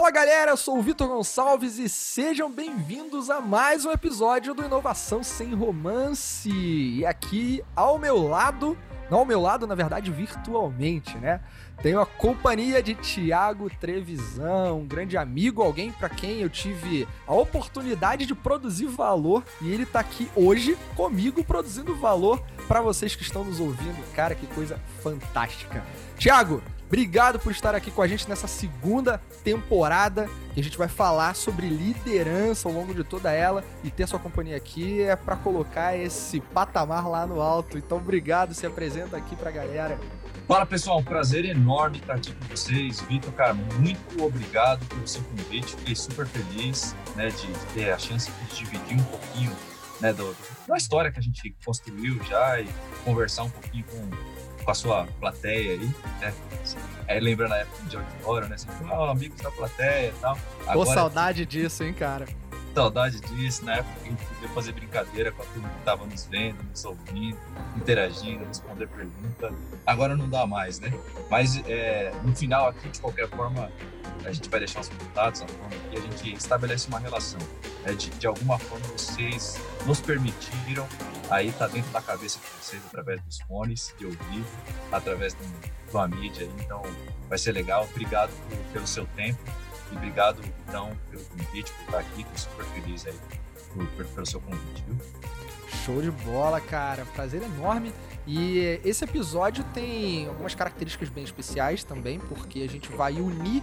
Fala 0.00 0.12
galera, 0.12 0.52
eu 0.52 0.56
sou 0.56 0.78
o 0.78 0.82
Vitor 0.82 1.08
Gonçalves 1.08 1.78
e 1.78 1.86
sejam 1.86 2.50
bem-vindos 2.50 3.28
a 3.28 3.38
mais 3.38 3.84
um 3.84 3.92
episódio 3.92 4.54
do 4.54 4.64
Inovação 4.64 5.22
Sem 5.22 5.52
Romance. 5.52 6.50
E 6.50 7.04
aqui 7.04 7.62
ao 7.76 7.98
meu 7.98 8.26
lado, 8.26 8.78
não 9.10 9.18
ao 9.18 9.26
meu 9.26 9.38
lado, 9.38 9.66
na 9.66 9.74
verdade, 9.74 10.10
virtualmente, 10.10 11.18
né? 11.18 11.42
Tenho 11.82 12.00
a 12.00 12.06
companhia 12.06 12.82
de 12.82 12.94
Tiago 12.94 13.68
Trevisan, 13.78 14.72
um 14.72 14.86
grande 14.86 15.18
amigo, 15.18 15.60
alguém 15.60 15.92
para 15.92 16.08
quem 16.08 16.40
eu 16.40 16.48
tive 16.48 17.06
a 17.26 17.34
oportunidade 17.34 18.24
de 18.24 18.34
produzir 18.34 18.86
valor 18.86 19.44
e 19.60 19.70
ele 19.70 19.84
tá 19.84 20.00
aqui 20.00 20.30
hoje 20.34 20.78
comigo 20.96 21.44
produzindo 21.44 21.94
valor 21.94 22.42
para 22.66 22.80
vocês 22.80 23.14
que 23.14 23.22
estão 23.22 23.44
nos 23.44 23.60
ouvindo. 23.60 24.02
Cara, 24.14 24.34
que 24.34 24.46
coisa 24.46 24.80
fantástica. 25.02 25.84
Tiago, 26.16 26.62
Obrigado 26.90 27.38
por 27.38 27.52
estar 27.52 27.72
aqui 27.72 27.88
com 27.88 28.02
a 28.02 28.08
gente 28.08 28.28
nessa 28.28 28.48
segunda 28.48 29.18
temporada, 29.44 30.28
que 30.52 30.58
a 30.58 30.62
gente 30.62 30.76
vai 30.76 30.88
falar 30.88 31.36
sobre 31.36 31.68
liderança 31.68 32.68
ao 32.68 32.74
longo 32.74 32.92
de 32.92 33.04
toda 33.04 33.30
ela 33.30 33.62
e 33.84 33.90
ter 33.92 34.08
sua 34.08 34.18
companhia 34.18 34.56
aqui 34.56 35.00
é 35.00 35.14
para 35.14 35.36
colocar 35.36 35.96
esse 35.96 36.40
patamar 36.40 37.08
lá 37.08 37.24
no 37.28 37.40
alto. 37.40 37.78
Então, 37.78 37.98
obrigado, 37.98 38.54
se 38.54 38.66
apresenta 38.66 39.16
aqui 39.16 39.36
pra 39.36 39.52
galera. 39.52 40.00
Fala 40.48 40.66
pessoal, 40.66 40.98
um 40.98 41.04
prazer 41.04 41.44
enorme 41.44 41.98
estar 41.98 42.14
aqui 42.14 42.32
com 42.32 42.44
vocês. 42.46 43.00
Vitor, 43.02 43.32
cara, 43.34 43.54
muito 43.54 44.24
obrigado 44.24 44.84
pelo 44.86 45.06
seu 45.06 45.22
convite. 45.22 45.76
Fiquei 45.76 45.94
super 45.94 46.26
feliz 46.26 46.96
né, 47.14 47.28
de 47.28 47.46
ter 47.72 47.92
a 47.92 47.98
chance 47.98 48.28
de 48.32 48.56
dividir 48.56 48.98
um 48.98 49.04
pouquinho 49.04 49.52
né, 50.00 50.12
da 50.12 50.76
história 50.76 51.12
que 51.12 51.20
a 51.20 51.22
gente 51.22 51.54
construiu 51.64 52.20
já 52.24 52.60
e 52.60 52.68
conversar 53.04 53.44
um 53.44 53.50
pouquinho 53.50 53.84
com 53.84 54.10
com 54.70 54.72
a 54.72 54.74
sua 54.74 55.08
plateia 55.18 55.72
aí, 55.72 55.90
né? 56.20 56.34
É, 57.08 57.18
lembrando 57.18 57.52
a 57.52 57.58
época 57.58 57.82
de 57.88 57.96
auditório, 57.96 58.48
né? 58.48 58.56
Você 58.56 58.66
falou, 58.66 59.08
oh, 59.08 59.10
amigos 59.10 59.40
da 59.40 59.50
plateia 59.50 60.10
e 60.10 60.20
tal. 60.20 60.38
Agora, 60.66 60.94
saudade 60.94 61.44
disso, 61.44 61.82
hein, 61.82 61.92
cara? 61.92 62.26
Saudade 62.74 63.20
disso, 63.20 63.64
na 63.64 63.76
época 63.76 63.94
que 64.00 64.06
a 64.06 64.10
gente 64.10 64.24
podia 64.26 64.48
fazer 64.50 64.72
brincadeira 64.72 65.32
com 65.32 65.42
a 65.42 65.46
turma 65.46 65.68
que 65.68 65.84
tava 65.84 66.06
nos 66.06 66.26
vendo, 66.26 66.62
nos 66.62 66.84
ouvindo, 66.84 67.38
interagindo, 67.76 68.44
responder 68.44 68.86
pergunta. 68.86 69.52
Agora 69.84 70.16
não 70.16 70.28
dá 70.28 70.46
mais, 70.46 70.78
né? 70.78 70.92
Mas 71.28 71.60
é, 71.66 72.12
no 72.22 72.34
final 72.34 72.68
aqui, 72.68 72.88
de 72.88 73.00
qualquer 73.00 73.28
forma, 73.28 73.70
a 74.24 74.32
gente 74.32 74.48
vai 74.48 74.60
deixar 74.60 74.80
os 74.80 74.88
contatos, 74.88 75.44
que 75.90 75.96
a 75.96 76.00
gente 76.00 76.32
estabelece 76.32 76.86
uma 76.88 77.00
relação. 77.00 77.40
Né? 77.84 77.92
De, 77.92 78.08
de 78.10 78.26
alguma 78.26 78.58
forma 78.58 78.86
vocês 78.88 79.60
nos 79.84 80.00
permitiram 80.00 80.86
aí 81.28 81.52
tá 81.52 81.66
dentro 81.66 81.90
da 81.90 82.00
cabeça 82.00 82.38
de 82.38 82.46
vocês 82.62 82.82
através 82.86 83.20
dos 83.22 83.38
fones 83.42 83.94
de 83.98 84.06
ouvido, 84.06 84.46
através 84.92 85.36
uma 85.92 86.06
mídia. 86.06 86.48
Então 86.60 86.82
vai 87.28 87.38
ser 87.38 87.52
legal. 87.52 87.86
Obrigado 87.90 88.30
pelo 88.72 88.86
seu 88.86 89.06
tempo 89.16 89.40
e 89.90 89.96
obrigado 89.96 90.40
então 90.66 90.96
pelo 91.10 91.24
convite, 91.24 91.72
por 91.72 91.84
estar 91.84 91.98
aqui. 91.98 92.20
Estou 92.20 92.38
super 92.38 92.64
feliz 92.66 93.06
aí 93.06 93.18
por, 93.96 94.04
pelo 94.06 94.26
seu 94.26 94.40
convite. 94.40 94.84
Viu? 94.86 94.96
Show 95.84 96.02
de 96.02 96.10
bola, 96.10 96.60
cara. 96.60 97.04
Prazer 97.14 97.42
enorme 97.42 97.92
e 98.26 98.80
esse 98.84 99.04
episódio 99.04 99.64
tem 99.72 100.26
algumas 100.26 100.54
características 100.54 101.08
bem 101.08 101.24
especiais 101.24 101.82
também, 101.82 102.18
porque 102.20 102.60
a 102.60 102.68
gente 102.68 102.90
vai 102.90 103.14
unir 103.14 103.62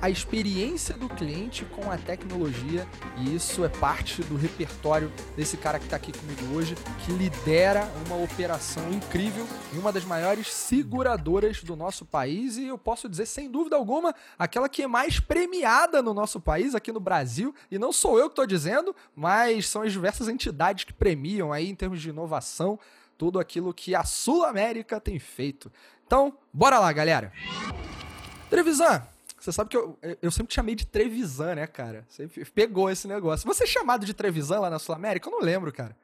a 0.00 0.08
experiência 0.08 0.94
do 0.94 1.08
cliente 1.08 1.64
com 1.64 1.90
a 1.90 1.98
tecnologia, 1.98 2.86
e 3.16 3.34
isso 3.34 3.64
é 3.64 3.68
parte 3.68 4.22
do 4.22 4.36
repertório 4.36 5.12
desse 5.36 5.56
cara 5.56 5.78
que 5.78 5.86
está 5.86 5.96
aqui 5.96 6.12
comigo 6.12 6.54
hoje, 6.54 6.76
que 7.04 7.12
lidera 7.12 7.90
uma 8.06 8.16
operação 8.22 8.90
incrível 8.92 9.46
em 9.74 9.78
uma 9.78 9.92
das 9.92 10.04
maiores 10.04 10.52
seguradoras 10.52 11.62
do 11.62 11.74
nosso 11.74 12.04
país, 12.04 12.56
e 12.56 12.66
eu 12.66 12.78
posso 12.78 13.08
dizer 13.08 13.26
sem 13.26 13.50
dúvida 13.50 13.76
alguma, 13.76 14.14
aquela 14.38 14.68
que 14.68 14.82
é 14.82 14.86
mais 14.86 15.18
premiada 15.18 16.00
no 16.00 16.14
nosso 16.14 16.40
país, 16.40 16.74
aqui 16.74 16.92
no 16.92 17.00
Brasil, 17.00 17.54
e 17.70 17.78
não 17.78 17.92
sou 17.92 18.18
eu 18.18 18.26
que 18.26 18.32
estou 18.32 18.46
dizendo, 18.46 18.94
mas 19.14 19.68
são 19.68 19.82
as 19.82 19.92
diversas 19.92 20.28
entidades 20.28 20.84
que 20.84 20.92
premiam 20.92 21.52
aí 21.52 21.68
em 21.68 21.74
termos 21.74 22.00
de 22.00 22.10
inovação 22.10 22.78
tudo 23.18 23.40
aquilo 23.40 23.74
que 23.74 23.94
a 23.94 24.04
Sul 24.04 24.44
América 24.44 25.00
tem 25.00 25.18
feito. 25.18 25.70
Então, 26.06 26.38
bora 26.52 26.78
lá, 26.78 26.90
galera. 26.92 27.32
Trevisan, 28.48 29.02
você 29.38 29.52
sabe 29.52 29.68
que 29.68 29.76
eu, 29.76 29.98
eu 30.22 30.30
sempre 30.30 30.48
te 30.48 30.54
chamei 30.54 30.74
de 30.74 30.86
Trevisan, 30.86 31.56
né, 31.56 31.66
cara? 31.66 32.06
Você 32.08 32.28
pegou 32.46 32.88
esse 32.88 33.06
negócio. 33.06 33.46
Você 33.46 33.64
é 33.64 33.66
chamado 33.66 34.06
de 34.06 34.14
Trevisan 34.14 34.60
lá 34.60 34.70
na 34.70 34.78
Sul 34.78 34.94
América? 34.94 35.28
Eu 35.28 35.32
não 35.32 35.40
lembro, 35.40 35.72
cara. 35.72 35.94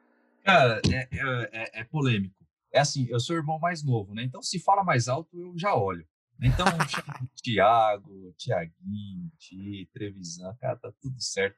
Cara, 0.43 0.79
é, 0.91 1.07
é, 1.11 1.49
é, 1.51 1.81
é 1.81 1.83
polêmico. 1.85 2.35
É 2.71 2.79
assim, 2.79 3.07
eu 3.09 3.19
sou 3.19 3.35
o 3.35 3.39
irmão 3.39 3.57
mais 3.57 3.83
novo, 3.83 4.13
né? 4.13 4.21
Então, 4.23 4.41
se 4.43 4.59
fala 4.59 4.83
mais 4.83 5.07
alto, 5.07 5.39
eu 5.39 5.57
já 5.57 5.73
olho. 5.73 6.05
Então, 6.41 6.65
Tiago, 7.41 8.33
Tiaguinho, 8.37 9.31
Ti, 9.39 9.89
Trevisan, 9.93 10.53
cara, 10.59 10.75
tá 10.75 10.91
tudo 11.01 11.19
certo. 11.21 11.57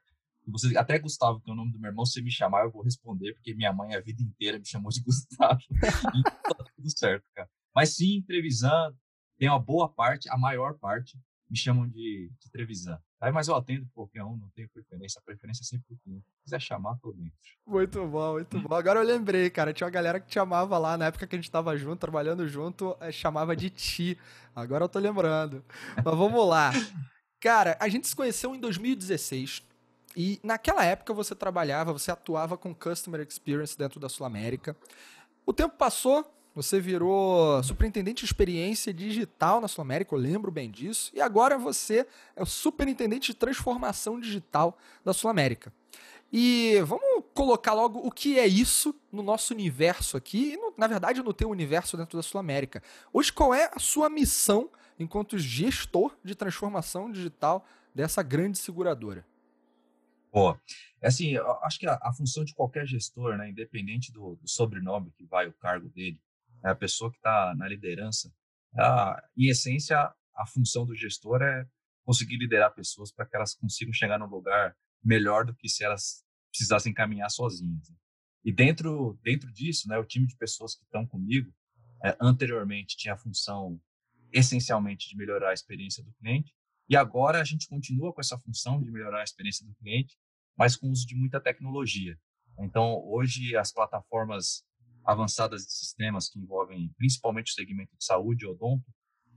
Você, 0.50 0.76
até 0.76 0.98
Gustavo, 0.98 1.40
que 1.40 1.50
é 1.50 1.52
o 1.52 1.56
nome 1.56 1.72
do 1.72 1.78
meu 1.78 1.90
irmão, 1.90 2.04
se 2.04 2.22
me 2.22 2.30
chamar, 2.30 2.64
eu 2.64 2.70
vou 2.70 2.82
responder, 2.82 3.34
porque 3.34 3.54
minha 3.54 3.72
mãe 3.72 3.94
a 3.94 4.00
vida 4.00 4.22
inteira 4.22 4.58
me 4.58 4.66
chamou 4.66 4.90
de 4.90 5.00
Gustavo. 5.04 5.60
então 5.70 6.54
tá 6.56 6.64
tudo 6.74 6.98
certo, 6.98 7.24
cara. 7.34 7.48
Mas 7.74 7.94
sim, 7.94 8.22
Trevisan, 8.22 8.92
tem 9.38 9.48
uma 9.48 9.58
boa 9.58 9.88
parte, 9.88 10.28
a 10.30 10.36
maior 10.36 10.78
parte, 10.78 11.18
me 11.50 11.56
chamam 11.56 11.88
de, 11.88 12.30
de 12.40 12.50
Trevisan. 12.50 12.98
Aí, 13.20 13.32
mas 13.32 13.48
eu 13.48 13.56
atendo 13.56 13.88
qualquer 13.94 14.22
um, 14.22 14.36
não 14.36 14.48
tenho 14.50 14.68
preferência. 14.68 15.18
A 15.18 15.22
preferência 15.22 15.62
é 15.62 15.64
sempre 15.64 15.86
por 15.88 15.98
quem 16.04 16.22
quiser 16.44 16.60
chamar, 16.60 16.96
tô 16.98 17.12
dentro. 17.12 17.32
Muito 17.66 18.06
bom, 18.06 18.34
muito 18.34 18.60
bom. 18.60 18.74
Agora 18.74 19.00
eu 19.00 19.04
lembrei, 19.04 19.50
cara, 19.50 19.72
tinha 19.72 19.86
uma 19.86 19.90
galera 19.90 20.20
que 20.20 20.28
te 20.28 20.34
chamava 20.34 20.78
lá, 20.78 20.96
na 20.96 21.06
época 21.06 21.26
que 21.26 21.34
a 21.34 21.38
gente 21.38 21.50
tava 21.50 21.76
junto, 21.76 21.98
trabalhando 21.98 22.46
junto, 22.46 22.96
eh, 23.00 23.10
chamava 23.10 23.56
de 23.56 23.70
Ti. 23.70 24.18
Agora 24.54 24.84
eu 24.84 24.88
tô 24.88 25.00
lembrando. 25.00 25.64
Mas 25.96 26.04
vamos 26.16 26.48
lá. 26.48 26.70
Cara, 27.40 27.76
a 27.80 27.88
gente 27.88 28.06
se 28.06 28.14
conheceu 28.14 28.54
em 28.54 28.60
2016. 28.60 29.62
E 30.16 30.40
naquela 30.42 30.84
época 30.84 31.12
você 31.12 31.34
trabalhava, 31.34 31.92
você 31.92 32.10
atuava 32.10 32.56
com 32.56 32.74
Customer 32.74 33.20
Experience 33.20 33.76
dentro 33.76 34.00
da 34.00 34.08
Sul 34.08 34.26
América. 34.26 34.76
O 35.46 35.52
tempo 35.52 35.76
passou, 35.76 36.24
você 36.54 36.80
virou 36.80 37.62
superintendente 37.62 38.24
de 38.24 38.24
experiência 38.24 38.92
digital 38.92 39.60
na 39.60 39.68
Sul 39.68 39.82
América, 39.82 40.14
eu 40.14 40.18
lembro 40.18 40.50
bem 40.50 40.70
disso. 40.70 41.10
E 41.14 41.20
agora 41.20 41.56
você 41.56 42.06
é 42.34 42.42
o 42.42 42.46
superintendente 42.46 43.32
de 43.32 43.38
transformação 43.38 44.18
digital 44.18 44.76
da 45.04 45.12
Sul 45.12 45.30
América. 45.30 45.72
E 46.32 46.78
vamos 46.84 47.24
colocar 47.32 47.72
logo 47.72 48.00
o 48.00 48.10
que 48.10 48.38
é 48.38 48.46
isso 48.46 48.94
no 49.10 49.22
nosso 49.22 49.54
universo 49.54 50.16
aqui, 50.16 50.52
e 50.52 50.56
no, 50.56 50.74
na 50.76 50.86
verdade 50.86 51.22
no 51.22 51.32
teu 51.32 51.48
universo 51.48 51.96
dentro 51.96 52.18
da 52.18 52.22
Sul 52.22 52.38
América. 52.38 52.82
Hoje, 53.12 53.32
qual 53.32 53.54
é 53.54 53.70
a 53.74 53.78
sua 53.78 54.10
missão 54.10 54.68
enquanto 54.98 55.38
gestor 55.38 56.14
de 56.22 56.34
transformação 56.34 57.10
digital 57.10 57.64
dessa 57.94 58.22
grande 58.22 58.58
seguradora? 58.58 59.24
Boa. 60.32 60.60
É 61.00 61.08
assim, 61.08 61.36
acho 61.62 61.78
que 61.78 61.86
a, 61.86 61.98
a, 62.02 62.12
função 62.12 62.44
de 62.44 62.54
qualquer 62.54 62.86
gestor, 62.86 63.36
né, 63.36 63.48
independente 63.50 64.12
do, 64.12 64.36
do, 64.36 64.48
sobrenome 64.48 65.10
que 65.12 65.24
vai 65.24 65.46
o 65.46 65.52
cargo 65.52 65.88
dele, 65.88 66.20
é 66.64 66.70
a 66.70 66.74
pessoa 66.74 67.10
que 67.10 67.16
está 67.16 67.54
na 67.56 67.66
liderança. 67.66 68.32
A, 68.76 69.22
em 69.36 69.48
essência, 69.48 69.96
a 70.34 70.46
função 70.46 70.84
do 70.84 70.94
gestor 70.94 71.42
é 71.42 71.66
conseguir 72.04 72.36
liderar 72.36 72.74
pessoas 72.74 73.12
para 73.12 73.26
que 73.26 73.36
elas 73.36 73.54
consigam 73.54 73.92
chegar 73.92 74.18
num 74.18 74.26
lugar 74.26 74.76
melhor 75.02 75.44
do 75.44 75.54
que 75.54 75.68
se 75.68 75.84
elas 75.84 76.24
precisassem 76.50 76.92
caminhar 76.92 77.30
sozinhas. 77.30 77.88
Né? 77.88 77.96
E 78.44 78.52
dentro 78.52 79.18
dentro 79.22 79.52
disso, 79.52 79.88
né, 79.88 79.98
o 79.98 80.04
time 80.04 80.26
de 80.26 80.36
pessoas 80.36 80.74
que 80.74 80.84
estão 80.84 81.06
comigo 81.06 81.52
é, 82.04 82.16
anteriormente 82.20 82.96
tinha 82.96 83.14
a 83.14 83.18
função 83.18 83.80
essencialmente 84.32 85.08
de 85.08 85.16
melhorar 85.16 85.50
a 85.50 85.54
experiência 85.54 86.02
do 86.02 86.12
cliente 86.14 86.54
e 86.88 86.96
agora 86.96 87.40
a 87.40 87.44
gente 87.44 87.68
continua 87.68 88.12
com 88.12 88.20
essa 88.20 88.38
função 88.38 88.82
de 88.82 88.90
melhorar 88.90 89.20
a 89.20 89.24
experiência 89.24 89.66
do 89.66 89.74
cliente, 89.74 90.16
mas 90.56 90.76
com 90.76 90.88
o 90.88 90.90
uso 90.90 91.06
de 91.06 91.14
muita 91.14 91.40
tecnologia. 91.40 92.18
Então, 92.60 93.00
hoje, 93.04 93.54
as 93.56 93.72
plataformas 93.72 94.64
avançadas 95.04 95.64
de 95.64 95.72
sistemas 95.72 96.28
que 96.28 96.38
envolvem 96.38 96.92
principalmente 96.96 97.52
o 97.52 97.54
segmento 97.54 97.96
de 97.96 98.04
saúde, 98.04 98.46
odonto, 98.46 98.84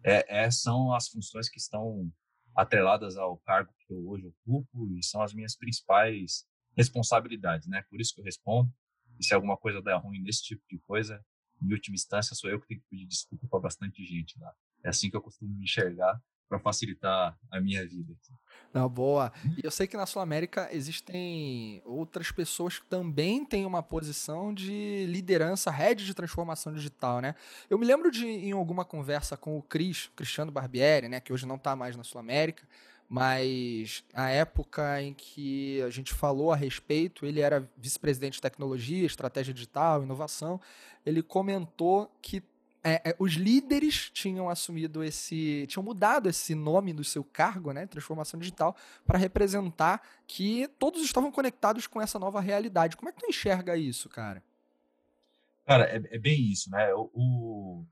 é, 0.03 0.43
é, 0.43 0.51
são 0.51 0.93
as 0.93 1.09
funções 1.09 1.49
que 1.49 1.59
estão 1.59 2.11
atreladas 2.55 3.15
ao 3.17 3.37
cargo 3.39 3.73
que 3.79 3.93
eu 3.93 4.09
hoje 4.09 4.27
ocupo 4.27 4.87
e 4.97 5.03
são 5.03 5.21
as 5.21 5.33
minhas 5.33 5.55
principais 5.55 6.45
responsabilidades, 6.75 7.67
né? 7.67 7.83
Por 7.89 8.01
isso 8.01 8.13
que 8.13 8.21
eu 8.21 8.25
respondo. 8.25 8.71
E 9.19 9.25
se 9.25 9.33
alguma 9.33 9.55
coisa 9.57 9.81
der 9.81 9.95
ruim 9.97 10.21
nesse 10.21 10.43
tipo 10.43 10.63
de 10.69 10.79
coisa, 10.79 11.23
em 11.61 11.71
última 11.71 11.95
instância, 11.95 12.35
sou 12.35 12.49
eu 12.49 12.59
que 12.59 12.67
tenho 12.67 12.81
que 12.81 12.87
pedir 12.89 13.05
desculpa 13.05 13.47
para 13.47 13.59
bastante 13.59 14.03
gente 14.03 14.37
lá. 14.39 14.51
É 14.83 14.89
assim 14.89 15.09
que 15.09 15.15
eu 15.15 15.21
costumo 15.21 15.53
me 15.53 15.63
enxergar 15.63 16.19
para 16.51 16.59
facilitar 16.59 17.37
a 17.49 17.61
minha 17.61 17.87
vida. 17.87 18.13
Não, 18.73 18.89
boa. 18.89 19.31
E 19.57 19.61
eu 19.63 19.71
sei 19.71 19.87
que 19.87 19.95
na 19.95 20.05
Sul 20.05 20.21
América 20.21 20.67
existem 20.71 21.81
outras 21.85 22.29
pessoas 22.29 22.77
que 22.77 22.85
também 22.85 23.45
têm 23.45 23.65
uma 23.65 23.81
posição 23.81 24.53
de 24.53 25.05
liderança, 25.07 25.71
rede 25.71 26.05
de 26.05 26.13
transformação 26.13 26.73
digital, 26.73 27.21
né? 27.21 27.35
Eu 27.69 27.77
me 27.77 27.85
lembro 27.85 28.11
de, 28.11 28.25
em 28.25 28.51
alguma 28.51 28.83
conversa 28.83 29.37
com 29.37 29.57
o 29.57 29.61
Cris, 29.61 30.11
Cristiano 30.13 30.51
Barbieri, 30.51 31.07
né, 31.07 31.21
que 31.21 31.31
hoje 31.31 31.45
não 31.45 31.55
está 31.55 31.73
mais 31.73 31.95
na 31.95 32.03
Sul 32.03 32.19
América, 32.19 32.67
mas 33.07 34.03
a 34.13 34.29
época 34.29 35.01
em 35.01 35.13
que 35.13 35.81
a 35.81 35.89
gente 35.89 36.13
falou 36.13 36.51
a 36.51 36.55
respeito, 36.55 37.25
ele 37.25 37.39
era 37.39 37.69
vice-presidente 37.77 38.35
de 38.35 38.41
tecnologia, 38.41 39.05
estratégia 39.05 39.53
digital, 39.53 40.03
inovação, 40.03 40.59
ele 41.05 41.21
comentou 41.21 42.13
que 42.21 42.41
é, 42.83 43.09
é, 43.11 43.15
os 43.19 43.33
líderes 43.33 44.09
tinham 44.09 44.49
assumido 44.49 45.03
esse. 45.03 45.65
tinham 45.67 45.83
mudado 45.83 46.27
esse 46.27 46.55
nome 46.55 46.93
do 46.93 47.03
seu 47.03 47.23
cargo, 47.23 47.71
né? 47.71 47.85
Transformação 47.85 48.39
digital, 48.39 48.75
para 49.05 49.19
representar 49.19 50.01
que 50.25 50.67
todos 50.79 51.01
estavam 51.03 51.31
conectados 51.31 51.85
com 51.85 52.01
essa 52.01 52.17
nova 52.17 52.41
realidade. 52.41 52.97
Como 52.97 53.09
é 53.09 53.11
que 53.11 53.19
tu 53.19 53.27
enxerga 53.27 53.77
isso, 53.77 54.09
cara? 54.09 54.43
Cara, 55.65 55.85
é, 55.85 56.01
é 56.15 56.17
bem 56.17 56.51
isso, 56.51 56.71
né? 56.71 56.91
O, 56.93 57.11
o, 57.13 57.85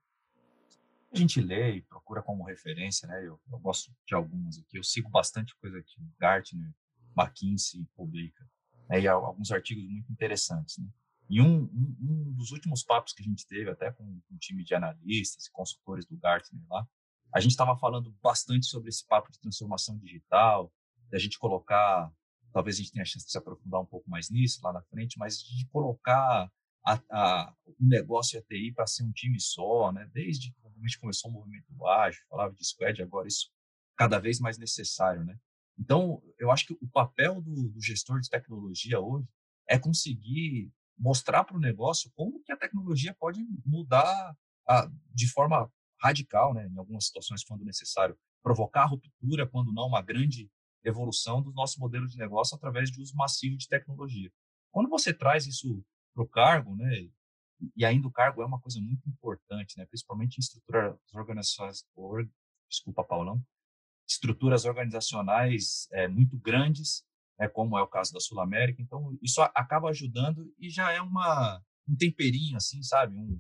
a 1.14 1.18
gente 1.18 1.40
lê 1.40 1.76
e 1.76 1.82
procura 1.82 2.22
como 2.24 2.44
referência, 2.44 3.08
né? 3.08 3.20
Eu, 3.26 3.40
eu 3.52 3.60
gosto 3.60 3.92
de 4.08 4.16
algumas 4.16 4.58
aqui. 4.58 4.78
Eu 4.78 4.84
sigo 4.84 5.10
bastante 5.10 5.56
coisa 5.58 5.82
que 5.84 6.02
Gartner, 6.20 6.72
McKinsey 7.16 7.88
publica, 7.96 8.44
né? 8.90 9.02
e 9.02 9.08
alguns 9.08 9.52
artigos 9.52 9.84
muito 9.84 10.12
interessantes, 10.12 10.80
né? 10.80 10.88
E 11.30 11.40
um, 11.42 11.64
um, 11.64 11.98
um, 12.02 12.34
dos 12.34 12.52
últimos 12.52 12.84
papos 12.84 13.14
que 13.14 13.22
a 13.22 13.26
gente 13.26 13.46
teve, 13.46 13.70
até 13.70 13.92
com 13.92 14.04
um 14.04 14.38
time 14.40 14.64
de 14.64 14.74
analistas 14.74 15.46
e 15.46 15.52
consultores 15.52 16.06
do 16.06 16.18
Gartner 16.18 16.64
lá, 16.68 16.88
a 17.34 17.40
gente 17.40 17.52
estava 17.52 17.78
falando 17.78 18.12
bastante 18.22 18.66
sobre 18.66 18.90
esse 18.90 19.06
papo 19.06 19.32
de 19.32 19.40
transformação 19.40 19.98
digital, 20.00 20.74
da 21.12 21.20
gente 21.20 21.38
colocar, 21.38 22.12
talvez 22.52 22.78
a 22.78 22.80
gente 22.80 22.92
tenha 22.92 23.04
a 23.04 23.06
chance 23.06 23.26
de 23.26 23.32
se 23.32 23.38
aprofundar 23.38 23.80
um 23.80 23.86
pouco 23.86 24.10
mais 24.10 24.32
nisso 24.32 24.60
lá 24.64 24.74
na 24.74 24.82
frente, 24.82 25.20
mas 25.20 25.38
de 25.38 25.68
colocar 25.68 26.52
a, 26.84 27.02
a, 27.12 27.56
o 27.66 27.86
negócio 27.86 28.36
e 28.36 28.40
a 28.40 28.42
TI 28.42 28.74
para 28.74 28.88
ser 28.88 29.04
um 29.04 29.12
time 29.12 29.40
só, 29.40 29.92
né? 29.92 30.10
Desde 30.12 30.52
que 30.52 30.68
a 30.68 30.82
gente 30.82 31.00
começou 31.00 31.30
o 31.30 31.34
movimento 31.34 31.88
ágil, 31.88 32.22
falava 32.28 32.54
de 32.54 32.66
squad, 32.66 33.02
agora 33.04 33.28
isso 33.28 33.52
cada 33.96 34.18
vez 34.18 34.40
mais 34.40 34.58
necessário, 34.58 35.24
né? 35.24 35.38
Então, 35.78 36.22
eu 36.40 36.52
acho 36.52 36.66
que 36.66 36.74
o 36.74 36.88
papel 36.88 37.42
do, 37.42 37.70
do 37.70 37.82
gestor 37.82 38.20
de 38.20 38.30
tecnologia 38.30 39.00
hoje 39.00 39.28
é 39.68 39.78
conseguir 39.78 40.72
mostrar 41.00 41.44
para 41.44 41.56
o 41.56 41.60
negócio 41.60 42.12
como 42.14 42.44
que 42.44 42.52
a 42.52 42.58
tecnologia 42.58 43.16
pode 43.18 43.42
mudar 43.66 44.36
a, 44.68 44.92
de 45.14 45.28
forma 45.32 45.72
radical, 46.02 46.54
né, 46.54 46.68
em 46.68 46.78
algumas 46.78 47.06
situações, 47.06 47.44
quando 47.44 47.66
necessário, 47.66 48.18
provocar 48.44 48.86
ruptura, 48.86 49.48
quando 49.48 49.74
não 49.74 49.88
uma 49.88 50.02
grande 50.02 50.50
evolução 50.84 51.42
do 51.42 51.52
nosso 51.52 51.80
modelo 51.80 52.08
de 52.08 52.18
negócio 52.18 52.56
através 52.56 52.90
de 52.90 53.02
uso 53.02 53.16
massivo 53.16 53.58
de 53.58 53.68
tecnologia. 53.68 54.32
Quando 54.72 54.90
você 54.90 55.14
traz 55.14 55.46
isso 55.46 55.84
para 56.14 56.24
o 56.24 56.28
cargo, 56.28 56.76
né, 56.76 57.10
e 57.76 57.84
ainda 57.84 58.08
o 58.08 58.12
cargo 58.12 58.42
é 58.42 58.46
uma 58.46 58.60
coisa 58.60 58.80
muito 58.80 59.08
importante, 59.10 59.78
né, 59.78 59.86
principalmente 59.86 60.38
em 60.38 60.42
estruturas 60.42 60.96
organizacionais, 61.14 61.84
or, 61.96 62.30
desculpa, 62.70 63.04
Paulão, 63.04 63.44
estruturas 64.08 64.66
organizacionais 64.66 65.88
é, 65.92 66.08
muito 66.08 66.38
grandes, 66.38 67.04
né, 67.40 67.48
como 67.48 67.78
é 67.78 67.82
o 67.82 67.88
caso 67.88 68.12
da 68.14 68.20
Sul 68.20 68.40
América. 68.42 68.82
Então, 68.82 69.18
isso 69.22 69.42
acaba 69.42 69.90
ajudando 69.90 70.54
e 70.60 70.70
já 70.70 70.92
é 70.92 71.02
uma, 71.02 71.64
um 71.88 71.96
temperinho, 71.96 72.58
assim, 72.58 72.84
sabe? 72.84 73.16
Um 73.18 73.40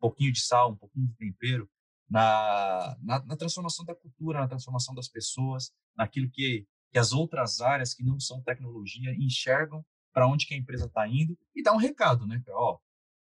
pouquinho 0.00 0.32
de 0.32 0.40
sal, 0.40 0.72
um 0.72 0.76
pouquinho 0.76 1.06
de 1.06 1.14
tempero 1.14 1.70
na, 2.10 2.96
na, 3.00 3.24
na 3.24 3.36
transformação 3.36 3.84
da 3.84 3.94
cultura, 3.94 4.40
na 4.40 4.48
transformação 4.48 4.92
das 4.94 5.08
pessoas, 5.08 5.72
naquilo 5.96 6.28
que, 6.28 6.66
que 6.90 6.98
as 6.98 7.12
outras 7.12 7.60
áreas 7.60 7.94
que 7.94 8.02
não 8.02 8.18
são 8.18 8.42
tecnologia 8.42 9.14
enxergam 9.14 9.84
para 10.12 10.26
onde 10.26 10.44
que 10.44 10.54
a 10.54 10.56
empresa 10.56 10.86
está 10.86 11.06
indo 11.06 11.38
e 11.54 11.62
dá 11.62 11.72
um 11.72 11.76
recado, 11.76 12.26
né? 12.26 12.42
Ó, 12.48 12.78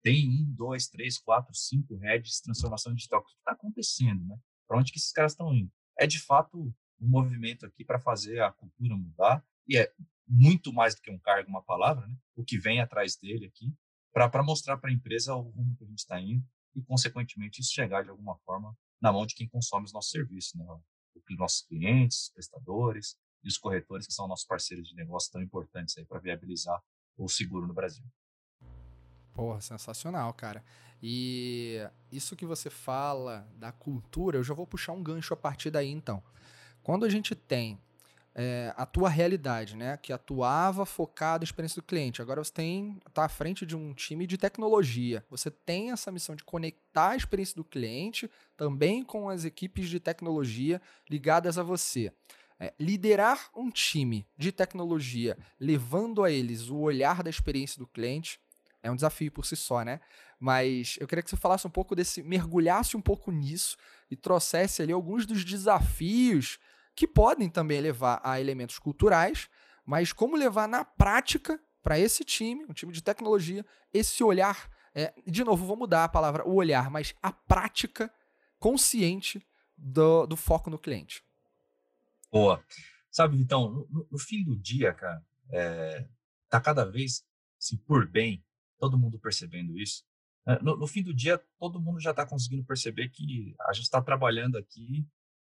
tem 0.02 0.28
um, 0.28 0.52
dois, 0.52 0.88
três, 0.88 1.18
quatro, 1.18 1.54
cinco 1.54 1.96
heads 1.96 2.36
de 2.36 2.42
transformação 2.42 2.92
digital. 2.92 3.20
O 3.20 3.24
que 3.24 3.30
está 3.30 3.52
acontecendo, 3.52 4.24
né? 4.24 4.36
Para 4.66 4.78
onde 4.78 4.90
que 4.90 4.98
esses 4.98 5.12
caras 5.12 5.32
estão 5.32 5.54
indo? 5.54 5.70
É 5.96 6.04
de 6.04 6.18
fato 6.18 6.74
um 7.00 7.08
movimento 7.08 7.64
aqui 7.64 7.84
para 7.84 8.00
fazer 8.00 8.42
a 8.42 8.50
cultura 8.50 8.96
mudar 8.96 9.44
e 9.68 9.76
é 9.76 9.92
muito 10.26 10.72
mais 10.72 10.94
do 10.94 11.02
que 11.02 11.10
um 11.10 11.18
cargo, 11.18 11.48
uma 11.48 11.62
palavra, 11.62 12.06
né? 12.06 12.16
o 12.34 12.44
que 12.44 12.58
vem 12.58 12.80
atrás 12.80 13.16
dele 13.16 13.46
aqui, 13.46 13.72
para 14.12 14.42
mostrar 14.42 14.78
para 14.78 14.90
a 14.90 14.92
empresa 14.92 15.34
o 15.34 15.50
rumo 15.50 15.76
que 15.76 15.84
a 15.84 15.86
gente 15.86 15.98
está 15.98 16.20
indo 16.20 16.44
e, 16.74 16.82
consequentemente, 16.82 17.60
isso 17.60 17.72
chegar 17.72 18.02
de 18.02 18.10
alguma 18.10 18.36
forma 18.38 18.76
na 19.00 19.12
mão 19.12 19.26
de 19.26 19.34
quem 19.34 19.48
consome 19.48 19.84
os 19.84 19.92
nossos 19.92 20.10
serviços, 20.10 20.54
né? 20.54 20.64
os 21.14 21.38
nossos 21.38 21.62
clientes, 21.62 22.30
prestadores 22.32 23.16
e 23.42 23.48
os 23.48 23.58
corretores, 23.58 24.06
que 24.06 24.12
são 24.12 24.28
nossos 24.28 24.46
parceiros 24.46 24.88
de 24.88 24.94
negócio 24.94 25.30
tão 25.32 25.42
importantes 25.42 25.94
para 26.08 26.20
viabilizar 26.20 26.80
o 27.16 27.28
seguro 27.28 27.66
no 27.66 27.74
Brasil. 27.74 28.04
Porra, 29.34 29.60
sensacional, 29.60 30.32
cara. 30.32 30.64
E 31.02 31.78
isso 32.10 32.36
que 32.36 32.46
você 32.46 32.70
fala 32.70 33.48
da 33.56 33.72
cultura, 33.72 34.38
eu 34.38 34.44
já 34.44 34.54
vou 34.54 34.66
puxar 34.66 34.92
um 34.92 35.02
gancho 35.02 35.34
a 35.34 35.36
partir 35.36 35.70
daí 35.70 35.90
então. 35.90 36.22
Quando 36.82 37.04
a 37.04 37.10
gente 37.10 37.34
tem 37.34 37.78
é, 38.34 38.74
a 38.76 38.84
tua 38.84 39.08
realidade, 39.08 39.76
né? 39.76 39.96
Que 39.96 40.12
atuava 40.12 40.84
focado 40.84 41.42
na 41.42 41.44
experiência 41.44 41.80
do 41.80 41.86
cliente. 41.86 42.20
Agora 42.20 42.42
você 42.42 42.52
tem 42.52 43.00
tá 43.12 43.24
à 43.24 43.28
frente 43.28 43.64
de 43.64 43.76
um 43.76 43.94
time 43.94 44.26
de 44.26 44.36
tecnologia. 44.36 45.24
Você 45.30 45.50
tem 45.50 45.92
essa 45.92 46.10
missão 46.10 46.34
de 46.34 46.42
conectar 46.42 47.10
a 47.10 47.16
experiência 47.16 47.54
do 47.54 47.64
cliente 47.64 48.28
também 48.56 49.04
com 49.04 49.28
as 49.28 49.44
equipes 49.44 49.88
de 49.88 50.00
tecnologia 50.00 50.82
ligadas 51.08 51.58
a 51.58 51.62
você. 51.62 52.12
É, 52.58 52.72
liderar 52.78 53.50
um 53.54 53.70
time 53.70 54.26
de 54.36 54.52
tecnologia, 54.52 55.36
levando 55.58 56.22
a 56.22 56.30
eles 56.30 56.70
o 56.70 56.78
olhar 56.78 57.22
da 57.22 57.30
experiência 57.30 57.78
do 57.78 57.86
cliente, 57.86 58.40
é 58.82 58.90
um 58.90 58.94
desafio 58.94 59.32
por 59.32 59.44
si 59.44 59.56
só, 59.56 59.82
né? 59.82 60.00
Mas 60.38 60.96
eu 61.00 61.08
queria 61.08 61.22
que 61.22 61.30
você 61.30 61.36
falasse 61.36 61.66
um 61.66 61.70
pouco 61.70 61.96
desse, 61.96 62.22
mergulhasse 62.22 62.96
um 62.96 63.00
pouco 63.00 63.32
nisso 63.32 63.76
e 64.10 64.14
trouxesse 64.14 64.82
ali 64.82 64.92
alguns 64.92 65.24
dos 65.26 65.44
desafios 65.44 66.58
que 66.94 67.06
podem 67.06 67.48
também 67.48 67.80
levar 67.80 68.20
a 68.22 68.40
elementos 68.40 68.78
culturais, 68.78 69.48
mas 69.84 70.12
como 70.12 70.36
levar 70.36 70.68
na 70.68 70.84
prática 70.84 71.60
para 71.82 71.98
esse 71.98 72.24
time, 72.24 72.64
um 72.64 72.72
time 72.72 72.92
de 72.92 73.02
tecnologia, 73.02 73.64
esse 73.92 74.24
olhar. 74.24 74.70
É, 74.94 75.12
de 75.26 75.44
novo, 75.44 75.66
vou 75.66 75.76
mudar 75.76 76.04
a 76.04 76.08
palavra 76.08 76.48
o 76.48 76.54
olhar, 76.54 76.90
mas 76.90 77.14
a 77.20 77.32
prática 77.32 78.12
consciente 78.58 79.44
do, 79.76 80.26
do 80.26 80.36
foco 80.36 80.70
no 80.70 80.78
cliente. 80.78 81.22
Boa. 82.30 82.64
Sabe, 83.10 83.38
então, 83.38 83.86
no, 83.90 84.08
no 84.10 84.18
fim 84.18 84.42
do 84.42 84.56
dia, 84.56 84.92
cara, 84.92 85.22
é, 85.50 86.08
tá 86.48 86.60
cada 86.60 86.84
vez, 86.84 87.24
se 87.58 87.76
por 87.76 88.08
bem, 88.08 88.44
todo 88.78 88.98
mundo 88.98 89.18
percebendo 89.18 89.78
isso. 89.78 90.04
É, 90.46 90.60
no, 90.62 90.76
no, 90.76 90.86
fim 90.86 91.02
do 91.02 91.14
dia, 91.14 91.38
todo 91.58 91.80
mundo 91.80 92.00
já 92.00 92.10
está 92.10 92.26
conseguindo 92.26 92.64
perceber 92.64 93.08
que 93.08 93.54
a 93.60 93.72
gente 93.72 93.84
está 93.84 94.00
trabalhando 94.00 94.56
aqui 94.58 95.06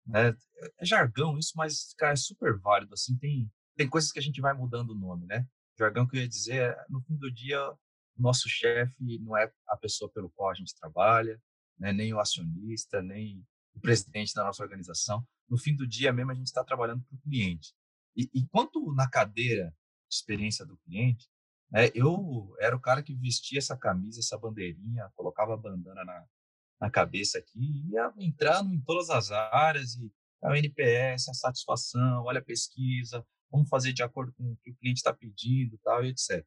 né? 0.07 0.35
É 0.79 0.85
jargão 0.85 1.37
isso, 1.37 1.53
mas, 1.55 1.93
cara, 1.97 2.13
é 2.13 2.15
super 2.15 2.57
válido, 2.57 2.93
assim, 2.93 3.17
tem, 3.17 3.51
tem 3.75 3.89
coisas 3.89 4.11
que 4.11 4.19
a 4.19 4.21
gente 4.21 4.41
vai 4.41 4.53
mudando 4.53 4.91
o 4.91 4.95
nome, 4.95 5.25
né? 5.25 5.45
Jargão 5.77 6.07
que 6.07 6.17
eu 6.17 6.21
ia 6.21 6.27
dizer, 6.27 6.71
é, 6.71 6.85
no 6.89 7.01
fim 7.01 7.15
do 7.15 7.31
dia, 7.31 7.61
o 7.69 7.77
nosso 8.17 8.49
chefe 8.49 9.19
não 9.19 9.37
é 9.37 9.51
a 9.67 9.77
pessoa 9.77 10.09
pelo 10.11 10.29
qual 10.31 10.49
a 10.49 10.55
gente 10.55 10.75
trabalha, 10.75 11.39
né? 11.77 11.93
nem 11.93 12.13
o 12.13 12.19
acionista, 12.19 13.01
nem 13.01 13.45
o 13.75 13.79
presidente 13.79 14.33
da 14.33 14.43
nossa 14.43 14.63
organização. 14.63 15.25
No 15.47 15.57
fim 15.57 15.75
do 15.75 15.87
dia 15.87 16.11
mesmo, 16.11 16.31
a 16.31 16.35
gente 16.35 16.47
está 16.47 16.63
trabalhando 16.63 17.03
para 17.03 17.15
o 17.15 17.21
cliente. 17.21 17.73
E 18.15 18.29
enquanto 18.33 18.93
na 18.93 19.07
cadeira 19.07 19.73
de 20.09 20.15
experiência 20.15 20.65
do 20.65 20.77
cliente, 20.77 21.29
né, 21.69 21.89
eu 21.93 22.55
era 22.59 22.75
o 22.75 22.79
cara 22.79 23.03
que 23.03 23.13
vestia 23.13 23.59
essa 23.59 23.77
camisa, 23.77 24.19
essa 24.19 24.37
bandeirinha, 24.37 25.11
colocava 25.15 25.53
a 25.53 25.57
bandana 25.57 26.03
na, 26.03 26.25
na 26.79 26.89
cabeça 26.89 27.39
aqui, 27.39 27.83
ia 27.89 28.13
entrando 28.17 28.73
em 28.73 28.81
todas 28.81 29.09
as 29.09 29.31
áreas 29.31 29.95
e 29.95 30.11
a 30.43 30.57
NPS, 30.57 31.29
a 31.29 31.33
satisfação, 31.33 32.23
olha 32.23 32.39
a 32.39 32.43
pesquisa, 32.43 33.25
vamos 33.51 33.67
fazer 33.69 33.93
de 33.93 34.03
acordo 34.03 34.31
com 34.33 34.51
o 34.51 34.57
que 34.57 34.71
o 34.71 34.75
cliente 34.75 34.97
está 34.97 35.13
pedindo, 35.13 35.77
tal, 35.83 36.05
e 36.05 36.09
etc. 36.09 36.45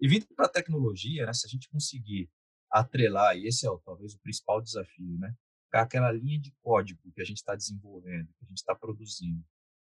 E 0.00 0.08
vindo 0.08 0.26
para 0.34 0.46
a 0.46 0.50
tecnologia, 0.50 1.26
né, 1.26 1.32
se 1.32 1.46
a 1.46 1.50
gente 1.50 1.68
conseguir 1.68 2.30
atrelar, 2.70 3.36
e 3.36 3.46
esse 3.46 3.66
é 3.66 3.70
talvez 3.84 4.14
o 4.14 4.20
principal 4.20 4.60
desafio, 4.60 5.18
né, 5.18 5.34
aquela 5.72 6.12
linha 6.12 6.40
de 6.40 6.52
código 6.60 7.00
que 7.14 7.22
a 7.22 7.24
gente 7.24 7.38
está 7.38 7.54
desenvolvendo, 7.54 8.26
que 8.38 8.44
a 8.44 8.48
gente 8.48 8.58
está 8.58 8.74
produzindo, 8.74 9.42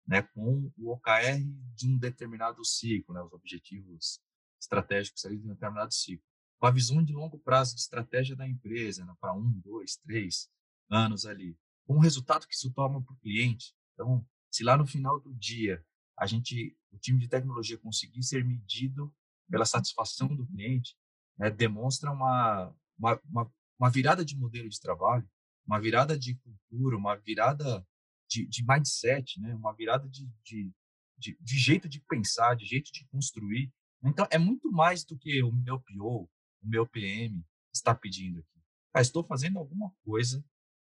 né, 0.06 0.22
com 0.22 0.70
o 0.76 0.92
OKR 0.92 1.42
de 1.74 1.88
um 1.88 1.98
determinado 1.98 2.64
ciclo, 2.64 3.14
né, 3.14 3.22
os 3.22 3.32
objetivos 3.32 4.20
estratégicos 4.60 5.24
ali 5.24 5.38
de 5.38 5.44
um 5.44 5.52
determinado 5.52 5.92
ciclo 5.92 6.24
com 6.64 6.68
a 6.68 6.70
visão 6.70 7.04
de 7.04 7.12
longo 7.12 7.38
prazo 7.38 7.74
de 7.74 7.82
estratégia 7.82 8.34
da 8.34 8.48
empresa, 8.48 9.04
né, 9.04 9.14
para 9.20 9.34
um, 9.34 9.60
dois, 9.60 9.98
três 9.98 10.48
anos 10.88 11.26
ali, 11.26 11.58
com 11.86 11.96
o 11.96 12.00
resultado 12.00 12.46
que 12.48 12.54
isso 12.54 12.72
toma 12.72 13.02
para 13.02 13.12
o 13.12 13.18
cliente. 13.18 13.74
Então, 13.92 14.26
se 14.50 14.64
lá 14.64 14.74
no 14.74 14.86
final 14.86 15.20
do 15.20 15.34
dia 15.34 15.84
a 16.18 16.24
gente, 16.24 16.74
o 16.90 16.96
time 16.96 17.18
de 17.18 17.28
tecnologia 17.28 17.76
conseguir 17.76 18.22
ser 18.22 18.42
medido 18.46 19.14
pela 19.50 19.66
satisfação 19.66 20.34
do 20.34 20.46
cliente, 20.46 20.96
né, 21.38 21.50
demonstra 21.50 22.10
uma, 22.10 22.74
uma, 22.98 23.20
uma, 23.26 23.52
uma, 23.78 23.90
virada 23.90 24.24
de 24.24 24.34
modelo 24.34 24.66
de 24.66 24.80
trabalho, 24.80 25.28
uma 25.66 25.78
virada 25.78 26.18
de 26.18 26.34
cultura, 26.36 26.96
uma 26.96 27.14
virada 27.14 27.86
de, 28.26 28.46
de 28.46 28.64
mindset, 28.66 29.38
né, 29.38 29.54
uma 29.54 29.74
virada 29.74 30.08
de, 30.08 30.26
de, 30.42 30.72
de, 31.18 31.36
de 31.38 31.58
jeito 31.58 31.90
de 31.90 32.00
pensar, 32.00 32.56
de 32.56 32.64
jeito 32.64 32.90
de 32.90 33.06
construir. 33.08 33.70
Então, 34.02 34.26
é 34.30 34.38
muito 34.38 34.72
mais 34.72 35.04
do 35.04 35.18
que 35.18 35.42
o 35.42 35.52
meu 35.52 35.78
PO, 35.78 36.26
o 36.64 36.68
meu 36.68 36.86
PM 36.86 37.44
está 37.72 37.94
pedindo 37.94 38.40
aqui. 38.40 38.62
Ah, 38.92 39.00
estou 39.00 39.24
fazendo 39.24 39.58
alguma 39.58 39.92
coisa 40.04 40.44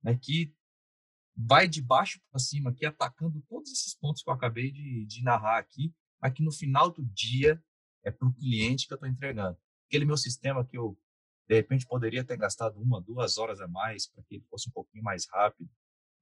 né, 0.04 0.16
que 0.16 0.54
vai 1.36 1.68
de 1.68 1.82
baixo 1.82 2.22
para 2.30 2.40
cima 2.40 2.70
aqui, 2.70 2.86
atacando 2.86 3.42
todos 3.50 3.72
esses 3.72 3.96
pontos 3.96 4.22
que 4.22 4.30
eu 4.30 4.34
acabei 4.34 4.72
de, 4.72 5.06
de 5.06 5.24
narrar 5.24 5.58
aqui, 5.58 5.94
mas 6.22 6.34
que 6.34 6.44
no 6.44 6.52
final 6.52 6.92
do 6.92 7.04
dia 7.06 7.62
é 8.04 8.12
para 8.12 8.28
o 8.28 8.34
cliente 8.34 8.88
que 8.88 8.94
eu 8.94 8.96
estou 8.96 9.10
entregando. 9.10 9.58
Aquele 9.88 10.06
meu 10.06 10.18
sistema 10.18 10.66
que 10.66 10.78
eu 10.78 10.98
de 11.48 11.56
repente 11.56 11.86
poderia 11.86 12.24
ter 12.24 12.38
gastado 12.38 12.80
uma, 12.80 13.02
duas 13.02 13.38
horas 13.38 13.60
a 13.60 13.68
mais 13.68 14.08
para 14.08 14.24
que 14.24 14.36
ele 14.36 14.46
fosse 14.50 14.70
um 14.70 14.72
pouquinho 14.72 15.04
mais 15.04 15.28
rápido, 15.30 15.70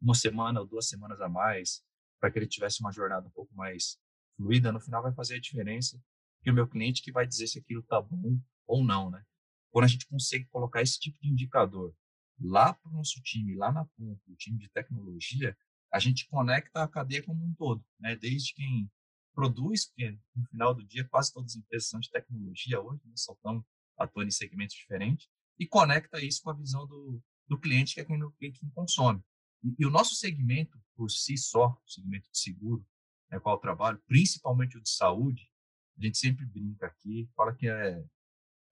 uma 0.01 0.15
semana 0.15 0.59
ou 0.59 0.65
duas 0.65 0.87
semanas 0.87 1.21
a 1.21 1.29
mais, 1.29 1.83
para 2.19 2.31
que 2.31 2.39
ele 2.39 2.47
tivesse 2.47 2.79
uma 2.81 2.91
jornada 2.91 3.27
um 3.27 3.31
pouco 3.31 3.53
mais 3.55 3.99
fluida, 4.35 4.71
no 4.71 4.79
final 4.79 5.03
vai 5.03 5.13
fazer 5.13 5.35
a 5.35 5.39
diferença, 5.39 6.01
que 6.41 6.49
o 6.49 6.53
meu 6.53 6.67
cliente 6.67 7.03
que 7.03 7.11
vai 7.11 7.27
dizer 7.27 7.47
se 7.47 7.59
aquilo 7.59 7.81
está 7.81 8.01
bom 8.01 8.39
ou 8.65 8.83
não, 8.83 9.11
né? 9.11 9.23
Quando 9.71 9.85
a 9.85 9.87
gente 9.87 10.07
consegue 10.07 10.45
colocar 10.45 10.81
esse 10.81 10.99
tipo 10.99 11.17
de 11.21 11.29
indicador 11.29 11.95
lá 12.39 12.73
para 12.73 12.89
o 12.89 12.93
nosso 12.93 13.21
time, 13.21 13.55
lá 13.55 13.71
na 13.71 13.85
ponta, 13.85 14.21
o 14.27 14.35
time 14.35 14.57
de 14.57 14.69
tecnologia, 14.69 15.55
a 15.91 15.99
gente 15.99 16.27
conecta 16.27 16.83
a 16.83 16.87
cadeia 16.87 17.23
como 17.23 17.43
um 17.43 17.53
todo, 17.53 17.83
né? 17.99 18.15
Desde 18.15 18.53
quem 18.53 18.89
produz, 19.33 19.85
porque 19.85 20.17
no 20.35 20.45
final 20.47 20.73
do 20.73 20.85
dia 20.85 21.07
quase 21.07 21.33
todas 21.33 21.51
as 21.51 21.57
empresas 21.57 21.89
são 21.89 21.99
de 21.99 22.09
tecnologia 22.09 22.81
hoje, 22.81 23.01
né? 23.05 23.13
só 23.15 23.33
estão 23.33 23.65
atuando 23.97 24.29
em 24.29 24.31
segmentos 24.31 24.75
diferentes, 24.75 25.27
e 25.59 25.67
conecta 25.67 26.23
isso 26.23 26.41
com 26.41 26.49
a 26.49 26.55
visão 26.55 26.87
do, 26.87 27.21
do 27.47 27.59
cliente, 27.59 27.93
que 27.93 28.01
é 28.01 28.05
quem, 28.05 28.19
quem 28.39 28.69
consome. 28.71 29.21
E, 29.63 29.75
e, 29.79 29.85
o 29.85 29.91
nosso 29.91 30.15
segmento, 30.15 30.79
por 30.95 31.09
si 31.09 31.37
só, 31.37 31.69
o 31.69 31.89
segmento 31.89 32.29
de 32.31 32.37
seguro, 32.37 32.85
né, 33.29 33.39
qual 33.39 33.55
eu 33.55 33.61
trabalho, 33.61 34.01
principalmente 34.07 34.77
o 34.77 34.81
de 34.81 34.89
saúde, 34.89 35.49
a 35.97 36.03
gente 36.03 36.17
sempre 36.17 36.45
brinca 36.45 36.87
aqui, 36.87 37.29
fala 37.35 37.55
que 37.55 37.67
é, 37.67 38.03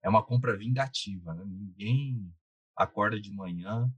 é 0.02 0.08
uma 0.08 0.24
compra 0.24 0.56
vingativa. 0.56 1.34
Né? 1.34 1.44
Ninguém 1.46 2.32
acorda 2.76 3.20
de 3.20 3.32
manhã, 3.32 3.92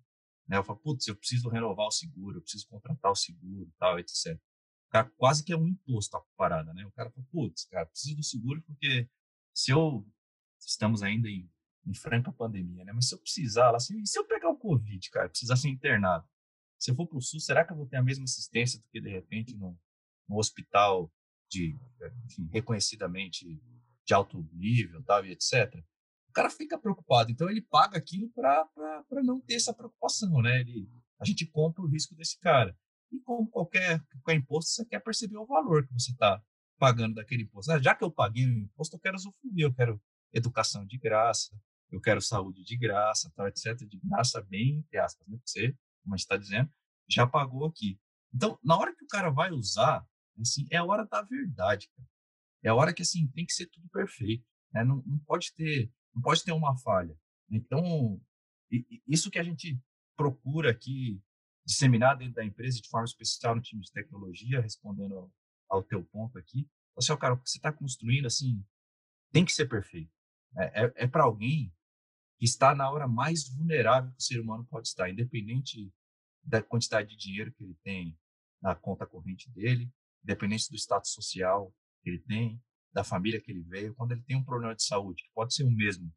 né? 0.49 0.57
Eu 0.57 0.65
falo, 0.65 0.79
putz, 0.79 1.07
eu 1.07 1.17
preciso 1.17 1.49
renovar 1.49 1.87
o 1.87 1.91
seguro, 1.91 2.39
eu 2.39 2.43
preciso 2.43 2.69
contratar 2.69 3.11
o 3.11 3.17
seguro, 3.17 3.73
tal, 3.79 3.99
etc. 3.99 4.37
O 4.89 4.91
cara 4.91 5.11
quase 5.17 5.45
que 5.45 5.53
é 5.53 5.57
um 5.57 5.67
imposto 5.67 6.17
a 6.17 6.23
parada, 6.37 6.75
né? 6.75 6.85
O 6.85 6.93
cara 6.93 7.11
fala, 7.11 7.27
putz, 7.31 7.65
cara, 7.67 7.87
preciso 7.87 8.17
do 8.17 8.23
seguro 8.23 8.63
porque 8.63 9.09
se 9.55 9.71
eu 9.71 10.07
estamos 10.59 11.03
ainda 11.03 11.29
em, 11.29 11.51
em 11.87 11.95
franca 11.95 12.33
pandemia, 12.33 12.85
né? 12.85 12.93
Mas 12.93 13.09
se 13.09 13.15
eu 13.15 13.19
precisar, 13.19 13.75
assim, 13.75 14.05
se 14.05 14.19
eu 14.19 14.27
pegar 14.27 14.49
o 14.51 14.59
Covid, 14.59 15.11
cara, 15.11 15.29
precisar 15.29 15.57
ser 15.57 15.69
internado, 15.69 16.29
se 16.79 16.91
eu 16.91 16.97
for 16.97 17.07
para 17.07 17.19
o 17.19 17.23
SUS, 17.23 17.45
será 17.45 17.65
que 17.65 17.73
eu 17.73 17.77
vou 17.77 17.87
ter 17.87 17.97
a 17.97 18.03
mesma 18.03 18.25
assistência 18.25 18.79
do 18.79 18.85
que, 18.91 19.01
de 19.01 19.09
repente, 19.09 19.57
no, 19.57 19.79
no 20.29 20.37
hospital 20.37 21.13
de, 21.49 21.79
enfim, 22.25 22.49
reconhecidamente 22.53 23.63
de 24.05 24.15
alto 24.15 24.43
nível, 24.53 25.03
tal, 25.05 25.25
e 25.25 25.31
etc. 25.31 25.73
O 26.33 26.35
cara 26.35 26.49
fica 26.49 26.79
preocupado, 26.79 27.31
então 27.31 27.51
ele 27.51 27.61
paga 27.61 27.99
aquilo 27.99 28.31
para 28.31 29.23
não 29.23 29.39
ter 29.39 29.57
essa 29.57 29.75
preocupação, 29.75 30.41
né? 30.41 30.61
Ele, 30.61 30.89
a 31.21 31.27
gente 31.27 31.45
compra 31.45 31.83
o 31.83 31.87
risco 31.87 32.15
desse 32.15 32.39
cara. 32.41 32.75
E 33.13 33.21
como 33.21 33.47
qualquer, 33.51 34.03
qualquer 34.23 34.41
imposto, 34.41 34.71
você 34.71 34.87
quer 34.87 35.01
perceber 35.01 35.37
o 35.37 35.45
valor 35.45 35.87
que 35.87 35.93
você 35.93 36.11
está 36.11 36.43
pagando 36.79 37.17
daquele 37.17 37.43
imposto. 37.43 37.71
Ah, 37.71 37.79
já 37.79 37.95
que 37.95 38.03
eu 38.03 38.11
paguei 38.11 38.47
o 38.47 38.61
imposto, 38.61 38.97
eu 38.97 39.01
quero 39.01 39.15
usufruir, 39.15 39.59
eu 39.59 39.75
quero 39.75 40.01
educação 40.33 40.87
de 40.87 40.97
graça, 40.97 41.55
eu 41.91 42.01
quero 42.01 42.23
saúde 42.23 42.65
de 42.65 42.79
graça, 42.79 43.31
tal, 43.37 43.47
etc. 43.47 43.77
De 43.87 43.99
graça, 43.99 44.41
bem, 44.41 44.79
entre 44.79 44.97
aspas, 44.97 45.29
né? 45.29 45.39
Você, 45.45 45.77
como 46.03 46.15
a 46.15 46.17
gente 46.17 46.25
está 46.25 46.39
dizendo, 46.39 46.73
já 47.07 47.27
pagou 47.27 47.67
aqui. 47.67 48.01
Então, 48.35 48.59
na 48.65 48.79
hora 48.79 48.97
que 48.97 49.05
o 49.05 49.09
cara 49.09 49.29
vai 49.29 49.51
usar, 49.51 50.03
assim, 50.41 50.67
é 50.71 50.79
a 50.79 50.85
hora 50.85 51.05
da 51.05 51.21
verdade, 51.21 51.91
cara. 51.95 52.09
É 52.65 52.71
a 52.71 52.75
hora 52.75 52.95
que, 52.95 53.03
assim, 53.03 53.29
tem 53.29 53.45
que 53.45 53.53
ser 53.53 53.67
tudo 53.67 53.87
perfeito, 53.91 54.47
né? 54.73 54.83
Não, 54.83 55.03
não 55.05 55.19
pode 55.19 55.53
ter, 55.53 55.93
não 56.15 56.23
pode 56.23 56.45
ter 56.45 56.53
uma 56.53 56.77
falha. 56.79 57.17
Então, 57.51 58.21
isso 59.07 59.31
que 59.31 59.39
a 59.39 59.43
gente 59.43 59.79
procura 60.17 60.71
aqui 60.71 61.23
disseminar 61.65 62.17
dentro 62.17 62.35
da 62.35 62.45
empresa, 62.45 62.81
de 62.81 62.89
forma 62.89 63.05
especial 63.05 63.55
no 63.55 63.63
time 63.63 63.83
de 63.83 63.93
tecnologia, 63.93 64.61
respondendo 64.61 65.17
ao, 65.17 65.33
ao 65.69 65.83
teu 65.83 66.05
ponto 66.05 66.39
aqui, 66.39 66.69
assim, 66.97 67.13
ó, 67.13 67.17
cara, 67.17 67.35
o 67.35 67.39
que 67.39 67.49
você 67.49 67.59
está 67.59 67.73
construindo, 67.73 68.27
assim, 68.27 68.65
tem 69.31 69.45
que 69.45 69.53
ser 69.53 69.67
perfeito. 69.67 70.13
É, 70.57 70.85
é, 70.85 70.93
é 70.97 71.07
para 71.07 71.25
alguém 71.25 71.73
que 72.39 72.45
está 72.45 72.75
na 72.75 72.91
hora 72.91 73.07
mais 73.07 73.49
vulnerável 73.49 74.11
que 74.11 74.19
o 74.19 74.23
ser 74.23 74.41
humano 74.41 74.67
pode 74.67 74.89
estar, 74.89 75.09
independente 75.09 75.93
da 76.43 76.63
quantidade 76.63 77.11
de 77.11 77.17
dinheiro 77.17 77.53
que 77.53 77.63
ele 77.63 77.77
tem 77.83 78.19
na 78.61 78.75
conta 78.75 79.07
corrente 79.07 79.51
dele, 79.51 79.91
independente 80.23 80.69
do 80.69 80.77
status 80.77 81.13
social 81.13 81.73
que 82.03 82.11
ele 82.11 82.19
tem, 82.19 82.61
da 82.93 83.05
família 83.05 83.41
que 83.41 83.51
ele 83.51 83.63
veio, 83.63 83.95
quando 83.95 84.13
ele 84.13 84.23
tem 84.23 84.37
um 84.37 84.45
problema 84.45 84.75
de 84.75 84.85
saúde, 84.85 85.23
que 85.23 85.31
pode 85.35 85.55
ser 85.55 85.65
o 85.65 85.71
mesmo 85.71 86.13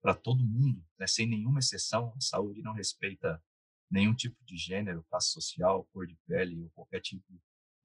para 0.00 0.14
todo 0.14 0.44
mundo, 0.44 0.84
né, 0.98 1.06
sem 1.06 1.26
nenhuma 1.26 1.58
exceção, 1.58 2.12
a 2.16 2.20
saúde 2.20 2.62
não 2.62 2.72
respeita 2.72 3.42
nenhum 3.90 4.14
tipo 4.14 4.36
de 4.44 4.56
gênero, 4.56 5.04
classe 5.10 5.30
social, 5.30 5.88
cor 5.92 6.06
de 6.06 6.16
pele 6.26 6.60
ou 6.62 6.70
qualquer 6.70 7.00
tipo 7.00 7.24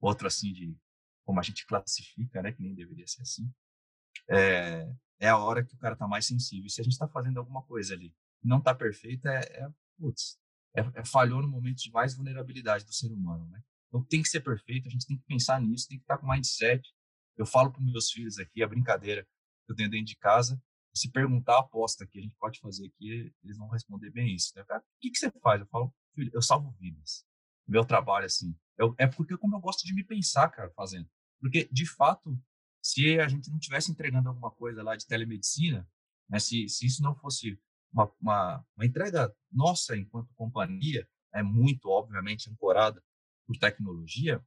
outro 0.00 0.26
assim 0.26 0.52
de 0.52 0.76
como 1.24 1.40
a 1.40 1.42
gente 1.42 1.66
classifica, 1.66 2.42
né, 2.42 2.52
que 2.52 2.62
nem 2.62 2.74
deveria 2.74 3.06
ser 3.06 3.22
assim 3.22 3.50
é, 4.28 4.88
é 5.20 5.28
a 5.28 5.38
hora 5.38 5.64
que 5.64 5.74
o 5.74 5.78
cara 5.78 5.96
tá 5.96 6.06
mais 6.06 6.26
sensível. 6.26 6.66
E 6.66 6.70
se 6.70 6.80
a 6.80 6.84
gente 6.84 6.92
está 6.92 7.08
fazendo 7.08 7.38
alguma 7.38 7.62
coisa 7.62 7.94
ali 7.94 8.14
não 8.42 8.60
tá 8.60 8.74
perfeita, 8.74 9.30
é, 9.30 9.62
é 9.62 9.68
putz, 9.98 10.38
é, 10.76 10.80
é, 11.00 11.04
falhou 11.04 11.40
no 11.40 11.48
momento 11.48 11.78
de 11.78 11.90
mais 11.90 12.14
vulnerabilidade 12.14 12.84
do 12.84 12.92
ser 12.92 13.10
humano, 13.10 13.48
né? 13.48 13.62
Então 13.88 14.04
tem 14.04 14.22
que 14.22 14.28
ser 14.28 14.40
perfeito, 14.40 14.86
a 14.86 14.90
gente 14.90 15.06
tem 15.06 15.16
que 15.16 15.24
pensar 15.24 15.60
nisso, 15.60 15.88
tem 15.88 15.98
que 15.98 16.04
estar 16.04 16.16
tá 16.16 16.20
com 16.20 16.30
mindset. 16.30 16.86
Eu 17.36 17.46
falo 17.46 17.72
para 17.72 17.82
meus 17.82 18.10
filhos 18.10 18.38
aqui, 18.38 18.62
a 18.62 18.68
brincadeira 18.68 19.24
que 19.66 19.72
eu 19.72 19.76
tenho 19.76 19.90
dentro 19.90 20.06
de 20.06 20.16
casa, 20.16 20.60
se 20.94 21.10
perguntar 21.10 21.56
a 21.56 21.60
aposta 21.60 22.06
que 22.06 22.18
a 22.18 22.22
gente 22.22 22.36
pode 22.36 22.60
fazer 22.60 22.86
aqui, 22.86 23.34
eles 23.42 23.58
vão 23.58 23.68
responder 23.68 24.10
bem 24.10 24.34
isso. 24.34 24.52
Né? 24.54 24.62
O 24.62 24.80
que, 25.00 25.10
que 25.10 25.18
você 25.18 25.30
faz? 25.42 25.60
Eu 25.60 25.66
falo, 25.66 25.92
filho, 26.14 26.30
eu 26.32 26.40
salvo 26.40 26.70
vidas. 26.78 27.24
Meu 27.66 27.84
trabalho, 27.84 28.26
assim, 28.26 28.56
eu, 28.78 28.94
é 28.98 29.06
porque 29.06 29.36
como 29.36 29.56
eu 29.56 29.60
gosto 29.60 29.84
de 29.84 29.94
me 29.94 30.04
pensar, 30.04 30.48
cara, 30.50 30.70
fazendo. 30.70 31.08
Porque, 31.40 31.68
de 31.72 31.86
fato, 31.86 32.38
se 32.82 33.18
a 33.18 33.26
gente 33.26 33.50
não 33.50 33.58
tivesse 33.58 33.90
entregando 33.90 34.28
alguma 34.28 34.50
coisa 34.50 34.82
lá 34.82 34.94
de 34.94 35.06
telemedicina, 35.06 35.88
né, 36.28 36.38
se, 36.38 36.68
se 36.68 36.86
isso 36.86 37.02
não 37.02 37.14
fosse 37.16 37.58
uma, 37.92 38.12
uma, 38.20 38.66
uma 38.76 38.86
entrega 38.86 39.34
nossa 39.50 39.96
enquanto 39.96 40.32
companhia, 40.34 41.08
é 41.32 41.42
muito, 41.42 41.88
obviamente, 41.88 42.50
ancorada 42.50 43.02
por 43.46 43.56
tecnologia, 43.56 44.44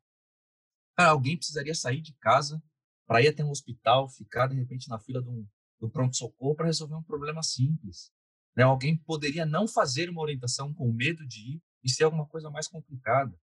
cara, 0.95 1.11
alguém 1.11 1.35
precisaria 1.35 1.75
sair 1.75 2.01
de 2.01 2.13
casa 2.13 2.61
para 3.07 3.21
ir 3.21 3.29
até 3.29 3.43
um 3.43 3.49
hospital, 3.49 4.09
ficar, 4.09 4.47
de 4.47 4.55
repente, 4.55 4.89
na 4.89 4.99
fila 4.99 5.21
do, 5.21 5.47
do 5.79 5.89
pronto-socorro 5.89 6.55
para 6.55 6.65
resolver 6.65 6.95
um 6.95 7.03
problema 7.03 7.41
simples. 7.41 8.11
Né? 8.55 8.63
Alguém 8.63 8.97
poderia 8.97 9.45
não 9.45 9.67
fazer 9.67 10.09
uma 10.09 10.21
orientação 10.21 10.73
com 10.73 10.91
medo 10.91 11.25
de 11.25 11.53
ir 11.53 11.63
e 11.83 11.89
ser 11.89 12.03
alguma 12.03 12.27
coisa 12.27 12.49
mais 12.49 12.67
complicada. 12.67 13.39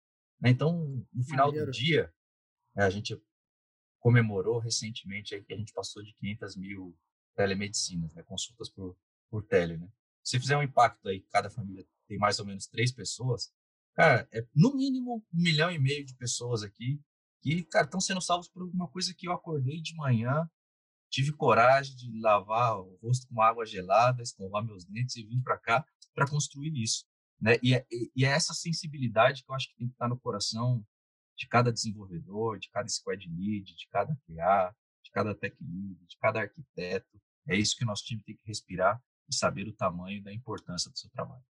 Né? 0.40 0.50
Então, 0.50 1.04
no 1.12 1.24
final 1.24 1.50
do 1.50 1.70
dia, 1.70 2.12
né, 2.74 2.84
a 2.84 2.90
gente 2.90 3.20
comemorou 3.98 4.58
recentemente 4.58 5.34
aí 5.34 5.42
que 5.42 5.52
a 5.52 5.56
gente 5.56 5.72
passou 5.72 6.02
de 6.04 6.14
500 6.14 6.56
mil 6.56 6.96
telemedicinas, 7.34 8.14
né, 8.14 8.22
consultas 8.22 8.68
por, 8.70 8.96
por 9.28 9.44
tele, 9.44 9.76
né? 9.76 9.88
Se 10.22 10.38
fizer 10.38 10.56
um 10.56 10.62
impacto 10.62 11.08
aí, 11.08 11.20
cada 11.32 11.48
família 11.48 11.86
tem 12.06 12.18
mais 12.18 12.38
ou 12.38 12.44
menos 12.44 12.66
três 12.66 12.92
pessoas, 12.92 13.52
cara, 13.94 14.28
é 14.30 14.46
no 14.54 14.74
mínimo 14.74 15.24
um 15.32 15.42
milhão 15.42 15.70
e 15.70 15.78
meio 15.78 16.04
de 16.04 16.14
pessoas 16.14 16.62
aqui 16.62 17.00
que, 17.40 17.64
cara, 17.64 17.84
estão 17.84 18.00
sendo 18.00 18.20
salvos 18.20 18.48
por 18.48 18.62
alguma 18.62 18.88
coisa 18.88 19.14
que 19.14 19.28
eu 19.28 19.32
acordei 19.32 19.80
de 19.80 19.94
manhã, 19.94 20.48
tive 21.10 21.32
coragem 21.32 21.96
de 21.96 22.20
lavar 22.20 22.78
o 22.78 22.98
rosto 23.02 23.26
com 23.28 23.40
água 23.40 23.64
gelada, 23.64 24.22
escovar 24.22 24.64
meus 24.64 24.84
dentes 24.84 25.16
e 25.16 25.24
vim 25.24 25.40
para 25.40 25.58
cá 25.58 25.84
para 26.14 26.28
construir 26.28 26.72
isso, 26.76 27.04
né? 27.40 27.56
E 27.62 27.74
é, 27.74 27.86
e 28.14 28.24
é 28.24 28.28
essa 28.28 28.52
sensibilidade 28.52 29.42
que 29.44 29.50
eu 29.50 29.54
acho 29.54 29.68
que 29.68 29.76
tem 29.76 29.86
que 29.86 29.94
estar 29.94 30.08
no 30.08 30.18
coração 30.18 30.84
de 31.36 31.46
cada 31.46 31.72
desenvolvedor, 31.72 32.58
de 32.58 32.68
cada 32.70 32.88
squad 32.88 33.24
lead, 33.28 33.74
de 33.74 33.88
cada 33.88 34.14
QA, 34.26 34.74
de 35.04 35.10
cada 35.12 35.34
tech 35.34 35.56
lead, 35.60 36.04
de 36.06 36.16
cada 36.18 36.40
arquiteto. 36.40 37.20
É 37.46 37.56
isso 37.56 37.76
que 37.76 37.84
o 37.84 37.86
nosso 37.86 38.04
time 38.04 38.22
tem 38.24 38.36
que 38.36 38.46
respirar 38.46 39.00
e 39.28 39.34
saber 39.34 39.68
o 39.68 39.72
tamanho 39.72 40.22
da 40.22 40.32
importância 40.32 40.90
do 40.90 40.98
seu 40.98 41.08
trabalho. 41.10 41.44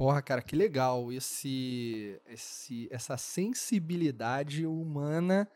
Porra, 0.00 0.22
cara, 0.22 0.40
que 0.40 0.56
legal 0.56 1.12
esse, 1.12 2.18
esse 2.26 2.88
essa 2.90 3.18
sensibilidade 3.18 4.64
humana 4.64 5.46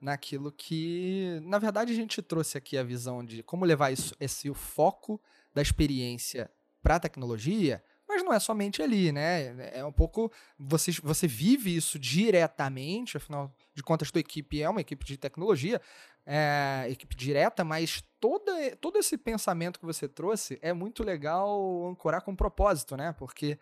naquilo 0.00 0.50
que, 0.50 1.38
na 1.42 1.58
verdade, 1.58 1.92
a 1.92 1.94
gente 1.94 2.22
trouxe 2.22 2.56
aqui 2.56 2.78
a 2.78 2.82
visão 2.82 3.22
de 3.22 3.42
como 3.42 3.62
levar 3.62 3.90
isso, 3.90 4.14
esse 4.18 4.48
o 4.48 4.54
foco 4.54 5.20
da 5.52 5.60
experiência 5.60 6.50
para 6.82 6.96
a 6.96 7.00
tecnologia 7.00 7.84
mas 8.10 8.24
não 8.24 8.32
é 8.32 8.40
somente 8.40 8.82
ali, 8.82 9.12
né? 9.12 9.70
É 9.72 9.84
um 9.84 9.92
pouco. 9.92 10.32
Você, 10.58 10.90
você 11.00 11.28
vive 11.28 11.76
isso 11.76 11.96
diretamente, 11.96 13.16
afinal 13.16 13.54
de 13.72 13.84
contas, 13.84 14.10
tua 14.10 14.18
equipe 14.18 14.60
é 14.60 14.68
uma 14.68 14.80
equipe 14.80 15.04
de 15.04 15.16
tecnologia, 15.16 15.80
é, 16.26 16.86
equipe 16.88 17.14
direta, 17.14 17.62
mas 17.62 18.02
toda, 18.18 18.76
todo 18.80 18.98
esse 18.98 19.16
pensamento 19.16 19.78
que 19.78 19.86
você 19.86 20.08
trouxe 20.08 20.58
é 20.60 20.72
muito 20.72 21.04
legal 21.04 21.88
ancorar 21.88 22.22
com 22.22 22.34
propósito, 22.34 22.96
né? 22.96 23.12
Porque, 23.12 23.56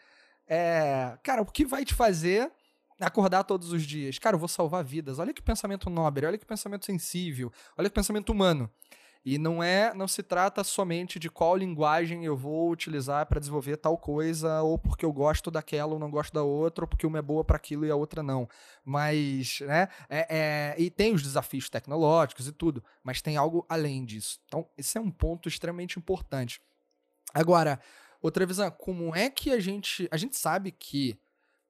é, 0.48 1.18
cara, 1.22 1.42
o 1.42 1.46
que 1.46 1.64
vai 1.64 1.84
te 1.84 1.94
fazer 1.94 2.50
acordar 3.00 3.44
todos 3.44 3.72
os 3.72 3.82
dias? 3.82 4.18
Cara, 4.18 4.34
eu 4.34 4.40
vou 4.40 4.48
salvar 4.48 4.84
vidas. 4.84 5.18
Olha 5.18 5.32
que 5.32 5.42
pensamento 5.42 5.88
nobre, 5.88 6.26
olha 6.26 6.38
que 6.38 6.46
pensamento 6.46 6.86
sensível, 6.86 7.52
olha 7.76 7.88
que 7.88 7.94
pensamento 7.94 8.30
humano. 8.30 8.70
E 9.24 9.36
não 9.36 9.62
é, 9.62 9.92
não 9.92 10.08
se 10.08 10.22
trata 10.22 10.64
somente 10.64 11.18
de 11.18 11.28
qual 11.28 11.56
linguagem 11.56 12.24
eu 12.24 12.36
vou 12.36 12.70
utilizar 12.70 13.26
para 13.26 13.40
desenvolver 13.40 13.76
tal 13.76 13.98
coisa, 13.98 14.62
ou 14.62 14.78
porque 14.78 15.04
eu 15.04 15.12
gosto 15.12 15.50
daquela 15.50 15.92
ou 15.92 15.98
não 15.98 16.10
gosto 16.10 16.32
da 16.32 16.42
outra, 16.42 16.84
ou 16.84 16.88
porque 16.88 17.06
uma 17.06 17.18
é 17.18 17.22
boa 17.22 17.44
para 17.44 17.56
aquilo 17.56 17.84
e 17.84 17.90
a 17.90 17.96
outra 17.96 18.22
não. 18.22 18.48
Mas, 18.84 19.60
né, 19.60 19.88
é, 20.08 20.26
é, 20.30 20.74
e 20.78 20.88
tem 20.88 21.12
os 21.12 21.22
desafios 21.22 21.68
tecnológicos 21.68 22.46
e 22.46 22.52
tudo, 22.52 22.82
mas 23.02 23.20
tem 23.20 23.36
algo 23.36 23.66
além 23.68 24.04
disso. 24.04 24.40
Então, 24.46 24.66
esse 24.78 24.96
é 24.96 25.00
um 25.00 25.10
ponto 25.10 25.48
extremamente 25.48 25.98
importante. 25.98 26.62
Agora, 27.34 27.78
outra 28.20 28.46
visão, 28.46 28.70
como 28.70 29.14
é 29.14 29.30
que 29.30 29.50
a 29.50 29.60
gente. 29.60 30.08
A 30.10 30.16
gente 30.16 30.36
sabe 30.36 30.72
que 30.72 31.18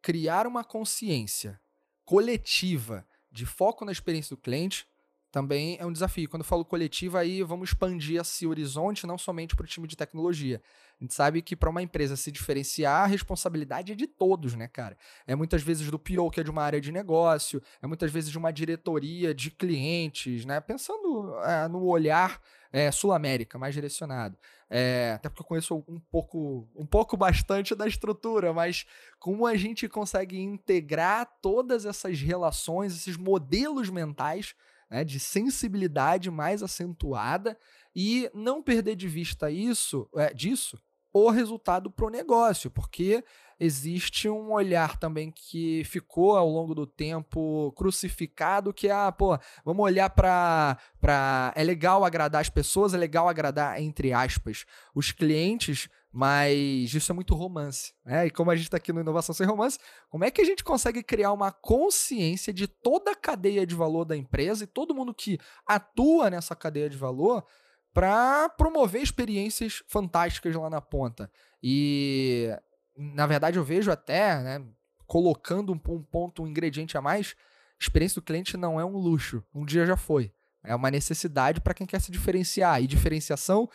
criar 0.00 0.47
uma 0.47 0.64
consciência 0.64 1.61
coletiva 2.05 3.07
de 3.31 3.45
foco 3.45 3.85
na 3.85 3.93
experiência 3.93 4.35
do 4.35 4.40
cliente 4.40 4.87
também 5.31 5.76
é 5.78 5.85
um 5.85 5.93
desafio. 5.93 6.28
Quando 6.28 6.40
eu 6.40 6.49
falo 6.49 6.64
coletiva, 6.64 7.21
aí 7.21 7.43
vamos 7.43 7.71
expandir 7.71 8.21
esse 8.21 8.47
horizonte 8.47 9.07
não 9.07 9.19
somente 9.19 9.55
para 9.55 9.64
o 9.64 9.69
time 9.69 9.87
de 9.87 9.97
tecnologia. 9.97 10.62
A 11.00 11.05
gente 11.05 11.14
sabe 11.14 11.40
que 11.40 11.55
para 11.55 11.71
uma 11.71 11.81
empresa 11.81 12.17
se 12.17 12.33
diferenciar, 12.33 13.05
a 13.05 13.07
responsabilidade 13.07 13.93
é 13.93 13.95
de 13.95 14.09
todos, 14.09 14.57
né, 14.57 14.67
cara? 14.67 14.97
É 15.28 15.35
muitas 15.37 15.62
vezes 15.62 15.88
do 15.90 15.99
PO, 15.99 16.28
que 16.31 16.40
é 16.40 16.43
de 16.43 16.50
uma 16.50 16.62
área 16.62 16.81
de 16.81 16.90
negócio, 16.90 17.62
é 17.81 17.87
muitas 17.87 18.11
vezes 18.11 18.31
de 18.31 18.37
uma 18.37 18.52
diretoria 18.52 19.33
de 19.33 19.50
clientes, 19.50 20.45
né? 20.45 20.61
Pensando 20.61 21.38
é, 21.45 21.69
no 21.69 21.85
olhar 21.85 22.40
é, 22.73 22.90
Sul-América, 22.90 23.59
mais 23.59 23.75
direcionado. 23.75 24.37
É, 24.69 25.12
até 25.14 25.28
porque 25.28 25.43
eu 25.43 25.47
conheço 25.47 25.85
um 25.87 26.00
pouco, 26.11 26.69
um 26.75 26.85
pouco 26.85 27.17
bastante 27.17 27.76
da 27.76 27.87
estrutura, 27.87 28.52
mas 28.52 28.85
como 29.21 29.47
a 29.47 29.57
gente 29.57 29.88
consegue 29.88 30.38
integrar 30.40 31.26
todas 31.40 31.87
essas 31.87 32.21
relações, 32.21 32.95
esses 32.95 33.17
modelos 33.17 33.88
mentais 33.88 34.55
né, 34.90 35.05
de 35.05 35.21
sensibilidade 35.21 36.28
mais 36.31 36.62
acentuada 36.62 37.57
e 37.95 38.28
não 38.35 38.62
perder 38.62 38.97
de 38.97 39.07
vista 39.07 39.50
isso, 39.50 40.09
é, 40.17 40.35
disso, 40.35 40.78
o 41.27 41.31
resultado 41.31 41.91
para 41.91 42.07
o 42.07 42.11
negócio, 42.11 42.71
porque 42.71 43.25
existe 43.61 44.29
um 44.29 44.53
olhar 44.53 44.97
também 44.99 45.31
que 45.31 45.83
ficou 45.85 46.37
ao 46.37 46.49
longo 46.49 46.75
do 46.75 46.87
tempo 46.87 47.73
crucificado, 47.77 48.73
que 48.73 48.89
é, 48.89 48.93
ah, 48.93 49.11
pô, 49.11 49.39
vamos 49.65 49.85
olhar 49.85 50.11
para 50.11 50.79
para 51.01 51.53
é 51.57 51.65
legal 51.65 52.05
agradar 52.05 52.41
as 52.41 52.49
pessoas, 52.49 52.95
é 52.95 52.97
legal 52.97 53.29
agradar 53.29 53.81
entre 53.81 54.13
aspas 54.13 54.65
os 54.95 55.11
clientes, 55.11 55.89
mas 56.13 56.95
isso 56.95 57.11
é 57.11 57.15
muito 57.15 57.35
romance, 57.35 57.93
né? 58.05 58.27
E 58.27 58.31
como 58.31 58.51
a 58.51 58.57
gente 58.57 58.67
está 58.67 58.77
aqui 58.77 58.93
no 58.93 59.01
Inovação 59.01 59.35
Sem 59.35 59.47
Romance, 59.47 59.79
como 60.09 60.25
é 60.25 60.31
que 60.31 60.41
a 60.41 60.45
gente 60.45 60.65
consegue 60.65 61.03
criar 61.03 61.33
uma 61.33 61.53
consciência 61.53 62.53
de 62.53 62.67
toda 62.67 63.11
a 63.11 63.17
cadeia 63.17 63.67
de 63.67 63.75
valor 63.75 64.05
da 64.05 64.17
empresa 64.17 64.65
e 64.65 64.67
todo 64.67 64.95
mundo 64.95 65.13
que 65.13 65.39
atua 65.67 66.31
nessa 66.31 66.55
cadeia 66.55 66.89
de 66.89 66.97
valor 66.97 67.45
para 67.92 68.49
promover 68.50 69.02
experiências 69.02 69.83
fantásticas 69.87 70.54
lá 70.54 70.71
na 70.71 70.80
ponta? 70.80 71.30
E 71.62 72.49
na 72.97 73.26
verdade 73.26 73.59
eu 73.59 73.64
vejo 73.64 73.90
até, 73.90 74.40
né, 74.42 74.64
colocando 75.07 75.73
um, 75.73 75.80
um 75.92 76.02
ponto, 76.02 76.42
um 76.42 76.47
ingrediente 76.47 76.97
a 76.97 77.02
mais, 77.02 77.35
experiência 77.80 78.21
do 78.21 78.25
cliente 78.25 78.57
não 78.57 78.78
é 78.78 78.85
um 78.85 78.97
luxo, 78.97 79.42
um 79.54 79.64
dia 79.64 79.87
já 79.87 79.97
foi. 79.97 80.33
É 80.64 80.75
uma 80.75 80.90
necessidade 80.90 81.61
para 81.61 81.75
quem 81.75 81.87
quer 81.87 82.00
se 82.00 82.11
diferenciar. 82.11 82.83
E 82.83 82.87
diferenciação 82.87 83.68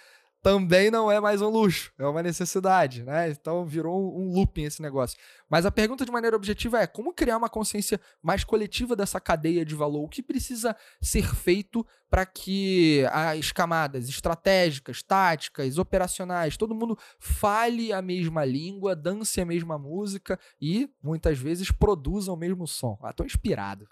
também 0.44 0.92
não 0.92 1.10
é 1.10 1.22
mais 1.22 1.42
um 1.42 1.48
luxo, 1.48 1.94
é 1.98 2.06
uma 2.06 2.22
necessidade, 2.22 3.02
né? 3.02 3.30
Então 3.30 3.66
virou 3.66 4.20
um, 4.20 4.34
looping 4.34 4.64
esse 4.64 4.82
negócio. 4.82 5.18
Mas 5.50 5.66
a 5.66 5.72
pergunta 5.72 6.06
de 6.06 6.12
maneira 6.12 6.36
objetiva 6.36 6.82
é: 6.82 6.86
como 6.86 7.14
criar 7.14 7.38
uma 7.38 7.48
consciência 7.48 8.00
mais 8.22 8.44
coletiva 8.44 8.94
dessa 8.94 9.22
cadeia 9.22 9.64
de 9.64 9.74
valor? 9.74 10.04
O 10.04 10.10
que 10.10 10.22
precisa 10.22 10.76
ser 11.02 11.34
feito 11.34 11.88
para 12.10 12.26
que 12.26 13.06
as 13.10 13.54
camadas 13.54 14.10
estratégicas, 14.10 15.02
táticas, 15.02 15.78
operacionais, 15.78 16.58
todo 16.58 16.76
mundo 16.76 17.00
fale 17.18 17.94
a 17.94 18.02
mesma 18.02 18.44
língua, 18.44 18.98
dance 18.98 19.40
a 19.40 19.46
mesma 19.46 19.80
música 19.80 20.38
e 20.62 20.90
muitas 21.02 21.40
vezes 21.40 21.72
produza 21.72 22.34
o 22.34 22.38
mesmo 22.38 22.68
som? 22.68 23.00
Ah, 23.02 23.14
tô 23.14 23.24
inspirado. 23.24 23.88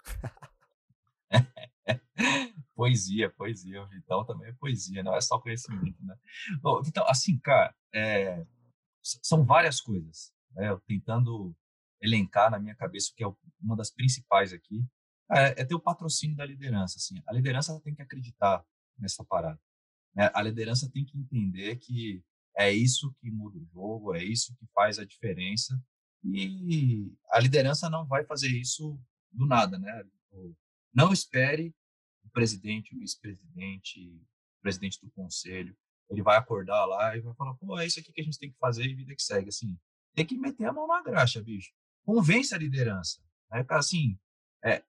poesia, 2.74 3.30
poesia. 3.30 3.82
O 3.82 3.88
Vital 3.88 4.24
também 4.24 4.48
é 4.48 4.52
poesia, 4.54 5.02
não 5.02 5.14
é 5.14 5.20
só 5.20 5.38
conhecimento, 5.38 6.04
né? 6.04 6.16
Bom, 6.60 6.82
então, 6.86 7.06
assim, 7.08 7.38
cara, 7.38 7.74
é, 7.94 8.44
são 9.02 9.44
várias 9.44 9.80
coisas. 9.80 10.32
Né? 10.54 10.68
Eu 10.70 10.80
tentando 10.80 11.54
elencar 12.00 12.50
na 12.50 12.58
minha 12.58 12.74
cabeça 12.74 13.10
o 13.12 13.14
que 13.14 13.24
é 13.24 13.32
uma 13.60 13.76
das 13.76 13.90
principais 13.90 14.52
aqui, 14.52 14.84
é, 15.30 15.62
é 15.62 15.64
ter 15.64 15.74
o 15.74 15.80
patrocínio 15.80 16.36
da 16.36 16.44
liderança. 16.44 16.98
Assim, 16.98 17.14
a 17.26 17.32
liderança 17.32 17.80
tem 17.80 17.94
que 17.94 18.02
acreditar 18.02 18.64
nessa 18.98 19.24
parada. 19.24 19.60
Né? 20.14 20.30
A 20.34 20.42
liderança 20.42 20.90
tem 20.90 21.04
que 21.04 21.16
entender 21.16 21.76
que 21.76 22.22
é 22.56 22.70
isso 22.70 23.14
que 23.20 23.30
muda 23.30 23.58
o 23.58 23.66
jogo, 23.72 24.14
é 24.14 24.22
isso 24.22 24.54
que 24.56 24.66
faz 24.74 24.98
a 24.98 25.04
diferença. 25.04 25.80
E 26.24 27.10
a 27.30 27.40
liderança 27.40 27.88
não 27.88 28.06
vai 28.06 28.24
fazer 28.24 28.48
isso 28.48 29.00
do 29.32 29.46
nada, 29.46 29.78
né? 29.78 30.04
Não 30.94 31.12
espere 31.12 31.74
presidente, 32.32 32.96
vice-presidente, 32.96 34.20
presidente 34.60 35.00
do 35.00 35.10
conselho. 35.10 35.76
Ele 36.10 36.22
vai 36.22 36.36
acordar 36.36 36.84
lá 36.84 37.16
e 37.16 37.20
vai 37.20 37.34
falar, 37.34 37.54
pô, 37.54 37.78
é 37.78 37.86
isso 37.86 38.00
aqui 38.00 38.12
que 38.12 38.20
a 38.20 38.24
gente 38.24 38.38
tem 38.38 38.50
que 38.50 38.58
fazer 38.58 38.84
e 38.84 38.94
vida 38.94 39.14
que 39.14 39.22
segue. 39.22 39.48
Assim, 39.48 39.78
tem 40.14 40.26
que 40.26 40.36
meter 40.36 40.66
a 40.66 40.72
mão 40.72 40.86
na 40.86 41.02
graxa, 41.02 41.42
bicho. 41.42 41.72
Convence 42.04 42.54
a 42.54 42.58
liderança. 42.58 43.20
Né? 43.50 43.64
Assim, 43.70 44.18
é, 44.64 44.82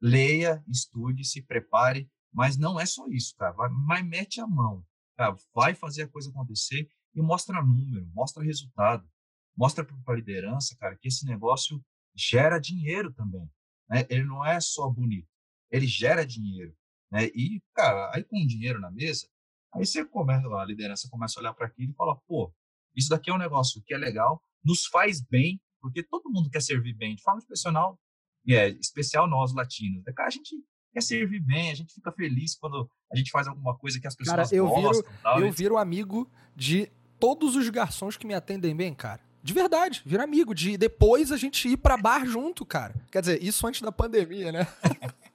leia, 0.00 0.62
estude, 0.68 1.24
se 1.24 1.42
prepare, 1.42 2.10
mas 2.32 2.56
não 2.56 2.78
é 2.78 2.84
só 2.84 3.06
isso, 3.08 3.34
cara. 3.36 3.52
Vai, 3.52 3.70
mas 3.70 4.06
mete 4.06 4.40
a 4.40 4.46
mão. 4.46 4.84
Cara, 5.16 5.36
vai 5.54 5.74
fazer 5.74 6.02
a 6.02 6.08
coisa 6.08 6.30
acontecer 6.30 6.88
e 7.14 7.22
mostra 7.22 7.62
número, 7.62 8.06
mostra 8.14 8.44
resultado. 8.44 9.08
Mostra 9.56 9.82
para 9.82 9.96
a 10.12 10.16
liderança, 10.16 10.76
cara, 10.76 10.96
que 10.96 11.08
esse 11.08 11.24
negócio 11.24 11.82
gera 12.14 12.58
dinheiro 12.58 13.10
também. 13.12 13.50
Né? 13.88 14.06
Ele 14.10 14.24
não 14.24 14.44
é 14.44 14.60
só 14.60 14.88
bonito, 14.90 15.28
ele 15.76 15.86
gera 15.86 16.24
dinheiro. 16.24 16.74
Né? 17.10 17.26
E, 17.26 17.60
cara, 17.74 18.10
aí 18.14 18.24
com 18.24 18.42
o 18.42 18.46
dinheiro 18.46 18.80
na 18.80 18.90
mesa, 18.90 19.26
aí 19.74 19.86
você 19.86 20.04
começa, 20.04 20.46
a 20.48 20.64
liderança 20.64 21.08
começa 21.10 21.38
a 21.38 21.40
olhar 21.40 21.54
para 21.54 21.66
aquilo 21.66 21.92
e 21.92 21.94
fala, 21.94 22.16
pô, 22.26 22.52
isso 22.94 23.10
daqui 23.10 23.30
é 23.30 23.34
um 23.34 23.38
negócio 23.38 23.82
que 23.84 23.94
é 23.94 23.98
legal, 23.98 24.42
nos 24.64 24.86
faz 24.86 25.20
bem, 25.20 25.60
porque 25.80 26.02
todo 26.02 26.30
mundo 26.30 26.50
quer 26.50 26.62
servir 26.62 26.94
bem, 26.94 27.14
de 27.14 27.22
forma 27.22 27.38
especial, 27.38 27.98
e 28.44 28.54
é 28.54 28.70
especial 28.70 29.28
nós 29.28 29.52
latinos. 29.52 30.04
Né? 30.04 30.12
Cara, 30.12 30.28
a 30.28 30.32
gente 30.32 30.56
quer 30.92 31.02
servir 31.02 31.40
bem, 31.40 31.70
a 31.70 31.74
gente 31.74 31.92
fica 31.92 32.10
feliz 32.10 32.56
quando 32.56 32.88
a 33.12 33.16
gente 33.16 33.30
faz 33.30 33.46
alguma 33.46 33.76
coisa 33.76 34.00
que 34.00 34.06
as 34.06 34.16
pessoas 34.16 34.48
cara, 34.48 34.56
eu 34.56 34.66
gostam. 34.66 35.02
Viro, 35.02 35.22
tal, 35.22 35.40
eu 35.40 35.52
viro 35.52 35.76
amigo 35.76 36.30
de 36.54 36.90
todos 37.20 37.54
os 37.54 37.68
garçons 37.68 38.16
que 38.16 38.26
me 38.26 38.34
atendem 38.34 38.74
bem, 38.74 38.94
cara. 38.94 39.20
De 39.42 39.52
verdade, 39.52 40.02
vira 40.04 40.24
amigo. 40.24 40.54
De 40.54 40.76
depois 40.76 41.30
a 41.30 41.36
gente 41.36 41.68
ir 41.68 41.76
pra 41.76 41.96
bar 41.96 42.26
junto, 42.26 42.64
cara. 42.64 42.94
Quer 43.12 43.20
dizer, 43.20 43.42
isso 43.42 43.66
antes 43.66 43.80
da 43.80 43.92
pandemia, 43.92 44.50
né? 44.50 44.66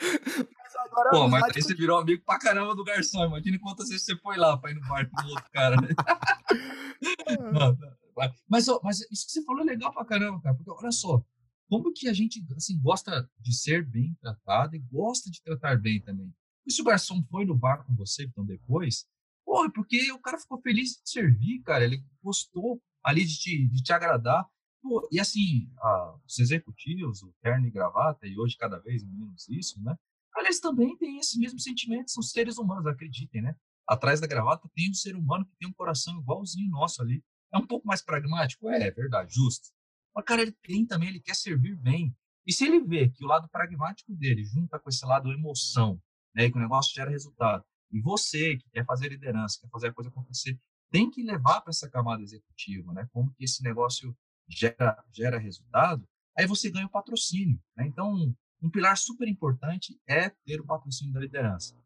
mas 0.00 0.76
agora. 0.76 1.10
Pô, 1.10 1.28
mas 1.28 1.44
aí 1.44 1.62
você 1.62 1.74
virou 1.74 1.98
amigo 1.98 2.22
pra 2.24 2.38
caramba 2.38 2.74
do 2.74 2.84
garçom. 2.84 3.24
Imagina 3.24 3.58
quantas 3.58 3.88
vezes 3.88 4.04
você 4.04 4.16
foi 4.16 4.36
lá 4.36 4.56
pra 4.56 4.70
ir 4.70 4.74
no 4.74 4.88
bar 4.88 5.08
com 5.08 5.22
o 5.22 5.30
outro 5.30 5.50
cara, 5.52 5.76
né? 5.76 5.88
mas, 8.48 8.66
mas 8.82 9.00
isso 9.10 9.26
que 9.26 9.32
você 9.32 9.44
falou 9.44 9.62
é 9.62 9.64
legal 9.64 9.92
pra 9.92 10.04
caramba, 10.04 10.40
cara. 10.40 10.54
Porque 10.54 10.70
olha 10.70 10.92
só, 10.92 11.22
como 11.68 11.92
que 11.92 12.08
a 12.08 12.12
gente 12.12 12.44
assim, 12.56 12.80
gosta 12.80 13.28
de 13.38 13.54
ser 13.54 13.84
bem 13.84 14.16
tratado 14.20 14.74
e 14.74 14.78
gosta 14.78 15.30
de 15.30 15.42
tratar 15.42 15.78
bem 15.78 16.00
também. 16.00 16.32
E 16.66 16.72
se 16.72 16.80
o 16.80 16.84
garçom 16.84 17.22
foi 17.30 17.44
no 17.44 17.56
bar 17.56 17.84
com 17.84 17.94
você, 17.94 18.24
então 18.24 18.44
depois, 18.44 19.06
pô, 19.44 19.70
porque 19.70 20.10
o 20.12 20.18
cara 20.18 20.38
ficou 20.38 20.60
feliz 20.60 21.00
de 21.02 21.10
servir, 21.10 21.62
cara. 21.62 21.84
Ele 21.84 22.04
gostou 22.22 22.80
ali 23.02 23.24
de 23.24 23.38
te, 23.38 23.68
de 23.68 23.82
te 23.82 23.92
agradar. 23.92 24.46
Pô, 24.82 25.08
e 25.10 25.18
assim, 25.20 25.70
a, 25.78 26.16
os 26.26 26.38
executivos, 26.38 27.22
o 27.22 27.32
terno 27.42 27.66
e 27.66 27.70
gravata, 27.70 28.26
e 28.26 28.38
hoje 28.38 28.56
cada 28.56 28.78
vez 28.78 29.04
menos 29.04 29.48
isso, 29.48 29.82
né? 29.82 29.96
Eles 30.36 30.60
também 30.60 30.96
têm 30.96 31.18
esse 31.18 31.38
mesmo 31.38 31.58
sentimento, 31.58 32.10
são 32.10 32.22
seres 32.22 32.58
humanos, 32.58 32.86
acreditem, 32.86 33.42
né? 33.42 33.56
Atrás 33.86 34.20
da 34.20 34.26
gravata 34.26 34.68
tem 34.74 34.90
um 34.90 34.94
ser 34.94 35.16
humano 35.16 35.44
que 35.46 35.56
tem 35.58 35.68
um 35.68 35.72
coração 35.72 36.20
igualzinho 36.20 36.70
nosso 36.70 37.02
ali. 37.02 37.24
É 37.52 37.58
um 37.58 37.66
pouco 37.66 37.86
mais 37.86 38.02
pragmático? 38.02 38.68
É, 38.68 38.88
é 38.88 38.90
verdade, 38.90 39.34
justo. 39.34 39.68
Mas, 40.14 40.24
cara, 40.24 40.42
ele 40.42 40.52
tem 40.62 40.86
também, 40.86 41.08
ele 41.08 41.20
quer 41.20 41.34
servir 41.34 41.74
bem. 41.76 42.14
E 42.46 42.52
se 42.52 42.64
ele 42.64 42.80
vê 42.80 43.08
que 43.08 43.24
o 43.24 43.26
lado 43.26 43.48
pragmático 43.48 44.14
dele 44.14 44.44
junta 44.44 44.78
com 44.78 44.88
esse 44.88 45.04
lado 45.04 45.32
emoção, 45.32 46.00
né, 46.34 46.50
que 46.50 46.56
o 46.56 46.60
negócio 46.60 46.94
gera 46.94 47.10
resultado, 47.10 47.64
e 47.90 48.00
você 48.00 48.56
que 48.56 48.68
quer 48.70 48.84
fazer 48.84 49.08
liderança, 49.08 49.58
quer 49.60 49.68
fazer 49.70 49.88
a 49.88 49.92
coisa 49.92 50.10
acontecer, 50.10 50.58
tem 50.90 51.10
que 51.10 51.22
levar 51.22 51.60
para 51.60 51.70
essa 51.70 51.88
camada 51.88 52.22
executiva, 52.22 52.92
né? 52.92 53.08
Como 53.12 53.32
que 53.34 53.44
esse 53.44 53.62
negócio 53.62 54.16
gera, 54.48 55.04
gera 55.12 55.38
resultado, 55.38 56.08
aí 56.36 56.46
você 56.46 56.70
ganha 56.70 56.86
o 56.86 56.90
patrocínio, 56.90 57.60
né? 57.76 57.86
Então, 57.86 58.34
um 58.62 58.70
pilar 58.70 58.96
super 58.96 59.28
importante 59.28 60.00
é 60.06 60.30
ter 60.30 60.60
o 60.60 60.66
patrocínio 60.66 61.12
da 61.12 61.20
liderança. 61.20 61.76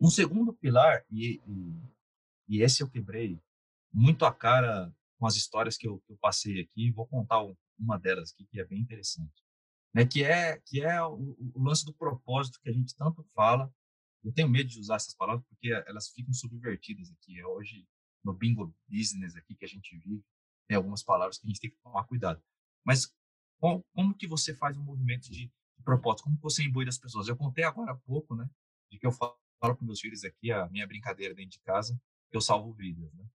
Um 0.00 0.10
segundo 0.10 0.52
pilar, 0.52 1.04
e, 1.10 1.40
e, 1.46 2.56
e 2.56 2.62
esse 2.62 2.82
eu 2.82 2.88
quebrei 2.88 3.40
muito 3.92 4.24
a 4.24 4.32
cara 4.32 4.92
com 5.18 5.26
as 5.26 5.36
histórias 5.36 5.76
que 5.76 5.86
eu, 5.86 6.00
que 6.06 6.12
eu 6.12 6.16
passei 6.18 6.60
aqui, 6.60 6.90
vou 6.92 7.06
contar 7.06 7.44
uma 7.78 7.98
delas 7.98 8.32
aqui 8.32 8.46
que 8.46 8.60
é 8.60 8.64
bem 8.64 8.80
interessante, 8.80 9.44
né? 9.94 10.06
Que 10.06 10.24
é 10.24 10.58
que 10.64 10.80
é 10.80 11.02
o, 11.02 11.36
o 11.54 11.62
lance 11.62 11.84
do 11.84 11.92
propósito 11.92 12.60
que 12.60 12.70
a 12.70 12.72
gente 12.72 12.94
tanto 12.94 13.24
fala. 13.34 13.72
Eu 14.24 14.32
tenho 14.32 14.48
medo 14.48 14.68
de 14.68 14.78
usar 14.80 14.96
essas 14.96 15.14
palavras 15.14 15.44
porque 15.48 15.70
elas 15.86 16.08
ficam 16.08 16.32
subvertidas 16.32 17.10
aqui. 17.10 17.42
Hoje 17.42 17.86
no 18.24 18.32
bingo 18.32 18.74
business 18.88 19.36
aqui 19.36 19.54
que 19.54 19.64
a 19.64 19.68
gente 19.68 19.96
vive, 19.98 20.24
tem 20.68 20.76
algumas 20.76 21.02
palavras 21.02 21.38
que 21.38 21.46
a 21.46 21.48
gente 21.48 21.60
tem 21.60 21.70
que 21.70 21.78
tomar 21.82 22.04
cuidado. 22.04 22.40
Mas 22.84 23.12
como, 23.58 23.84
como 23.94 24.14
que 24.14 24.28
você 24.28 24.54
faz 24.54 24.76
um 24.76 24.84
movimento 24.84 25.24
de, 25.30 25.46
de 25.76 25.82
propósito? 25.82 26.24
Como 26.24 26.38
você 26.40 26.62
imbui 26.62 26.84
das 26.84 26.98
pessoas? 26.98 27.26
Eu 27.26 27.36
contei 27.36 27.64
agora 27.64 27.92
há 27.92 27.96
pouco, 27.96 28.36
né, 28.36 28.48
de 28.92 28.98
que 28.98 29.06
eu 29.06 29.10
falo, 29.10 29.36
para 29.58 29.76
meus 29.80 30.00
filhos 30.00 30.22
aqui, 30.24 30.52
a 30.52 30.68
minha 30.68 30.86
brincadeira 30.86 31.34
dentro 31.34 31.52
de 31.52 31.60
casa, 31.60 32.00
que 32.30 32.36
eu 32.36 32.40
salvo 32.40 32.72
vidas, 32.72 33.12
né? 33.14 33.26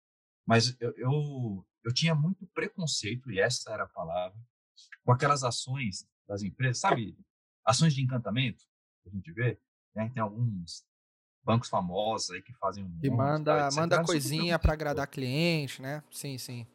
Mas 0.46 0.76
eu, 0.80 0.93
eu, 0.96 1.67
eu 1.84 1.93
tinha 1.93 2.15
muito 2.15 2.46
preconceito, 2.48 3.30
e 3.32 3.39
essa 3.39 3.72
era 3.72 3.84
a 3.84 3.89
palavra, 3.89 4.38
com 5.04 5.12
aquelas 5.12 5.43
ações 5.43 6.08
das 6.28 6.41
empresas, 6.41 6.80
sabe? 6.80 7.17
Ações 7.65 7.93
de 7.93 8.02
encantamento, 8.02 8.63
que 9.02 9.10
a 9.10 9.12
gente 9.12 9.32
vê, 9.34 9.60
né? 9.93 10.10
Tem 10.13 10.22
alguns 10.22 10.86
bancos 11.43 11.67
famosos 11.67 12.32
aí 12.32 12.41
que 12.41 12.54
fazem 12.54 12.84
um. 12.86 13.00
E 13.04 13.10
manda, 13.10 13.69
manda 13.72 14.04
coisinha 14.04 14.58
para 14.58 14.74
agradar 14.74 15.08
cliente, 15.08 15.82
né? 15.82 16.04
Sim, 16.10 16.38
sim. 16.38 16.65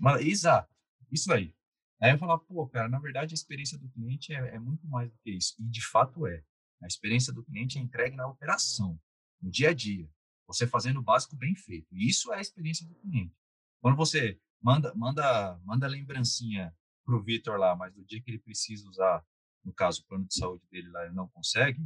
Mas, 0.00 0.22
exato, 0.22 0.74
isso 1.12 1.30
aí. 1.30 1.54
Aí 2.00 2.12
eu 2.12 2.18
falava, 2.18 2.40
pô, 2.40 2.66
cara, 2.66 2.88
na 2.88 2.98
verdade 2.98 3.34
a 3.34 3.36
experiência 3.36 3.78
do 3.78 3.88
cliente 3.90 4.32
é, 4.32 4.54
é, 4.54 4.58
muito 4.58 4.88
mais 4.88 5.10
do 5.10 5.18
que 5.18 5.30
isso. 5.30 5.54
E 5.58 5.64
de 5.68 5.84
fato 5.86 6.26
é. 6.26 6.42
A 6.82 6.86
experiência 6.86 7.30
do 7.30 7.44
cliente 7.44 7.78
é 7.78 7.82
entregue 7.82 8.16
na 8.16 8.26
operação, 8.26 8.98
no 9.42 9.50
dia 9.50 9.68
a 9.68 9.74
dia. 9.74 10.08
Você 10.46 10.66
fazendo 10.66 10.98
o 10.98 11.02
básico 11.02 11.36
bem 11.36 11.54
feito. 11.54 11.86
E 11.92 12.08
isso 12.08 12.32
é 12.32 12.38
a 12.38 12.40
experiência 12.40 12.86
do 12.86 12.94
cliente. 12.94 13.36
Quando 13.82 13.96
você 13.96 14.40
manda, 14.62 14.94
manda, 14.94 15.60
manda 15.62 15.86
lembrancinha 15.86 16.74
pro 17.04 17.22
Vitor 17.22 17.58
lá, 17.58 17.76
mas 17.76 17.92
do 17.92 18.02
dia 18.02 18.22
que 18.22 18.30
ele 18.30 18.38
precisa 18.38 18.88
usar, 18.88 19.22
no 19.62 19.74
caso, 19.74 20.00
o 20.00 20.06
plano 20.06 20.24
de 20.24 20.34
saúde 20.34 20.64
dele 20.70 20.88
lá, 20.88 21.04
ele 21.04 21.14
não 21.14 21.28
consegue, 21.28 21.78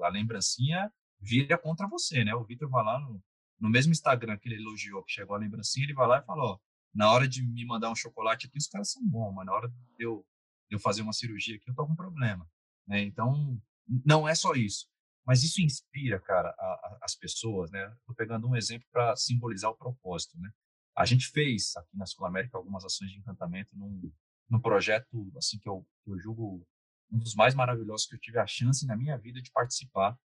a 0.00 0.08
lembrancinha 0.08 0.92
vira 1.20 1.58
contra 1.58 1.88
você, 1.88 2.22
né? 2.24 2.32
O 2.36 2.44
Vitor 2.44 2.68
vai 2.70 2.84
lá 2.84 3.00
no, 3.00 3.20
no 3.58 3.68
mesmo 3.68 3.90
Instagram 3.90 4.38
que 4.38 4.48
ele 4.48 4.62
elogiou, 4.62 5.02
que 5.02 5.12
chegou 5.12 5.34
a 5.34 5.38
lembrancinha, 5.40 5.86
ele 5.86 5.94
vai 5.94 6.06
lá 6.06 6.18
e 6.18 6.24
fala, 6.24 6.44
ó, 6.44 6.58
na 6.96 7.10
hora 7.10 7.28
de 7.28 7.46
me 7.46 7.64
mandar 7.66 7.90
um 7.90 7.94
chocolate 7.94 8.46
aqui, 8.46 8.56
os 8.56 8.66
caras 8.66 8.90
são 8.90 9.06
bons, 9.06 9.32
mas 9.34 9.46
na 9.46 9.52
hora 9.52 9.68
de 9.68 9.76
eu, 9.98 10.26
de 10.68 10.76
eu 10.76 10.80
fazer 10.80 11.02
uma 11.02 11.12
cirurgia 11.12 11.56
aqui, 11.56 11.68
eu 11.70 11.74
tô 11.74 11.86
com 11.86 11.94
problema. 11.94 12.48
Né? 12.86 13.02
Então, 13.02 13.60
não 14.04 14.26
é 14.26 14.34
só 14.34 14.54
isso. 14.54 14.88
Mas 15.26 15.42
isso 15.42 15.60
inspira, 15.60 16.18
cara, 16.20 16.48
a, 16.56 16.64
a, 16.64 16.98
as 17.02 17.14
pessoas, 17.14 17.70
né? 17.70 17.94
Tô 18.06 18.14
pegando 18.14 18.48
um 18.48 18.54
exemplo 18.54 18.86
para 18.92 19.14
simbolizar 19.16 19.70
o 19.70 19.76
propósito, 19.76 20.38
né? 20.38 20.50
A 20.96 21.04
gente 21.04 21.26
fez 21.28 21.76
aqui 21.76 21.96
na 21.96 22.06
Sul 22.06 22.24
América 22.24 22.56
algumas 22.56 22.84
ações 22.84 23.10
de 23.10 23.18
encantamento 23.18 23.76
num, 23.76 24.10
num 24.48 24.60
projeto, 24.60 25.30
assim, 25.36 25.58
que 25.58 25.68
eu, 25.68 25.86
que 26.04 26.10
eu 26.12 26.18
julgo 26.18 26.66
um 27.10 27.18
dos 27.18 27.34
mais 27.34 27.54
maravilhosos 27.54 28.06
que 28.06 28.14
eu 28.14 28.20
tive 28.20 28.38
a 28.38 28.46
chance 28.46 28.86
na 28.86 28.96
minha 28.96 29.18
vida 29.18 29.42
de 29.42 29.50
participar, 29.50 30.16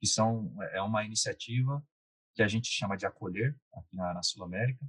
que 0.00 0.06
são 0.06 0.54
é 0.72 0.80
uma 0.80 1.04
iniciativa 1.04 1.84
que 2.34 2.42
a 2.42 2.48
gente 2.48 2.68
chama 2.68 2.96
de 2.96 3.04
acolher 3.04 3.54
aqui 3.74 3.96
na, 3.96 4.14
na 4.14 4.22
Sul 4.22 4.44
América, 4.44 4.86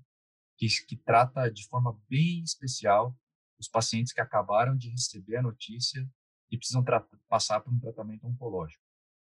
que, 0.57 0.67
que 0.87 0.97
trata 0.97 1.49
de 1.51 1.67
forma 1.67 1.97
bem 2.09 2.41
especial 2.41 3.15
os 3.59 3.67
pacientes 3.67 4.13
que 4.13 4.21
acabaram 4.21 4.75
de 4.75 4.89
receber 4.89 5.37
a 5.37 5.41
notícia 5.41 6.07
e 6.51 6.57
precisam 6.57 6.83
passar 7.27 7.59
por 7.61 7.73
um 7.73 7.79
tratamento 7.79 8.27
oncológico. 8.27 8.83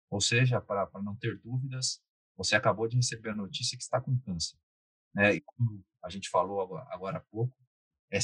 Ou 0.09 0.21
seja, 0.21 0.61
para 0.61 0.89
não 1.01 1.15
ter 1.15 1.39
dúvidas, 1.41 2.01
você 2.35 2.55
acabou 2.55 2.87
de 2.87 2.95
receber 2.95 3.29
a 3.29 3.35
notícia 3.35 3.77
que 3.77 3.83
está 3.83 3.99
com 3.99 4.17
câncer. 4.19 4.57
Né? 5.13 5.35
E 5.35 5.41
como 5.41 5.83
a 6.03 6.09
gente 6.09 6.29
falou 6.29 6.61
agora, 6.61 6.85
agora 6.89 7.17
há 7.17 7.21
pouco, 7.21 7.55
é, 8.11 8.19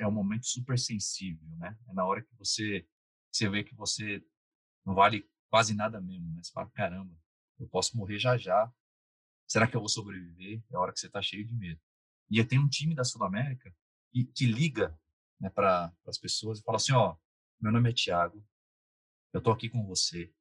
é 0.00 0.06
um 0.06 0.12
momento 0.12 0.46
super 0.46 0.78
sensível, 0.78 1.48
né? 1.58 1.76
É 1.88 1.92
na 1.92 2.06
hora 2.06 2.22
que 2.22 2.34
você, 2.36 2.86
você 3.30 3.48
vê 3.48 3.62
que 3.62 3.74
você 3.74 4.24
não 4.84 4.94
vale 4.94 5.28
quase 5.50 5.74
nada 5.74 6.00
mesmo, 6.00 6.32
né? 6.32 6.42
Você 6.42 6.52
fala, 6.52 6.70
caramba, 6.70 7.14
eu 7.58 7.68
posso 7.68 7.96
morrer 7.96 8.18
já 8.18 8.36
já. 8.36 8.72
Será 9.46 9.66
que 9.66 9.76
eu 9.76 9.80
vou 9.80 9.88
sobreviver? 9.88 10.62
É 10.70 10.76
a 10.76 10.80
hora 10.80 10.92
que 10.92 10.98
você 10.98 11.06
está 11.06 11.20
cheio 11.20 11.46
de 11.46 11.54
medo. 11.54 11.80
E 12.30 12.44
tenho 12.44 12.62
um 12.62 12.68
time 12.68 12.94
da 12.94 13.04
Sul 13.04 13.24
América 13.24 13.74
que, 14.12 14.24
que 14.24 14.46
liga 14.46 14.98
né, 15.40 15.48
para 15.50 15.92
as 16.06 16.18
pessoas 16.18 16.58
e 16.58 16.62
fala 16.62 16.76
assim, 16.76 16.92
ó, 16.92 17.16
meu 17.60 17.72
nome 17.72 17.90
é 17.90 17.92
Tiago, 17.92 18.44
eu 19.32 19.38
estou 19.38 19.52
aqui 19.52 19.68
com 19.68 19.84
você, 19.86 20.32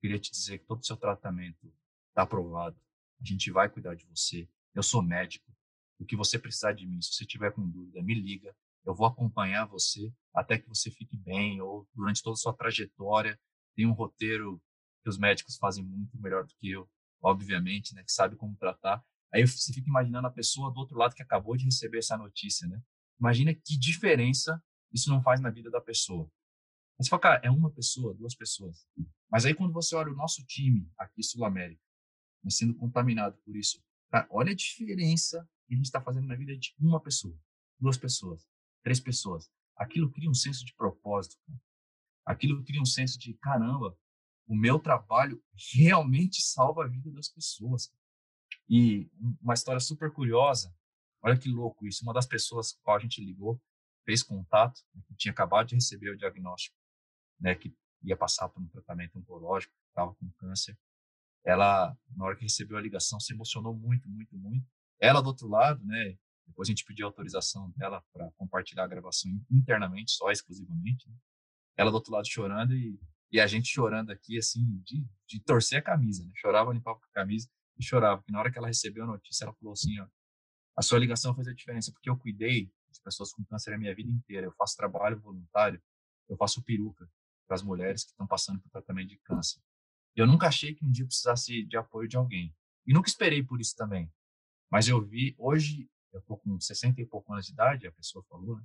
queria 0.00 0.18
te 0.18 0.30
dizer 0.30 0.58
que 0.58 0.66
todo 0.66 0.80
o 0.80 0.84
seu 0.84 0.96
tratamento 0.96 1.72
está 2.08 2.22
aprovado, 2.22 2.80
a 3.20 3.24
gente 3.24 3.50
vai 3.50 3.68
cuidar 3.68 3.94
de 3.94 4.06
você, 4.06 4.48
eu 4.74 4.82
sou 4.82 5.02
médico, 5.02 5.50
o 5.98 6.04
que 6.04 6.16
você 6.16 6.38
precisar 6.38 6.72
de 6.72 6.86
mim, 6.86 7.00
se 7.00 7.12
você 7.12 7.26
tiver 7.26 7.52
com 7.52 7.68
dúvida, 7.68 8.02
me 8.02 8.14
liga, 8.14 8.54
eu 8.84 8.94
vou 8.94 9.06
acompanhar 9.06 9.66
você 9.66 10.12
até 10.34 10.58
que 10.58 10.68
você 10.68 10.90
fique 10.90 11.16
bem 11.16 11.60
ou 11.60 11.86
durante 11.94 12.22
toda 12.22 12.34
a 12.34 12.36
sua 12.36 12.54
trajetória. 12.54 13.38
Tem 13.76 13.86
um 13.86 13.92
roteiro 13.92 14.60
que 15.02 15.08
os 15.08 15.18
médicos 15.18 15.56
fazem 15.58 15.84
muito 15.84 16.18
melhor 16.20 16.44
do 16.44 16.54
que 16.56 16.70
eu, 16.70 16.88
obviamente, 17.22 17.94
né, 17.94 18.02
que 18.02 18.12
sabe 18.12 18.36
como 18.36 18.56
tratar. 18.56 19.04
Aí 19.32 19.46
você 19.46 19.72
fica 19.72 19.88
imaginando 19.88 20.26
a 20.26 20.30
pessoa 20.30 20.72
do 20.72 20.78
outro 20.80 20.96
lado 20.96 21.14
que 21.14 21.22
acabou 21.22 21.56
de 21.56 21.64
receber 21.64 21.98
essa 21.98 22.16
notícia, 22.16 22.66
né? 22.66 22.82
Imagina 23.18 23.54
que 23.54 23.78
diferença 23.78 24.62
isso 24.92 25.08
não 25.08 25.22
faz 25.22 25.40
na 25.40 25.50
vida 25.50 25.70
da 25.70 25.80
pessoa. 25.80 26.30
Você 26.98 27.08
fala, 27.08 27.22
cara, 27.22 27.40
é 27.44 27.50
uma 27.50 27.70
pessoa, 27.70 28.14
duas 28.14 28.34
pessoas. 28.34 28.86
Mas 29.30 29.46
aí 29.46 29.54
quando 29.54 29.72
você 29.72 29.94
olha 29.94 30.12
o 30.12 30.16
nosso 30.16 30.44
time 30.44 30.90
aqui 30.98 31.22
Sul 31.22 31.44
América, 31.44 31.80
sendo 32.48 32.74
contaminado 32.74 33.38
por 33.44 33.56
isso, 33.56 33.82
cara, 34.10 34.26
olha 34.30 34.52
a 34.52 34.56
diferença 34.56 35.48
que 35.66 35.74
a 35.74 35.76
gente 35.76 35.86
está 35.86 36.00
fazendo 36.00 36.26
na 36.26 36.34
vida 36.34 36.56
de 36.56 36.74
uma 36.78 37.00
pessoa, 37.00 37.38
duas 37.78 37.96
pessoas, 37.96 38.46
três 38.82 38.98
pessoas. 38.98 39.50
Aquilo 39.76 40.10
cria 40.10 40.28
um 40.28 40.34
senso 40.34 40.64
de 40.64 40.74
propósito. 40.74 41.36
Cara. 41.46 41.60
Aquilo 42.26 42.62
cria 42.64 42.82
um 42.82 42.86
senso 42.86 43.18
de, 43.18 43.34
caramba, 43.34 43.96
o 44.46 44.54
meu 44.54 44.78
trabalho 44.78 45.42
realmente 45.72 46.42
salva 46.42 46.84
a 46.84 46.88
vida 46.88 47.10
das 47.12 47.28
pessoas. 47.28 47.92
E 48.70 49.10
uma 49.42 49.54
história 49.54 49.80
super 49.80 50.12
curiosa, 50.12 50.72
olha 51.20 51.36
que 51.36 51.48
louco 51.48 51.88
isso, 51.88 52.04
uma 52.04 52.14
das 52.14 52.24
pessoas 52.24 52.78
com 52.84 52.92
a 52.92 53.00
gente 53.00 53.22
ligou, 53.22 53.60
fez 54.04 54.22
contato, 54.22 54.80
né, 54.94 55.02
que 55.08 55.14
tinha 55.16 55.32
acabado 55.32 55.66
de 55.66 55.74
receber 55.74 56.10
o 56.10 56.16
diagnóstico, 56.16 56.76
né, 57.40 57.56
que 57.56 57.76
ia 58.04 58.16
passar 58.16 58.48
por 58.48 58.62
um 58.62 58.68
tratamento 58.68 59.18
oncológico, 59.18 59.74
estava 59.88 60.14
com 60.14 60.30
câncer. 60.38 60.78
Ela, 61.44 61.96
na 62.16 62.24
hora 62.24 62.36
que 62.36 62.44
recebeu 62.44 62.78
a 62.78 62.80
ligação, 62.80 63.18
se 63.18 63.32
emocionou 63.32 63.74
muito, 63.74 64.08
muito, 64.08 64.36
muito. 64.36 64.64
Ela 65.00 65.20
do 65.20 65.26
outro 65.26 65.48
lado, 65.48 65.84
né, 65.84 66.16
depois 66.46 66.68
a 66.68 66.70
gente 66.70 66.84
pediu 66.84 67.06
autorização 67.06 67.70
dela 67.72 68.00
para 68.12 68.30
compartilhar 68.36 68.84
a 68.84 68.88
gravação 68.88 69.32
internamente, 69.50 70.12
só 70.12 70.30
exclusivamente. 70.30 71.08
Né? 71.08 71.16
Ela 71.76 71.90
do 71.90 71.94
outro 71.94 72.12
lado 72.12 72.28
chorando 72.28 72.72
e, 72.76 73.00
e 73.32 73.40
a 73.40 73.48
gente 73.48 73.68
chorando 73.68 74.10
aqui, 74.10 74.38
assim, 74.38 74.80
de, 74.84 75.04
de 75.26 75.40
torcer 75.40 75.80
a 75.80 75.82
camisa, 75.82 76.24
né? 76.24 76.32
Chorava, 76.34 76.72
limpava 76.72 76.98
a 76.98 77.14
camisa 77.14 77.48
e 77.80 77.84
chorava, 77.84 78.18
porque 78.18 78.32
na 78.32 78.38
hora 78.38 78.50
que 78.50 78.58
ela 78.58 78.66
recebeu 78.66 79.04
a 79.04 79.06
notícia, 79.06 79.44
ela 79.44 79.54
falou 79.54 79.72
assim, 79.72 79.98
ó, 80.00 80.06
a 80.76 80.82
sua 80.82 80.98
ligação 80.98 81.34
fez 81.34 81.48
a 81.48 81.52
diferença, 81.52 81.90
porque 81.92 82.08
eu 82.08 82.16
cuidei 82.16 82.66
de 82.66 83.00
pessoas 83.02 83.32
com 83.32 83.44
câncer 83.44 83.74
a 83.74 83.78
minha 83.78 83.94
vida 83.94 84.10
inteira, 84.10 84.46
eu 84.46 84.52
faço 84.52 84.76
trabalho 84.76 85.18
voluntário, 85.20 85.82
eu 86.28 86.36
faço 86.36 86.62
peruca 86.62 87.10
para 87.46 87.56
as 87.56 87.62
mulheres 87.62 88.04
que 88.04 88.10
estão 88.10 88.26
passando 88.26 88.60
por 88.60 88.70
tratamento 88.70 89.08
de 89.08 89.18
câncer. 89.18 89.60
Eu 90.14 90.26
nunca 90.26 90.46
achei 90.46 90.74
que 90.74 90.84
um 90.84 90.90
dia 90.90 91.06
precisasse 91.06 91.64
de 91.64 91.76
apoio 91.76 92.08
de 92.08 92.16
alguém. 92.16 92.54
E 92.86 92.92
nunca 92.92 93.08
esperei 93.08 93.42
por 93.42 93.60
isso 93.60 93.74
também. 93.76 94.12
Mas 94.70 94.88
eu 94.88 95.00
vi, 95.04 95.34
hoje, 95.38 95.88
eu 96.12 96.20
tô 96.22 96.36
com 96.36 96.58
60 96.58 97.00
e 97.00 97.06
pouco 97.06 97.32
anos 97.32 97.46
de 97.46 97.52
idade, 97.52 97.86
a 97.86 97.92
pessoa 97.92 98.24
falou, 98.24 98.56
né? 98.56 98.64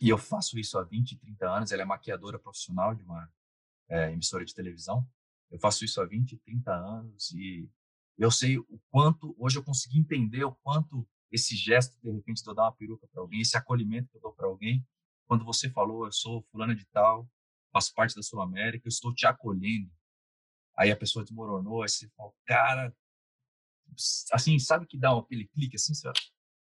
E 0.00 0.08
eu 0.08 0.16
faço 0.16 0.58
isso 0.58 0.78
há 0.78 0.82
20, 0.82 1.16
30 1.18 1.48
anos. 1.48 1.72
Ela 1.72 1.82
é 1.82 1.84
maquiadora 1.84 2.38
profissional 2.38 2.94
de 2.94 3.02
uma 3.02 3.30
é, 3.88 4.12
emissora 4.12 4.44
de 4.44 4.54
televisão. 4.54 5.06
Eu 5.50 5.58
faço 5.58 5.84
isso 5.84 6.00
há 6.00 6.06
20, 6.06 6.38
30 6.38 6.72
anos 6.72 7.32
e 7.32 7.68
eu 8.20 8.30
sei 8.30 8.58
o 8.58 8.80
quanto, 8.90 9.34
hoje 9.38 9.56
eu 9.56 9.64
consegui 9.64 9.98
entender 9.98 10.44
o 10.44 10.54
quanto 10.56 11.08
esse 11.32 11.56
gesto, 11.56 11.98
de 12.02 12.10
repente, 12.10 12.42
de 12.42 12.50
eu 12.50 12.54
dar 12.54 12.64
uma 12.64 12.72
peruca 12.72 13.06
para 13.10 13.22
alguém, 13.22 13.40
esse 13.40 13.56
acolhimento 13.56 14.10
que 14.10 14.18
eu 14.18 14.20
dou 14.20 14.34
para 14.34 14.46
alguém, 14.46 14.86
quando 15.26 15.42
você 15.42 15.70
falou, 15.70 16.04
eu 16.04 16.12
sou 16.12 16.42
fulana 16.52 16.74
de 16.74 16.84
tal, 16.86 17.26
faço 17.72 17.94
parte 17.94 18.14
da 18.14 18.22
Sul 18.22 18.42
América, 18.42 18.86
eu 18.86 18.90
estou 18.90 19.14
te 19.14 19.26
acolhendo. 19.26 19.90
Aí 20.76 20.90
a 20.90 20.96
pessoa 20.96 21.24
desmoronou, 21.24 21.82
aí 21.82 21.88
você 21.88 22.10
fala, 22.10 22.30
cara, 22.44 22.94
assim, 24.32 24.58
sabe 24.58 24.86
que 24.86 24.98
dá 24.98 25.16
aquele 25.16 25.46
clique 25.48 25.76
assim, 25.76 25.94
você 25.94 26.02
fala, 26.02 26.14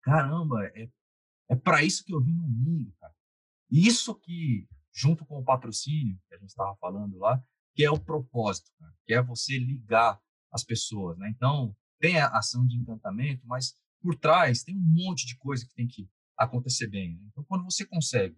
caramba, 0.03 0.65
é, 0.69 0.89
é 1.51 1.57
para 1.57 1.83
isso 1.83 2.05
que 2.05 2.15
eu 2.15 2.23
vim 2.23 2.33
no 2.33 2.49
mundo, 2.49 2.91
cara. 2.99 3.15
Isso 3.71 4.15
que, 4.15 4.67
junto 4.95 5.27
com 5.27 5.41
o 5.41 5.45
patrocínio, 5.45 6.19
que 6.27 6.35
a 6.37 6.39
gente 6.39 6.49
estava 6.49 6.75
falando 6.77 7.19
lá, 7.19 7.45
que 7.75 7.85
é 7.85 7.91
o 7.91 8.01
propósito, 8.01 8.71
cara, 8.79 8.95
que 9.05 9.13
é 9.13 9.23
você 9.23 9.59
ligar 9.59 10.19
as 10.55 10.63
pessoas, 10.63 11.19
né? 11.19 11.29
Então, 11.29 11.77
tem 11.99 12.21
a 12.21 12.29
ação 12.29 12.65
de 12.65 12.77
encantamento, 12.77 13.45
mas 13.47 13.75
por 14.01 14.15
trás 14.15 14.63
tem 14.63 14.77
um 14.77 14.81
monte 14.81 15.27
de 15.27 15.37
coisa 15.37 15.67
que 15.67 15.75
tem 15.75 15.89
que 15.89 16.09
acontecer 16.39 16.87
bem. 16.87 17.17
Né? 17.17 17.29
Então, 17.31 17.45
quando 17.45 17.65
você 17.65 17.85
consegue 17.85 18.37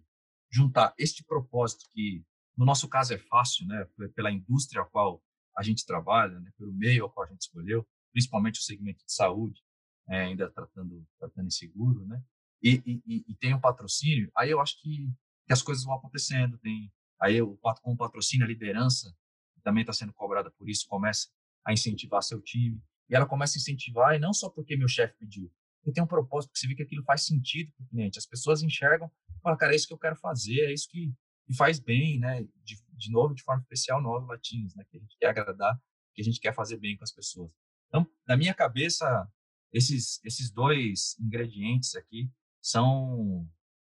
juntar 0.51 0.93
este 0.97 1.23
propósito 1.23 1.85
que, 1.91 2.25
no 2.57 2.65
nosso 2.65 2.87
caso, 2.87 3.13
é 3.13 3.17
fácil, 3.17 3.67
né? 3.67 3.85
Pela 4.15 4.31
indústria 4.31 4.81
a 4.81 4.85
qual 4.85 5.21
a 5.55 5.61
gente 5.61 5.85
trabalha, 5.85 6.39
né? 6.39 6.51
pelo 6.57 6.73
meio 6.73 7.03
ao 7.03 7.11
qual 7.11 7.27
a 7.27 7.29
gente 7.29 7.41
escolheu, 7.41 7.87
principalmente 8.11 8.59
o 8.59 8.63
segmento 8.63 9.05
de 9.05 9.13
saúde, 9.13 9.61
é, 10.09 10.21
ainda 10.21 10.49
tratando, 10.49 11.05
tratando 11.19 11.51
seguro, 11.51 12.05
né? 12.05 12.23
E, 12.63 12.81
e, 12.85 13.25
e, 13.27 13.35
tem 13.35 13.53
o 13.53 13.57
um 13.57 13.61
patrocínio, 13.61 14.31
aí 14.35 14.49
eu 14.49 14.59
acho 14.59 14.81
que, 14.81 15.07
que 15.45 15.53
as 15.53 15.61
coisas 15.61 15.83
vão 15.83 15.93
acontecendo. 15.93 16.57
Tem, 16.57 16.91
aí 17.21 17.39
o, 17.41 17.55
com 17.57 17.93
o 17.93 17.97
patrocínio, 17.97 18.45
a 18.45 18.49
liderança 18.49 19.15
também 19.63 19.81
está 19.81 19.93
sendo 19.93 20.13
cobrada 20.13 20.49
por 20.51 20.67
isso, 20.67 20.87
começa 20.87 21.27
a 21.67 21.73
incentivar 21.73 22.23
seu 22.23 22.41
time. 22.41 22.81
E 23.09 23.15
ela 23.15 23.25
começa 23.25 23.57
a 23.57 23.59
incentivar, 23.59 24.15
e 24.15 24.19
não 24.19 24.33
só 24.33 24.49
porque 24.49 24.77
meu 24.77 24.87
chefe 24.87 25.15
pediu, 25.19 25.51
porque 25.79 25.93
tem 25.93 26.03
um 26.03 26.07
propósito, 26.07 26.49
porque 26.49 26.59
você 26.59 26.67
vê 26.67 26.75
que 26.75 26.83
aquilo 26.83 27.03
faz 27.03 27.25
sentido 27.25 27.71
para 27.75 27.85
o 27.85 27.89
cliente. 27.89 28.17
As 28.17 28.25
pessoas 28.25 28.63
enxergam, 28.63 29.11
falam, 29.41 29.57
cara, 29.57 29.73
é 29.73 29.75
isso 29.75 29.87
que 29.87 29.93
eu 29.93 29.97
quero 29.97 30.15
fazer, 30.15 30.61
é 30.61 30.73
isso 30.73 30.87
que, 30.89 31.13
que 31.45 31.55
faz 31.55 31.79
bem, 31.79 32.19
né? 32.19 32.43
De, 32.63 32.77
de 32.93 33.11
novo, 33.11 33.33
de 33.33 33.43
forma 33.43 33.61
especial, 33.61 34.01
nós 34.01 34.25
latinos, 34.27 34.75
né? 34.75 34.85
Que 34.89 34.97
a 34.97 34.99
gente 34.99 35.17
quer 35.19 35.27
agradar, 35.27 35.79
que 36.13 36.21
a 36.21 36.23
gente 36.25 36.39
quer 36.39 36.53
fazer 36.53 36.77
bem 36.77 36.97
com 36.97 37.03
as 37.03 37.11
pessoas. 37.11 37.53
Então, 37.87 38.05
na 38.27 38.35
minha 38.35 38.53
cabeça, 38.53 39.29
esses, 39.71 40.19
esses 40.25 40.51
dois 40.51 41.17
ingredientes 41.19 41.95
aqui 41.95 42.29
são, 42.61 43.49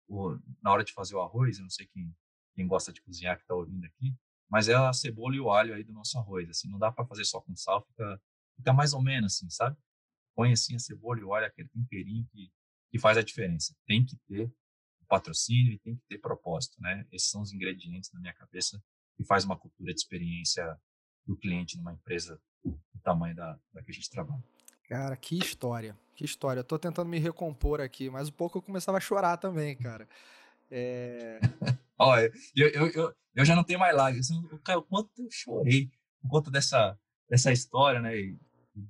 o, 0.07 0.37
na 0.61 0.71
hora 0.71 0.83
de 0.83 0.91
fazer 0.91 1.15
o 1.15 1.21
arroz, 1.21 1.57
eu 1.57 1.63
não 1.63 1.69
sei 1.69 1.87
quem, 1.87 2.13
quem 2.55 2.67
gosta 2.67 2.91
de 2.91 3.01
cozinhar 3.01 3.37
que 3.37 3.43
está 3.43 3.55
ouvindo 3.55 3.85
aqui, 3.85 4.13
mas 4.49 4.67
é 4.67 4.75
a 4.75 4.93
cebola 4.93 5.35
e 5.35 5.39
o 5.39 5.51
alho 5.51 5.73
aí 5.73 5.83
do 5.83 5.93
nosso 5.93 6.17
arroz. 6.17 6.49
Assim, 6.49 6.69
não 6.69 6.79
dá 6.79 6.91
para 6.91 7.05
fazer 7.05 7.25
só 7.25 7.41
com 7.41 7.55
sal, 7.55 7.85
fica, 7.85 8.21
fica 8.55 8.73
mais 8.73 8.93
ou 8.93 9.01
menos 9.01 9.35
assim, 9.35 9.49
sabe? 9.49 9.77
Põe 10.35 10.51
assim 10.51 10.75
a 10.75 10.79
cebola 10.79 11.19
e 11.19 11.23
o 11.23 11.33
alho, 11.33 11.45
aquele 11.45 11.69
temperinho 11.69 12.25
que, 12.31 12.51
que 12.91 12.99
faz 12.99 13.17
a 13.17 13.21
diferença. 13.21 13.75
Tem 13.85 14.05
que 14.05 14.17
ter 14.27 14.51
patrocínio 15.07 15.73
e 15.73 15.79
tem 15.79 15.95
que 15.95 16.03
ter 16.07 16.17
propósito, 16.17 16.81
né? 16.81 17.05
Esses 17.11 17.29
são 17.29 17.41
os 17.41 17.53
ingredientes 17.53 18.11
na 18.11 18.19
minha 18.19 18.33
cabeça 18.33 18.81
que 19.15 19.23
faz 19.23 19.45
uma 19.45 19.57
cultura 19.57 19.93
de 19.93 19.99
experiência 19.99 20.77
do 21.25 21.37
cliente 21.37 21.77
numa 21.77 21.93
empresa 21.93 22.39
do 22.63 22.79
tamanho 23.03 23.35
da, 23.35 23.59
da 23.73 23.83
que 23.83 23.91
a 23.91 23.93
gente 23.93 24.09
trabalha. 24.09 24.43
Cara, 24.87 25.15
que 25.15 25.37
história, 25.37 25.97
que 26.15 26.25
história. 26.25 26.59
Eu 26.59 26.63
tô 26.63 26.77
tentando 26.77 27.09
me 27.09 27.17
recompor 27.17 27.81
aqui, 27.81 28.09
mas 28.09 28.29
um 28.29 28.33
pouco 28.33 28.57
eu 28.57 28.61
começava 28.61 28.97
a 28.97 29.01
chorar 29.01 29.37
também, 29.37 29.75
cara. 29.75 30.07
É... 30.69 31.39
Olha, 31.97 32.31
eu, 32.55 32.67
eu, 32.69 32.87
eu, 32.87 33.15
eu, 33.35 33.45
já 33.45 33.55
não 33.55 33.63
tenho 33.63 33.79
mais 33.79 33.95
lágrimas. 33.95 34.27
Cara, 34.63 34.79
o 34.79 34.83
quanto 34.83 35.11
eu 35.17 35.27
chorei 35.31 35.89
por 36.21 36.29
conta 36.29 36.51
dessa, 36.51 36.99
dessa 37.29 37.51
história, 37.51 38.01
né? 38.01 38.17
E, 38.17 38.37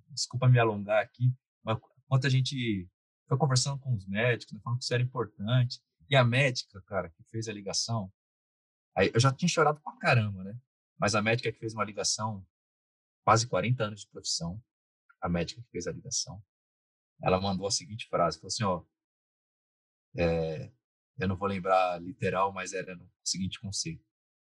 desculpa 0.10 0.48
me 0.48 0.58
alongar 0.60 1.04
aqui, 1.04 1.32
mas 1.64 1.78
quanto 2.08 2.26
a 2.26 2.30
gente 2.30 2.90
foi 3.28 3.38
conversando 3.38 3.80
com 3.80 3.94
os 3.94 4.08
médicos, 4.08 4.54
né, 4.54 4.60
falando 4.64 4.80
que 4.80 4.86
isso 4.86 4.94
era 4.94 5.04
importante. 5.04 5.82
E 6.10 6.16
a 6.16 6.24
médica, 6.24 6.82
cara, 6.84 7.10
que 7.10 7.24
fez 7.24 7.48
a 7.48 7.54
ligação, 7.54 8.12
aí 8.96 9.12
eu 9.14 9.20
já 9.20 9.32
tinha 9.32 9.50
chorado 9.50 9.80
pra 9.82 9.96
caramba, 9.98 10.44
né? 10.44 10.58
Mas 10.98 11.16
a 11.16 11.22
médica 11.22 11.52
que 11.52 11.60
fez 11.60 11.74
uma 11.74 11.84
ligação, 11.84 12.46
quase 13.24 13.48
40 13.48 13.84
anos 13.84 14.02
de 14.02 14.08
profissão, 14.08 14.62
a 15.20 15.28
médica 15.28 15.62
que 15.62 15.70
fez 15.70 15.88
a 15.88 15.92
ligação, 15.92 16.42
ela 17.22 17.40
mandou 17.42 17.68
a 17.68 17.72
seguinte 17.72 18.08
frase, 18.08 18.38
falou 18.38 18.48
assim, 18.48 18.64
ó, 18.64 18.84
é, 20.18 20.72
eu 21.18 21.28
não 21.28 21.38
vou 21.38 21.48
lembrar 21.48 22.02
literal, 22.02 22.52
mas 22.54 22.74
era 22.74 22.96
no 22.96 23.10
seguinte 23.24 23.60
conceito. 23.60 24.04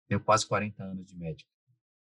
Tenho 0.08 0.24
quase 0.24 0.48
40 0.48 0.84
anos 0.84 1.06
de 1.06 1.18
médica 1.18 1.50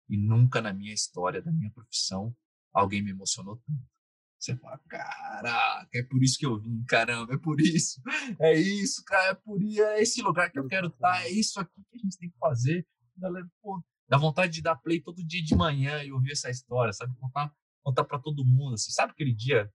e 0.08 0.16
nunca 0.16 0.60
na 0.60 0.72
minha 0.72 0.92
história 0.92 1.40
da 1.40 1.52
minha 1.52 1.70
profissão 1.70 2.34
alguém 2.72 3.02
me 3.02 3.10
emocionou 3.10 3.56
tanto. 3.56 3.92
Você 4.38 4.56
fala, 4.56 4.78
caraca, 4.88 5.88
é 5.94 6.02
por 6.02 6.20
isso 6.20 6.36
que 6.36 6.44
eu 6.44 6.58
vim, 6.58 6.82
caramba, 6.84 7.34
é 7.34 7.38
por 7.38 7.60
isso, 7.60 8.02
é 8.40 8.58
isso, 8.58 9.04
cara, 9.04 9.30
é 9.30 9.34
por 9.34 9.62
isso, 9.62 9.80
é 9.80 10.02
esse 10.02 10.20
lugar 10.20 10.50
que 10.50 10.58
eu 10.58 10.66
quero 10.66 10.88
estar, 10.88 11.22
é 11.22 11.30
isso 11.30 11.60
aqui 11.60 11.80
que 11.88 11.96
a 11.96 11.98
gente 11.98 12.18
tem 12.18 12.28
que 12.28 12.38
fazer. 12.38 12.84
Galera, 13.16 13.48
pô, 13.62 13.80
dá 14.08 14.18
vontade 14.18 14.52
de 14.52 14.60
dar 14.60 14.74
play 14.74 15.00
todo 15.00 15.24
dia 15.24 15.42
de 15.44 15.54
manhã 15.54 16.02
e 16.02 16.10
ouvir 16.10 16.32
essa 16.32 16.50
história, 16.50 16.92
sabe? 16.92 17.14
Contar, 17.20 17.54
contar 17.84 18.04
para 18.04 18.18
todo 18.18 18.44
mundo, 18.44 18.74
assim, 18.74 18.90
sabe 18.90 19.12
aquele 19.12 19.32
dia 19.32 19.72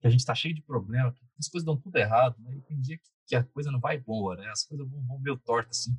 que 0.00 0.06
a 0.06 0.10
gente 0.10 0.24
tá 0.24 0.34
cheio 0.34 0.54
de 0.54 0.62
problema, 0.62 1.12
que 1.14 1.24
as 1.40 1.48
coisas 1.48 1.64
dão 1.64 1.76
tudo 1.76 1.96
errado, 1.96 2.36
né? 2.40 2.54
E 2.54 2.60
tem 2.62 2.80
dia 2.80 2.98
que, 2.98 3.10
que 3.26 3.34
a 3.34 3.42
coisa 3.42 3.70
não 3.70 3.80
vai 3.80 3.98
boa, 3.98 4.36
né? 4.36 4.48
As 4.50 4.64
coisas 4.64 4.88
vão, 4.88 5.02
vão 5.06 5.18
meio 5.18 5.38
tortas, 5.38 5.78
assim. 5.78 5.98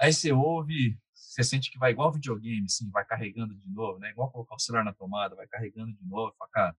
Aí 0.00 0.12
você 0.12 0.32
ouve, 0.32 0.98
você 1.14 1.42
sente 1.42 1.70
que 1.70 1.78
vai 1.78 1.90
igual 1.90 2.12
videogame, 2.12 2.64
assim, 2.64 2.90
vai 2.90 3.04
carregando 3.04 3.54
de 3.54 3.68
novo, 3.68 3.98
né? 3.98 4.10
Igual 4.10 4.30
colocar 4.30 4.54
o 4.54 4.58
celular 4.58 4.84
na 4.84 4.92
tomada, 4.92 5.34
vai 5.34 5.46
carregando 5.48 5.92
de 5.92 6.06
novo, 6.06 6.34
fala, 6.38 6.50
cara, 6.50 6.76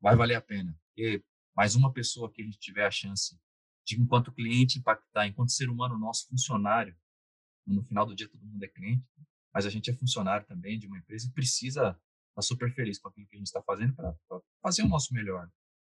vai 0.00 0.16
valer 0.16 0.36
a 0.36 0.40
pena. 0.40 0.76
Porque 0.86 1.22
mais 1.54 1.74
uma 1.74 1.92
pessoa 1.92 2.32
que 2.32 2.40
a 2.40 2.44
gente 2.44 2.58
tiver 2.58 2.86
a 2.86 2.90
chance 2.90 3.38
de, 3.86 4.00
enquanto 4.00 4.32
cliente, 4.32 4.78
impactar, 4.78 5.26
enquanto 5.26 5.52
ser 5.52 5.68
humano 5.68 5.98
nosso, 5.98 6.26
funcionário, 6.28 6.96
no 7.66 7.84
final 7.84 8.06
do 8.06 8.14
dia 8.14 8.28
todo 8.28 8.44
mundo 8.44 8.62
é 8.62 8.68
cliente, 8.68 9.04
mas 9.52 9.66
a 9.66 9.70
gente 9.70 9.90
é 9.90 9.94
funcionário 9.94 10.46
também 10.46 10.78
de 10.78 10.86
uma 10.86 10.98
empresa 10.98 11.28
e 11.28 11.32
precisa 11.32 11.80
estar 11.80 11.98
tá 12.34 12.42
super 12.42 12.72
feliz 12.72 12.98
com 12.98 13.08
aquilo 13.08 13.26
que 13.26 13.36
a 13.36 13.38
gente 13.38 13.48
está 13.48 13.62
fazendo 13.62 13.94
para 13.94 14.14
fazer 14.62 14.82
o 14.82 14.88
nosso 14.88 15.12
melhor. 15.12 15.50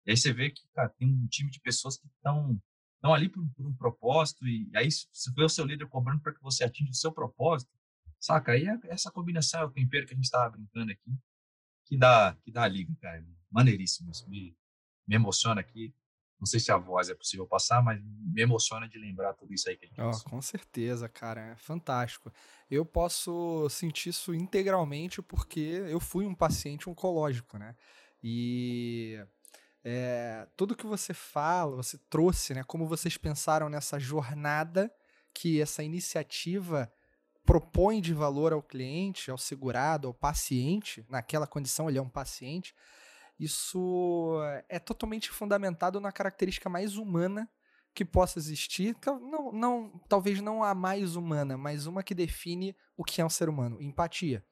E 0.07 0.13
aí 0.13 0.17
você 0.17 0.33
vê 0.33 0.51
que 0.51 0.67
cara, 0.75 0.89
tem 0.89 1.09
um 1.09 1.27
time 1.27 1.51
de 1.51 1.61
pessoas 1.61 1.97
que 1.99 2.07
estão 2.07 2.61
estão 2.95 3.13
ali 3.13 3.29
por, 3.29 3.47
por, 3.55 3.67
um 3.67 3.75
propósito 3.75 4.47
e 4.47 4.71
aí 4.75 4.91
você 4.91 5.31
vê 5.33 5.45
o 5.45 5.49
seu 5.49 5.67
líder 5.67 5.87
cobrando 5.87 6.23
para 6.23 6.33
que 6.33 6.43
você 6.43 6.65
atinja 6.65 6.91
o 6.91 6.95
seu 6.95 7.13
propósito, 7.13 7.71
saca? 8.19 8.53
Aí 8.53 8.67
é 8.67 8.79
essa 8.85 9.11
combinação, 9.11 9.61
é 9.61 9.65
o 9.65 9.71
tempero 9.71 10.07
que 10.07 10.15
a 10.15 10.17
gente 10.17 10.25
estava 10.25 10.51
brincando 10.51 10.93
aqui, 10.93 11.11
que 11.85 11.97
dá, 11.97 12.35
que 12.43 12.51
dá 12.51 12.63
a 12.63 12.69
liga, 12.69 12.95
cara 13.01 13.23
maneiríssimo. 13.51 14.11
Isso 14.11 14.29
me, 14.29 14.57
me 15.07 15.17
emociona 15.17 15.61
aqui. 15.61 15.95
Não 16.39 16.47
sei 16.47 16.61
se 16.61 16.71
a 16.71 16.77
voz 16.77 17.09
é 17.09 17.15
possível 17.15 17.47
passar, 17.47 17.83
mas 17.83 17.99
me 18.05 18.43
emociona 18.43 18.87
de 18.87 18.99
lembrar 18.99 19.33
tudo 19.33 19.55
isso 19.55 19.69
aí 19.71 19.77
que 19.77 19.87
a 19.87 19.89
gente 19.89 20.01
oh, 20.01 20.29
Com 20.29 20.43
certeza, 20.43 21.09
cara. 21.09 21.53
É 21.53 21.57
fantástico. 21.57 22.31
Eu 22.71 22.85
posso 22.85 23.67
sentir 23.71 24.11
isso 24.11 24.35
integralmente 24.35 25.23
porque 25.23 25.61
eu 25.61 25.99
fui 25.99 26.27
um 26.27 26.35
paciente 26.35 26.91
oncológico, 26.91 27.57
né? 27.57 27.75
E 28.23 29.19
é, 29.89 30.49
tudo 30.57 30.75
que 30.75 30.85
você 30.85 31.15
fala, 31.15 31.77
você 31.77 31.97
trouxe, 32.11 32.53
né? 32.53 32.65
Como 32.65 32.89
vocês 32.89 33.17
pensaram 33.17 33.69
nessa 33.69 34.01
jornada 34.01 34.93
que 35.33 35.63
essa 35.63 35.81
iniciativa 35.81 36.93
propõe 37.45 38.01
de 38.01 38.13
valor 38.13 38.53
ao 38.53 38.61
cliente, 38.61 39.31
ao 39.31 39.39
segurado, 39.39 40.09
ao 40.09 40.13
paciente, 40.13 41.07
naquela 41.09 41.47
condição 41.47 41.89
ele 41.89 41.99
é 41.99 42.03
um 42.03 42.09
paciente, 42.09 42.75
isso 43.39 44.41
é 44.69 44.81
totalmente 44.81 45.31
fundamentado 45.31 46.01
na 46.01 46.11
característica 46.11 46.69
mais 46.69 46.97
humana 46.97 47.49
que 47.95 48.05
possa 48.05 48.41
existir. 48.41 48.97
Não, 49.07 49.53
não, 49.53 50.03
talvez 50.09 50.41
não 50.41 50.65
a 50.65 50.75
mais 50.75 51.15
humana, 51.15 51.57
mas 51.57 51.87
uma 51.87 52.03
que 52.03 52.15
define 52.15 52.75
o 52.97 53.05
que 53.05 53.21
é 53.21 53.25
um 53.25 53.31
ser 53.31 53.49
humano: 53.49 53.81
empatia. 53.81 54.45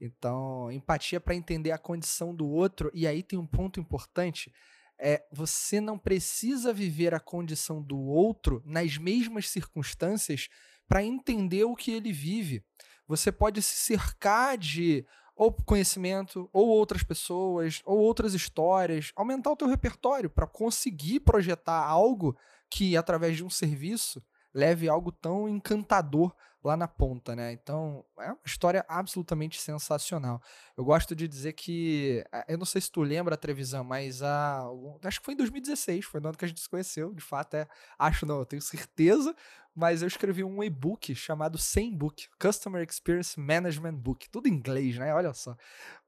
Então, 0.00 0.70
empatia 0.70 1.20
para 1.20 1.34
entender 1.34 1.72
a 1.72 1.78
condição 1.78 2.34
do 2.34 2.46
outro. 2.46 2.90
E 2.94 3.06
aí 3.06 3.22
tem 3.22 3.38
um 3.38 3.46
ponto 3.46 3.80
importante: 3.80 4.52
é 4.98 5.24
você 5.32 5.80
não 5.80 5.98
precisa 5.98 6.72
viver 6.72 7.14
a 7.14 7.20
condição 7.20 7.82
do 7.82 7.98
outro 7.98 8.62
nas 8.64 8.96
mesmas 8.96 9.48
circunstâncias 9.48 10.48
para 10.88 11.02
entender 11.02 11.64
o 11.64 11.76
que 11.76 11.90
ele 11.90 12.12
vive. 12.12 12.64
Você 13.06 13.32
pode 13.32 13.62
se 13.62 13.74
cercar 13.74 14.56
de 14.56 15.06
ou 15.38 15.52
conhecimento, 15.52 16.50
ou 16.52 16.66
outras 16.66 17.04
pessoas, 17.04 17.80
ou 17.84 17.98
outras 17.98 18.34
histórias, 18.34 19.12
aumentar 19.14 19.52
o 19.52 19.56
teu 19.56 19.68
repertório 19.68 20.28
para 20.28 20.48
conseguir 20.48 21.20
projetar 21.20 21.80
algo 21.80 22.36
que 22.68 22.96
através 22.96 23.36
de 23.36 23.44
um 23.44 23.50
serviço 23.50 24.20
leve 24.58 24.88
algo 24.88 25.12
tão 25.12 25.48
encantador 25.48 26.34
lá 26.64 26.76
na 26.76 26.88
ponta, 26.88 27.36
né? 27.36 27.52
Então, 27.52 28.04
é 28.18 28.26
uma 28.26 28.38
história 28.44 28.84
absolutamente 28.88 29.60
sensacional. 29.60 30.42
Eu 30.76 30.84
gosto 30.84 31.14
de 31.14 31.28
dizer 31.28 31.52
que, 31.52 32.24
eh, 32.32 32.46
eu 32.48 32.58
não 32.58 32.66
sei 32.66 32.80
se 32.80 32.90
tu 32.90 33.00
lembra, 33.02 33.36
Trevisan, 33.36 33.84
mas 33.84 34.20
a, 34.22 34.64
acho 35.04 35.20
que 35.20 35.24
foi 35.24 35.34
em 35.34 35.36
2016, 35.36 36.04
foi 36.04 36.20
no 36.20 36.28
ano 36.28 36.36
que 36.36 36.44
a 36.44 36.48
gente 36.48 36.60
se 36.60 36.68
conheceu, 36.68 37.14
de 37.14 37.22
fato, 37.22 37.54
é, 37.54 37.68
acho 37.96 38.26
não, 38.26 38.40
eu 38.40 38.46
tenho 38.46 38.60
certeza, 38.60 39.34
mas 39.74 40.02
eu 40.02 40.08
escrevi 40.08 40.42
um 40.42 40.62
e-book 40.62 41.14
chamado 41.14 41.56
100 41.56 41.96
Book, 41.96 42.28
Customer 42.40 42.84
Experience 42.84 43.38
Management 43.38 43.94
Book, 43.94 44.28
tudo 44.28 44.48
em 44.48 44.52
inglês, 44.52 44.98
né? 44.98 45.14
Olha 45.14 45.32
só. 45.32 45.56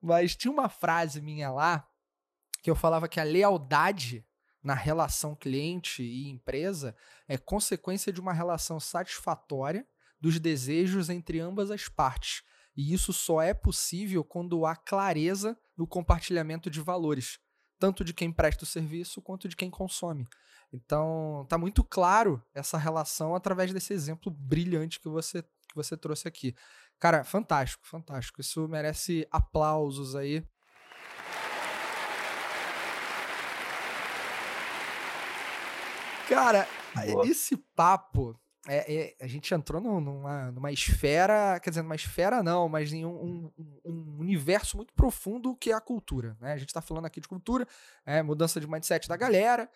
Mas 0.03 0.35
tinha 0.35 0.51
uma 0.51 0.69
frase 0.69 1.21
minha 1.21 1.51
lá 1.53 1.87
que 2.63 2.71
eu 2.71 2.75
falava 2.75 3.09
que 3.09 3.21
a 3.21 3.25
lealdade 3.25 4.27
na 4.63 4.75
relação 4.75 5.35
cliente 5.35 6.03
e 6.03 6.29
empresa 6.29 6.95
é 7.27 7.39
consequência 7.39 8.13
de 8.13 8.21
uma 8.21 8.33
relação 8.33 8.79
satisfatória 8.79 9.87
dos 10.21 10.39
desejos 10.39 11.09
entre 11.09 11.41
ambas 11.41 11.71
as 11.71 11.89
partes. 11.89 12.43
E 12.77 12.93
isso 12.93 13.13
só 13.13 13.41
é 13.41 13.55
possível 13.55 14.23
quando 14.23 14.65
há 14.67 14.77
clareza 14.77 15.59
no 15.77 15.87
compartilhamento 15.87 16.71
de 16.71 16.81
valores, 16.81 17.39
tanto 17.79 18.05
de 18.05 18.13
quem 18.13 18.31
presta 18.31 18.65
o 18.65 18.67
serviço 18.67 19.23
quanto 19.23 19.49
de 19.49 19.57
quem 19.57 19.71
consome. 19.71 20.29
Então, 20.73 21.45
tá 21.49 21.59
muito 21.59 21.83
claro 21.83 22.43
essa 22.55 22.79
relação 22.79 23.35
através 23.35 23.73
desse 23.73 23.93
exemplo 23.93 24.31
brilhante 24.31 25.01
que 25.01 25.09
você, 25.09 25.43
que 25.43 25.75
você 25.75 25.97
trouxe 25.97 26.29
aqui. 26.29 26.55
Cara, 26.99 27.25
fantástico, 27.25 27.87
fantástico. 27.87 28.41
Isso 28.41 28.69
merece 28.69 29.27
aplausos 29.33 30.15
aí. 30.15 30.47
Cara, 36.31 36.69
Boa. 36.95 37.27
esse 37.27 37.57
papo 37.57 38.39
é, 38.69 38.95
é, 38.95 39.17
a 39.21 39.27
gente 39.27 39.53
entrou 39.53 39.81
numa, 39.81 40.53
numa 40.53 40.71
esfera, 40.71 41.59
quer 41.59 41.71
dizer, 41.71 41.83
numa 41.83 41.97
esfera 41.97 42.41
não, 42.41 42.69
mas 42.69 42.93
em 42.93 43.05
um, 43.05 43.51
um, 43.59 43.81
um 43.85 44.17
universo 44.21 44.77
muito 44.77 44.95
profundo 44.95 45.57
que 45.57 45.73
é 45.73 45.75
a 45.75 45.81
cultura. 45.81 46.37
Né? 46.41 46.53
A 46.53 46.57
gente 46.57 46.69
está 46.69 46.81
falando 46.81 47.07
aqui 47.07 47.21
de 47.21 47.27
cultura, 47.27 47.67
é, 48.07 48.23
mudança 48.23 48.61
de 48.61 48.69
mindset 48.69 49.09
da 49.09 49.17
galera. 49.17 49.69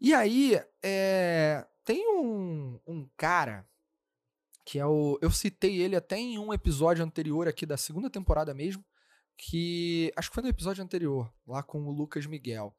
E 0.00 0.14
aí, 0.14 0.58
é, 0.82 1.66
tem 1.84 2.08
um, 2.08 2.80
um 2.86 3.06
cara 3.16 3.66
que 4.64 4.78
é 4.78 4.86
o. 4.86 5.18
Eu 5.20 5.30
citei 5.30 5.82
ele 5.82 5.94
até 5.94 6.16
em 6.16 6.38
um 6.38 6.54
episódio 6.54 7.04
anterior 7.04 7.46
aqui 7.46 7.66
da 7.66 7.76
segunda 7.76 8.08
temporada 8.08 8.54
mesmo, 8.54 8.82
que 9.36 10.10
acho 10.16 10.30
que 10.30 10.34
foi 10.34 10.42
no 10.42 10.48
episódio 10.48 10.82
anterior, 10.82 11.30
lá 11.46 11.62
com 11.62 11.82
o 11.86 11.92
Lucas 11.92 12.24
Miguel 12.24 12.74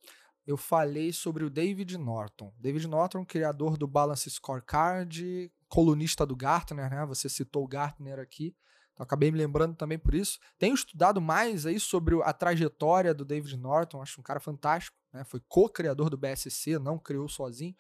eu 0.45 0.58
falei 0.58 1.13
sobre 1.13 1.43
o 1.43 1.49
David 1.49 1.97
Norton. 1.97 2.53
David 2.58 2.88
Norton, 2.88 3.25
criador 3.25 3.77
do 3.77 3.88
Balance 3.88 4.29
Scorecard, 4.29 5.51
colunista 5.69 6.25
do 6.25 6.36
Gartner, 6.36 6.89
né? 6.89 7.06
Você 7.06 7.29
citou 7.29 7.63
o 7.63 7.67
Gartner 7.67 8.19
aqui. 8.19 8.56
Então, 8.93 9.03
acabei 9.03 9.32
me 9.32 9.38
lembrando 9.38 9.75
também 9.75 9.97
por 9.97 10.13
isso. 10.13 10.39
Tenho 10.60 10.75
estudado 10.75 11.19
mais 11.19 11.65
aí 11.65 11.79
sobre 11.79 12.21
a 12.21 12.34
trajetória 12.34 13.13
do 13.13 13.25
David 13.25 13.58
Norton, 13.58 14.01
acho 14.01 14.19
um 14.19 14.23
cara 14.23 14.39
fantástico, 14.39 14.95
né? 15.12 15.23
Foi 15.23 15.41
co-criador 15.47 16.10
do 16.10 16.17
BSC, 16.17 16.77
não 16.77 16.99
criou 16.99 17.27
sozinho. 17.27 17.75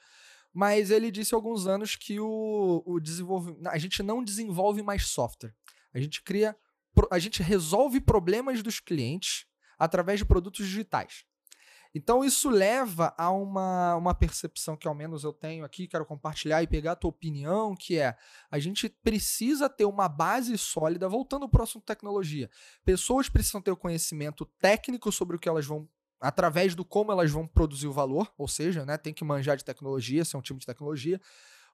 Mas 0.51 0.89
ele 0.89 1.11
disse 1.11 1.33
há 1.33 1.37
alguns 1.37 1.67
anos 1.67 1.95
que 1.95 2.19
o, 2.19 2.83
o 2.85 2.99
desenvolvimento. 2.99 3.67
A 3.67 3.77
gente 3.77 4.01
não 4.01 4.23
desenvolve 4.23 4.81
mais 4.81 5.07
software. 5.07 5.53
A 5.93 5.99
gente 5.99 6.21
cria. 6.21 6.55
A 7.11 7.17
gente 7.17 7.41
resolve 7.41 7.99
problemas 7.99 8.61
dos 8.61 8.79
clientes 8.79 9.47
através 9.77 10.19
de 10.19 10.25
produtos 10.25 10.65
digitais. 10.67 11.25
Então 11.93 12.23
isso 12.23 12.49
leva 12.49 13.13
a 13.17 13.29
uma, 13.29 13.95
uma 13.95 14.15
percepção 14.15 14.75
que 14.75 14.87
ao 14.87 14.95
menos 14.95 15.23
eu 15.23 15.31
tenho 15.31 15.63
aqui, 15.63 15.87
quero 15.87 16.05
compartilhar 16.05 16.63
e 16.63 16.67
pegar 16.67 16.93
a 16.93 16.95
tua 16.95 17.09
opinião, 17.09 17.75
que 17.75 17.99
é 17.99 18.15
a 18.49 18.57
gente 18.57 18.89
precisa 18.89 19.69
ter 19.69 19.85
uma 19.85 20.09
base 20.09 20.57
sólida, 20.57 21.07
voltando 21.07 21.43
ao 21.43 21.49
próximo 21.49 21.81
tecnologia. 21.81 22.49
Pessoas 22.83 23.29
precisam 23.29 23.61
ter 23.61 23.71
o 23.71 23.77
conhecimento 23.77 24.45
técnico 24.59 25.11
sobre 25.11 25.35
o 25.35 25.39
que 25.39 25.47
elas 25.47 25.65
vão 25.65 25.87
através 26.19 26.73
do 26.73 26.85
como 26.85 27.11
elas 27.11 27.29
vão 27.29 27.45
produzir 27.45 27.87
o 27.87 27.91
valor, 27.91 28.33
ou 28.37 28.47
seja, 28.47 28.85
né, 28.85 28.97
tem 28.97 29.13
que 29.13 29.25
manjar 29.25 29.57
de 29.57 29.65
tecnologia, 29.65 30.23
ser 30.23 30.37
um 30.37 30.41
time 30.41 30.57
de 30.57 30.65
tecnologia, 30.65 31.19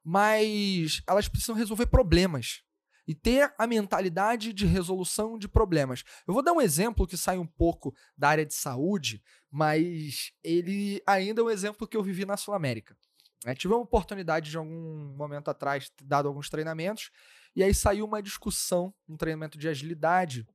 mas 0.04 1.04
elas 1.08 1.30
precisam 1.30 1.56
resolver 1.56 1.86
problemas 1.86 2.64
e 3.10 3.16
ter 3.16 3.52
a 3.58 3.66
mentalidade 3.66 4.54
de 4.54 4.68
resolução 4.68 5.36
de 5.36 5.48
problemas. 5.48 6.04
Eu 6.28 6.34
vou 6.36 6.44
dar 6.44 6.54
um 6.54 6.62
exemplo 6.62 7.08
que 7.08 7.18
sai 7.18 7.40
um 7.40 7.48
pouco 7.48 7.92
da 8.16 8.30
área 8.30 8.46
de 8.46 8.54
saúde, 8.54 9.20
mas 9.50 10.32
ele 10.44 11.02
ainda 11.08 11.42
é 11.42 11.44
um 11.44 11.50
exemplo 11.50 11.88
que 11.88 11.98
eu 11.98 12.04
vivi 12.04 12.24
na 12.24 12.38
Sul 12.38 12.54
América. 12.54 12.96
É, 13.44 13.56
tive 13.56 13.74
uma 13.74 13.82
oportunidade 13.82 14.52
de 14.52 14.58
algum 14.58 15.12
momento 15.18 15.50
atrás, 15.50 15.92
dado 16.04 16.28
alguns 16.28 16.52
treinamentos, 16.52 17.10
e 17.56 17.64
aí 17.64 17.74
saiu 17.74 18.06
uma 18.06 18.22
discussão, 18.22 18.94
um 19.08 19.18
treinamento 19.18 19.58
de 19.58 19.68
agilidade, 19.68 20.48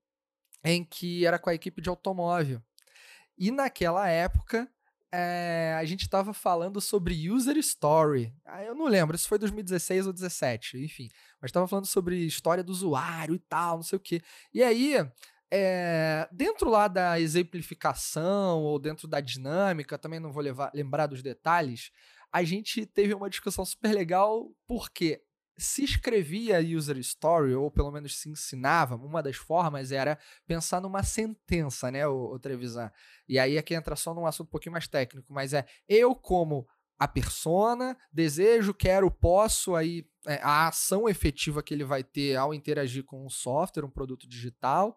em 0.63 0.85
que 0.85 1.27
era 1.27 1.41
com 1.41 1.51
a 1.51 1.55
equipe 1.55 1.83
de 1.83 1.89
automóvel. 1.89 2.63
E 3.37 3.51
naquela 3.51 4.09
época, 4.09 4.73
é, 5.17 5.77
a 5.79 5.85
gente 5.85 6.03
estava 6.03 6.35
falando 6.35 6.81
sobre 6.81 7.31
user 7.31 7.57
story. 7.59 8.35
Ah, 8.45 8.65
eu 8.65 8.75
não 8.75 8.87
lembro, 8.87 9.15
isso 9.15 9.29
foi 9.29 9.39
2016 9.39 10.09
ou 10.09 10.13
2017, 10.13 10.83
enfim. 10.83 11.09
Mas 11.41 11.51
estava 11.51 11.69
falando 11.69 11.87
sobre 11.87 12.17
história 12.27 12.65
do 12.65 12.73
usuário 12.73 13.37
e 13.37 13.39
tal, 13.39 13.77
não 13.77 13.85
sei 13.85 13.97
o 13.97 14.01
quê. 14.01 14.21
E 14.53 14.61
aí, 14.61 14.97
é, 15.53 16.29
dentro 16.33 16.69
lá 16.69 16.89
da 16.89 17.21
exemplificação 17.21 18.63
ou 18.63 18.77
dentro 18.77 19.07
da 19.07 19.21
dinâmica, 19.21 19.97
também 19.97 20.19
não 20.19 20.33
vou 20.33 20.43
levar, 20.43 20.73
lembrar 20.75 21.07
dos 21.07 21.23
detalhes, 21.23 21.93
a 22.33 22.43
gente 22.43 22.85
teve 22.85 23.15
uma 23.15 23.31
discussão 23.31 23.65
super 23.65 23.95
legal 23.95 24.51
porque 24.67 25.23
se 25.57 25.85
escrevia 25.85 26.61
user 26.61 26.97
story, 26.99 27.55
ou 27.55 27.71
pelo 27.71 27.91
menos 27.91 28.19
se 28.19 28.29
ensinava, 28.29 28.97
uma 28.97 29.23
das 29.23 29.37
formas 29.37 29.93
era 29.93 30.19
pensar 30.47 30.81
numa 30.81 31.03
sentença, 31.03 31.91
né, 31.91 32.07
o, 32.07 32.33
o 32.33 32.39
Trevisan. 32.39 32.91
E 33.29 33.39
aí 33.39 33.57
aqui 33.57 33.75
entra 33.75 33.97
só 33.97 34.13
num 34.15 34.27
assunto 34.27 34.49
um 34.49 34.51
pouquinho 34.51 34.73
mais 34.73 34.89
técnico, 34.89 35.33
mas 35.33 35.53
é 35.53 35.65
eu 35.89 36.15
como 36.15 36.67
a 36.99 37.09
persona, 37.09 37.97
desejo, 38.13 38.73
quero, 38.73 39.11
posso, 39.11 39.75
aí 39.75 40.07
é, 40.27 40.41
a 40.43 40.69
ação 40.69 41.09
efetiva 41.09 41.63
que 41.63 41.75
ele 41.75 41.85
vai 41.85 42.03
ter 42.03 42.37
ao 42.37 42.55
interagir 42.55 43.05
com 43.05 43.25
um 43.25 43.29
software, 43.29 43.85
um 43.85 43.91
produto 43.91 44.29
digital, 44.29 44.97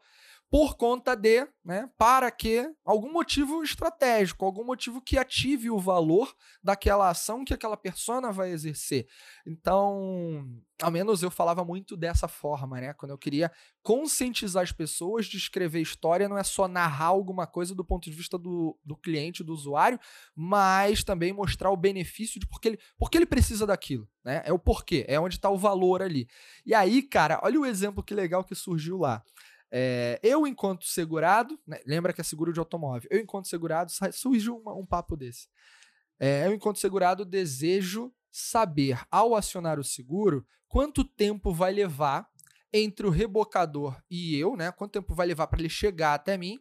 por 0.50 0.78
conta 0.78 1.16
de, 1.16 1.46
né, 1.64 1.90
para 1.98 2.32
que 2.32 2.70
algum 2.86 3.12
motivo 3.12 3.62
estratégico, 3.64 4.46
algum 4.46 4.64
motivo 4.64 5.02
que 5.02 5.18
ative 5.18 5.70
o 5.70 5.80
valor 5.80 6.34
daquela 6.64 7.10
ação 7.10 7.44
que 7.44 7.54
aquela 7.54 7.76
persona 7.76 8.32
vai 8.32 8.52
exercer. 8.52 9.08
Então, 9.46 10.46
ao 10.82 10.92
menos 10.92 11.22
eu 11.22 11.30
falava 11.30 11.66
muito 11.66 11.98
dessa 11.98 12.28
forma, 12.30 12.80
né? 12.80 12.94
Quando 12.94 13.12
eu 13.12 13.18
queria 13.18 13.52
conscientizar 13.84 14.64
as 14.64 14.72
pessoas 14.72 15.26
de 15.26 15.38
escrever 15.38 15.82
história, 15.82 16.30
não 16.30 16.38
é 16.38 16.44
só 16.44 16.68
narrar 16.68 17.08
alguma 17.08 17.46
coisa 17.46 17.76
do 17.76 17.84
ponto 17.84 18.10
de 18.10 18.16
vista 18.16 18.38
do, 18.38 18.78
do 18.86 18.96
cliente, 18.96 19.44
do 19.44 19.54
usuário, 19.54 20.00
mas 20.36 21.04
também 21.04 21.34
mostrar 21.34 21.72
o 21.72 21.78
benefício 21.78 22.40
de 22.40 22.48
porque 22.48 22.70
ele, 22.70 22.80
porque 22.98 23.18
ele 23.18 23.26
precisa 23.26 23.66
daquilo, 23.66 24.08
né? 24.24 24.44
É 24.46 24.54
o 24.54 24.60
porquê, 24.60 25.06
é 25.10 25.20
onde 25.20 25.36
está 25.36 25.50
o 25.50 25.58
valor 25.58 26.02
ali. 26.02 26.28
E 26.66 26.74
aí, 26.74 27.02
cara, 27.02 27.40
olha 27.44 27.60
o 27.60 27.66
exemplo 27.66 28.04
que 28.04 28.14
legal 28.14 28.44
que 28.46 28.56
surgiu 28.56 28.98
lá. 28.98 29.22
É, 29.72 30.20
eu, 30.24 30.48
enquanto 30.48 30.86
segurado, 30.86 31.60
né, 31.68 31.80
lembra 31.86 32.14
que 32.14 32.22
é 32.22 32.24
seguro 32.24 32.54
de 32.54 32.60
automóvel, 32.60 33.08
eu, 33.12 33.20
enquanto 33.20 33.48
segurado, 33.48 33.92
surge 34.14 34.50
um, 34.50 34.62
um 34.68 34.86
papo 34.86 35.16
desse. 35.16 35.48
É, 36.20 36.48
eu, 36.48 36.54
enquanto 36.54 36.80
segurado, 36.80 37.26
desejo 37.26 38.14
saber, 38.32 39.00
ao 39.12 39.36
acionar 39.36 39.80
o 39.80 39.84
seguro, 39.84 40.46
quanto 40.68 41.04
tempo 41.04 41.54
vai 41.54 41.74
levar 41.74 42.28
entre 42.72 43.08
o 43.08 43.10
rebocador 43.10 44.00
e 44.10 44.36
eu, 44.36 44.56
né? 44.56 44.72
Quanto 44.72 44.92
tempo 44.92 45.16
vai 45.16 45.28
levar 45.28 45.48
para 45.48 45.60
ele 45.60 45.70
chegar 45.70 46.14
até 46.14 46.38
mim? 46.38 46.60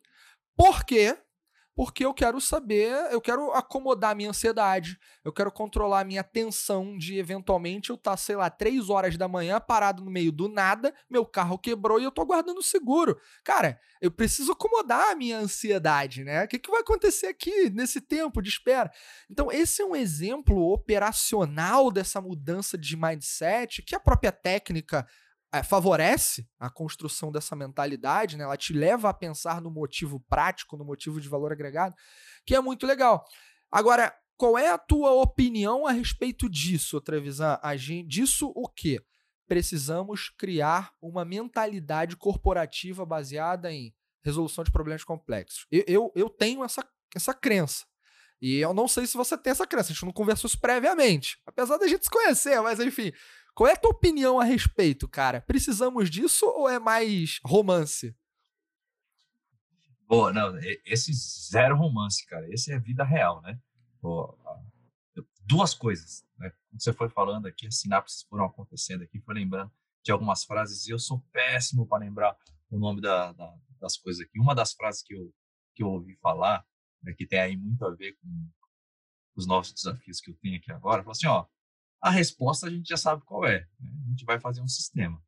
Porque 0.56 1.16
porque 1.76 2.06
eu 2.06 2.14
quero 2.14 2.40
saber, 2.40 2.90
eu 3.12 3.20
quero 3.20 3.52
acomodar 3.52 4.12
a 4.12 4.14
minha 4.14 4.30
ansiedade, 4.30 4.98
eu 5.22 5.30
quero 5.30 5.52
controlar 5.52 6.00
a 6.00 6.04
minha 6.04 6.24
tensão 6.24 6.96
de 6.96 7.18
eventualmente 7.18 7.90
eu 7.90 7.96
estar, 7.96 8.12
tá, 8.12 8.16
sei 8.16 8.34
lá, 8.34 8.48
três 8.48 8.88
horas 8.88 9.18
da 9.18 9.28
manhã 9.28 9.60
parado 9.60 10.02
no 10.02 10.10
meio 10.10 10.32
do 10.32 10.48
nada, 10.48 10.94
meu 11.08 11.26
carro 11.26 11.58
quebrou 11.58 12.00
e 12.00 12.04
eu 12.04 12.10
tô 12.10 12.24
guardando 12.24 12.58
o 12.58 12.62
seguro. 12.62 13.20
Cara, 13.44 13.78
eu 14.00 14.10
preciso 14.10 14.52
acomodar 14.52 15.10
a 15.10 15.14
minha 15.14 15.36
ansiedade, 15.38 16.24
né? 16.24 16.44
O 16.44 16.48
que, 16.48 16.58
que 16.58 16.70
vai 16.70 16.80
acontecer 16.80 17.26
aqui 17.26 17.68
nesse 17.68 18.00
tempo 18.00 18.40
de 18.40 18.48
espera? 18.48 18.90
Então, 19.30 19.52
esse 19.52 19.82
é 19.82 19.84
um 19.84 19.94
exemplo 19.94 20.72
operacional 20.72 21.90
dessa 21.90 22.22
mudança 22.22 22.78
de 22.78 22.96
mindset 22.96 23.82
que 23.82 23.94
a 23.94 24.00
própria 24.00 24.32
técnica 24.32 25.06
é, 25.52 25.62
favorece 25.62 26.48
a 26.58 26.68
construção 26.68 27.30
dessa 27.30 27.54
mentalidade, 27.56 28.36
né? 28.36 28.44
ela 28.44 28.56
te 28.56 28.72
leva 28.72 29.08
a 29.08 29.14
pensar 29.14 29.60
no 29.60 29.70
motivo 29.70 30.20
prático, 30.28 30.76
no 30.76 30.84
motivo 30.84 31.20
de 31.20 31.28
valor 31.28 31.52
agregado, 31.52 31.94
que 32.44 32.54
é 32.54 32.60
muito 32.60 32.86
legal. 32.86 33.24
Agora, 33.70 34.14
qual 34.36 34.58
é 34.58 34.68
a 34.70 34.78
tua 34.78 35.12
opinião 35.12 35.86
a 35.86 35.92
respeito 35.92 36.48
disso, 36.48 37.00
Trevisan? 37.00 37.58
Disso 38.06 38.52
o 38.54 38.68
quê? 38.68 39.00
Precisamos 39.48 40.28
criar 40.36 40.92
uma 41.00 41.24
mentalidade 41.24 42.16
corporativa 42.16 43.06
baseada 43.06 43.72
em 43.72 43.94
resolução 44.22 44.64
de 44.64 44.72
problemas 44.72 45.04
complexos. 45.04 45.66
Eu, 45.70 45.84
eu, 45.86 46.12
eu 46.16 46.28
tenho 46.28 46.64
essa, 46.64 46.86
essa 47.14 47.32
crença. 47.32 47.84
E 48.40 48.56
eu 48.56 48.74
não 48.74 48.86
sei 48.86 49.06
se 49.06 49.16
você 49.16 49.38
tem 49.38 49.50
essa 49.50 49.66
crença, 49.66 49.90
a 49.90 49.94
gente 49.94 50.04
não 50.04 50.12
conversou 50.12 50.48
isso 50.48 50.60
previamente. 50.60 51.40
Apesar 51.46 51.78
da 51.78 51.86
gente 51.86 52.04
se 52.04 52.10
conhecer, 52.10 52.60
mas 52.60 52.78
enfim, 52.80 53.12
qual 53.56 53.70
é 53.70 53.72
a 53.72 53.76
tua 53.76 53.90
opinião 53.90 54.38
a 54.38 54.44
respeito, 54.44 55.08
cara? 55.08 55.40
Precisamos 55.40 56.10
disso 56.10 56.44
ou 56.44 56.68
é 56.68 56.78
mais 56.78 57.40
romance? 57.42 58.14
Boa, 60.06 60.30
não, 60.30 60.58
esse 60.84 61.10
zero 61.14 61.74
romance, 61.74 62.26
cara. 62.26 62.46
Esse 62.52 62.70
é 62.70 62.78
vida 62.78 63.02
real, 63.02 63.40
né? 63.40 63.58
Duas 65.46 65.72
coisas, 65.72 66.22
né? 66.36 66.52
Como 66.68 66.78
você 66.78 66.92
foi 66.92 67.08
falando 67.08 67.46
aqui, 67.46 67.66
as 67.66 67.80
sinapses 67.80 68.24
foram 68.24 68.44
acontecendo 68.44 69.02
aqui, 69.02 69.18
foi 69.20 69.34
lembrando 69.34 69.72
de 70.04 70.12
algumas 70.12 70.44
frases 70.44 70.86
e 70.86 70.90
eu 70.90 70.98
sou 70.98 71.20
péssimo 71.32 71.86
para 71.86 72.04
lembrar 72.04 72.36
o 72.68 72.78
nome 72.78 73.00
da, 73.00 73.32
da, 73.32 73.58
das 73.80 73.96
coisas 73.96 74.20
aqui. 74.20 74.38
Uma 74.38 74.54
das 74.54 74.74
frases 74.74 75.02
que 75.02 75.14
eu, 75.14 75.34
que 75.74 75.82
eu 75.82 75.88
ouvi 75.88 76.14
falar, 76.16 76.62
né, 77.02 77.14
que 77.14 77.26
tem 77.26 77.40
aí 77.40 77.56
muito 77.56 77.86
a 77.86 77.90
ver 77.90 78.12
com 78.20 78.28
os 79.34 79.46
novos 79.46 79.72
desafios 79.72 80.20
que 80.20 80.30
eu 80.30 80.34
tenho 80.42 80.58
aqui 80.58 80.70
agora, 80.70 81.02
falou 81.02 81.12
assim, 81.12 81.26
ó, 81.26 81.46
a 82.00 82.10
resposta 82.10 82.66
a 82.66 82.70
gente 82.70 82.88
já 82.88 82.96
sabe 82.96 83.22
qual 83.24 83.46
é. 83.46 83.66
Né? 83.80 83.90
A 84.06 84.10
gente 84.10 84.24
vai 84.24 84.38
fazer 84.38 84.60
um 84.60 84.68
sistema. 84.68 85.22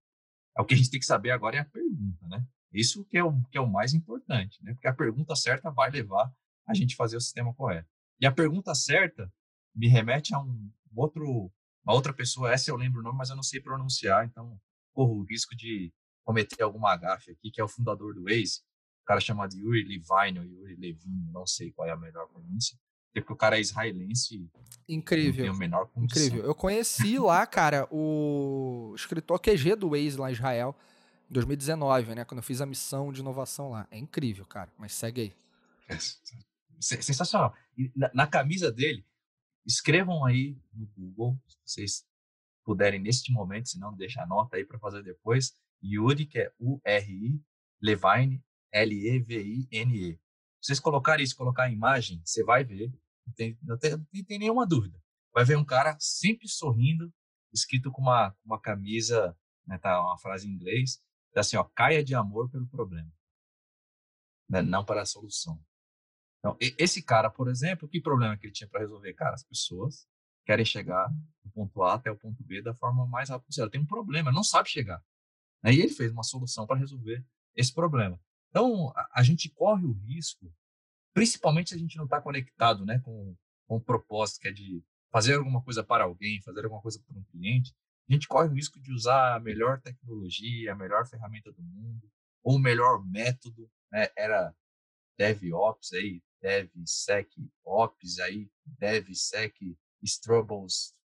É 0.56 0.60
o 0.60 0.64
que 0.64 0.74
a 0.74 0.76
gente 0.76 0.90
tem 0.90 1.00
que 1.00 1.06
saber 1.06 1.30
agora 1.30 1.56
é 1.56 1.60
a 1.60 1.64
pergunta, 1.64 2.26
né? 2.26 2.44
Isso 2.72 3.04
que 3.04 3.16
é 3.16 3.24
o, 3.24 3.42
que 3.44 3.56
é 3.56 3.60
o 3.60 3.66
mais 3.66 3.94
importante, 3.94 4.62
né? 4.62 4.74
Porque 4.74 4.88
a 4.88 4.94
pergunta 4.94 5.34
certa 5.34 5.70
vai 5.70 5.90
levar 5.90 6.32
a 6.66 6.74
gente 6.74 6.96
fazer 6.96 7.16
o 7.16 7.20
sistema 7.20 7.54
correto. 7.54 7.88
E 8.20 8.26
a 8.26 8.32
pergunta 8.32 8.74
certa 8.74 9.32
me 9.74 9.88
remete 9.88 10.34
a 10.34 10.40
um 10.40 10.70
outro, 10.94 11.50
uma 11.84 11.94
outra 11.94 12.12
pessoa. 12.12 12.52
Essa 12.52 12.70
eu 12.70 12.76
lembro 12.76 13.00
o 13.00 13.02
nome, 13.02 13.16
mas 13.16 13.30
eu 13.30 13.36
não 13.36 13.42
sei 13.42 13.60
pronunciar, 13.60 14.26
então 14.26 14.60
corro 14.92 15.20
o 15.20 15.24
risco 15.24 15.56
de 15.56 15.92
cometer 16.24 16.62
alguma 16.62 16.94
gafe 16.96 17.30
aqui, 17.30 17.50
que 17.50 17.60
é 17.60 17.64
o 17.64 17.68
fundador 17.68 18.14
do 18.14 18.24
Waze, 18.24 18.60
o 19.02 19.06
cara 19.06 19.20
chamado 19.20 19.56
Yuri 19.56 19.84
Levine 19.84 20.40
ou 20.40 20.44
Yuri 20.44 20.76
Levine, 20.76 21.30
não 21.32 21.46
sei 21.46 21.72
qual 21.72 21.88
é 21.88 21.92
a 21.92 21.96
melhor 21.96 22.28
pronúncia 22.28 22.76
porque 23.14 23.32
o 23.32 23.36
cara 23.36 23.58
é 23.58 23.60
israelense. 23.60 24.48
Incrível. 24.88 25.46
Não 25.46 25.52
tem 25.52 25.60
menor 25.60 25.86
condição. 25.86 26.26
Incrível. 26.26 26.44
Eu 26.44 26.54
conheci 26.54 27.18
lá, 27.18 27.44
cara, 27.46 27.86
o 27.90 28.92
escritor 28.94 29.40
QG 29.40 29.76
do 29.76 29.90
Waze 29.90 30.16
lá 30.16 30.30
em 30.30 30.32
Israel, 30.32 30.76
em 31.30 31.32
2019, 31.32 32.14
né? 32.14 32.24
Quando 32.24 32.38
eu 32.38 32.42
fiz 32.44 32.60
a 32.60 32.66
missão 32.66 33.12
de 33.12 33.20
inovação 33.20 33.70
lá. 33.70 33.86
É 33.90 33.98
incrível, 33.98 34.46
cara. 34.46 34.72
Mas 34.78 34.92
segue 34.92 35.20
aí. 35.20 35.32
É 35.88 35.98
sensacional. 36.80 37.54
Na, 37.94 38.10
na, 38.14 38.26
camisa 38.26 38.70
dele, 38.70 39.04
escrevam 39.66 40.24
aí 40.24 40.56
no 40.72 40.86
Google, 40.86 41.38
se 41.46 41.56
vocês 41.64 42.04
puderem 42.64 43.00
neste 43.00 43.32
momento, 43.32 43.68
se 43.68 43.78
não, 43.78 43.94
deixa 43.94 44.22
a 44.22 44.26
nota 44.26 44.56
aí 44.56 44.64
para 44.64 44.78
fazer 44.78 45.02
depois. 45.02 45.54
Yuri, 45.82 46.26
que 46.26 46.38
é 46.38 46.52
U-R-I, 46.58 47.40
Levine, 47.80 48.42
L-E-V-I-N-E. 48.72 50.12
-E. 50.12 50.18
Vocês 50.60 50.80
colocarem 50.80 51.24
isso, 51.24 51.36
colocar 51.36 51.64
a 51.64 51.70
imagem, 51.70 52.20
você 52.24 52.42
vai 52.42 52.64
ver, 52.64 52.92
tem, 53.32 53.58
não 53.62 53.78
tem, 53.78 53.90
não 53.92 54.24
tem 54.24 54.38
nenhuma 54.38 54.66
dúvida. 54.66 54.98
Vai 55.32 55.44
ver 55.44 55.56
um 55.56 55.64
cara 55.64 55.96
sempre 56.00 56.48
sorrindo, 56.48 57.12
escrito 57.52 57.90
com 57.90 58.02
uma, 58.02 58.34
uma 58.44 58.60
camisa, 58.60 59.36
né, 59.66 59.78
tá 59.78 60.00
uma 60.00 60.18
frase 60.18 60.48
em 60.48 60.52
inglês. 60.52 61.02
Então, 61.30 61.40
assim, 61.40 61.56
ó, 61.56 61.64
caia 61.64 62.02
de 62.02 62.14
amor 62.14 62.50
pelo 62.50 62.66
problema, 62.66 63.10
né? 64.48 64.62
não 64.62 64.84
para 64.84 65.02
a 65.02 65.06
solução. 65.06 65.60
Então, 66.38 66.56
esse 66.60 67.02
cara, 67.02 67.30
por 67.30 67.48
exemplo, 67.48 67.88
que 67.88 68.00
problema 68.00 68.36
que 68.36 68.46
ele 68.46 68.52
tinha 68.52 68.68
para 68.68 68.80
resolver? 68.80 69.12
Cara, 69.14 69.34
as 69.34 69.42
pessoas 69.42 70.06
querem 70.46 70.64
chegar 70.64 71.08
do 71.42 71.50
ponto 71.50 71.82
A 71.82 71.94
até 71.94 72.10
o 72.10 72.16
ponto 72.16 72.42
B 72.44 72.62
da 72.62 72.74
forma 72.74 73.06
mais 73.06 73.28
rápida 73.28 73.46
possível. 73.46 73.70
Tem 73.70 73.80
um 73.80 73.86
problema, 73.86 74.32
não 74.32 74.44
sabe 74.44 74.68
chegar. 74.68 75.02
Aí 75.62 75.80
ele 75.80 75.92
fez 75.92 76.12
uma 76.12 76.22
solução 76.22 76.66
para 76.66 76.78
resolver 76.78 77.24
esse 77.54 77.74
problema. 77.74 78.18
Então, 78.48 78.90
a, 78.96 79.20
a, 79.20 79.22
gente 79.22 79.50
corre 79.50 79.84
o 79.84 79.92
risco, 79.92 80.50
principalmente 81.18 81.70
se 81.70 81.74
a 81.74 81.78
gente 81.78 81.96
não 81.96 82.04
está 82.04 82.20
conectado 82.20 82.86
né, 82.86 83.00
com, 83.00 83.36
com 83.66 83.76
o 83.76 83.80
propósito, 83.80 84.40
que 84.40 84.48
é 84.48 84.52
de 84.52 84.82
fazer 85.10 85.34
alguma 85.34 85.62
coisa 85.62 85.82
para 85.82 86.04
alguém, 86.04 86.40
fazer 86.42 86.64
alguma 86.64 86.80
coisa 86.80 87.02
para 87.04 87.16
um 87.16 87.24
cliente, 87.24 87.74
a 88.08 88.12
gente 88.12 88.28
corre 88.28 88.48
o 88.48 88.52
risco 88.52 88.80
de 88.80 88.92
usar 88.92 89.34
a 89.34 89.40
melhor 89.40 89.80
tecnologia, 89.80 90.72
a 90.72 90.76
melhor 90.76 91.06
ferramenta 91.06 91.52
do 91.52 91.62
mundo, 91.62 92.08
ou 92.42 92.56
o 92.56 92.58
melhor 92.58 93.04
método, 93.04 93.68
né? 93.90 94.08
Era 94.16 94.54
DevOps 95.18 95.92
aí, 95.92 96.22
DevSecOps 96.40 98.18
aí, 98.20 98.48
DevSec, 98.64 99.76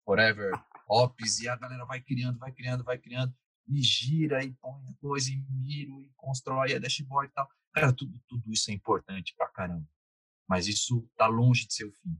Forever 0.05 0.51
Ops, 0.89 1.39
e 1.41 1.49
a 1.49 1.55
galera 1.57 1.85
vai 1.85 1.99
criando, 1.99 2.39
vai 2.39 2.51
criando, 2.51 2.83
vai 2.83 2.97
criando, 2.97 3.35
e 3.67 3.81
gira, 3.81 4.43
e 4.43 4.53
põe 4.53 4.87
a 4.87 4.93
coisa, 5.01 5.29
e 5.29 5.35
mira, 5.49 5.91
e 6.01 6.09
constrói 6.15 6.73
a 6.73 6.79
dashboard 6.79 7.29
e 7.29 7.33
tal. 7.33 7.49
Cara, 7.73 7.93
tudo, 7.93 8.17
tudo 8.27 8.51
isso 8.51 8.71
é 8.71 8.73
importante 8.73 9.35
pra 9.37 9.49
caramba. 9.49 9.85
Mas 10.47 10.67
isso 10.67 11.07
tá 11.17 11.27
longe 11.27 11.67
de 11.67 11.73
ser 11.73 11.85
o 11.85 11.91
fim. 11.91 12.17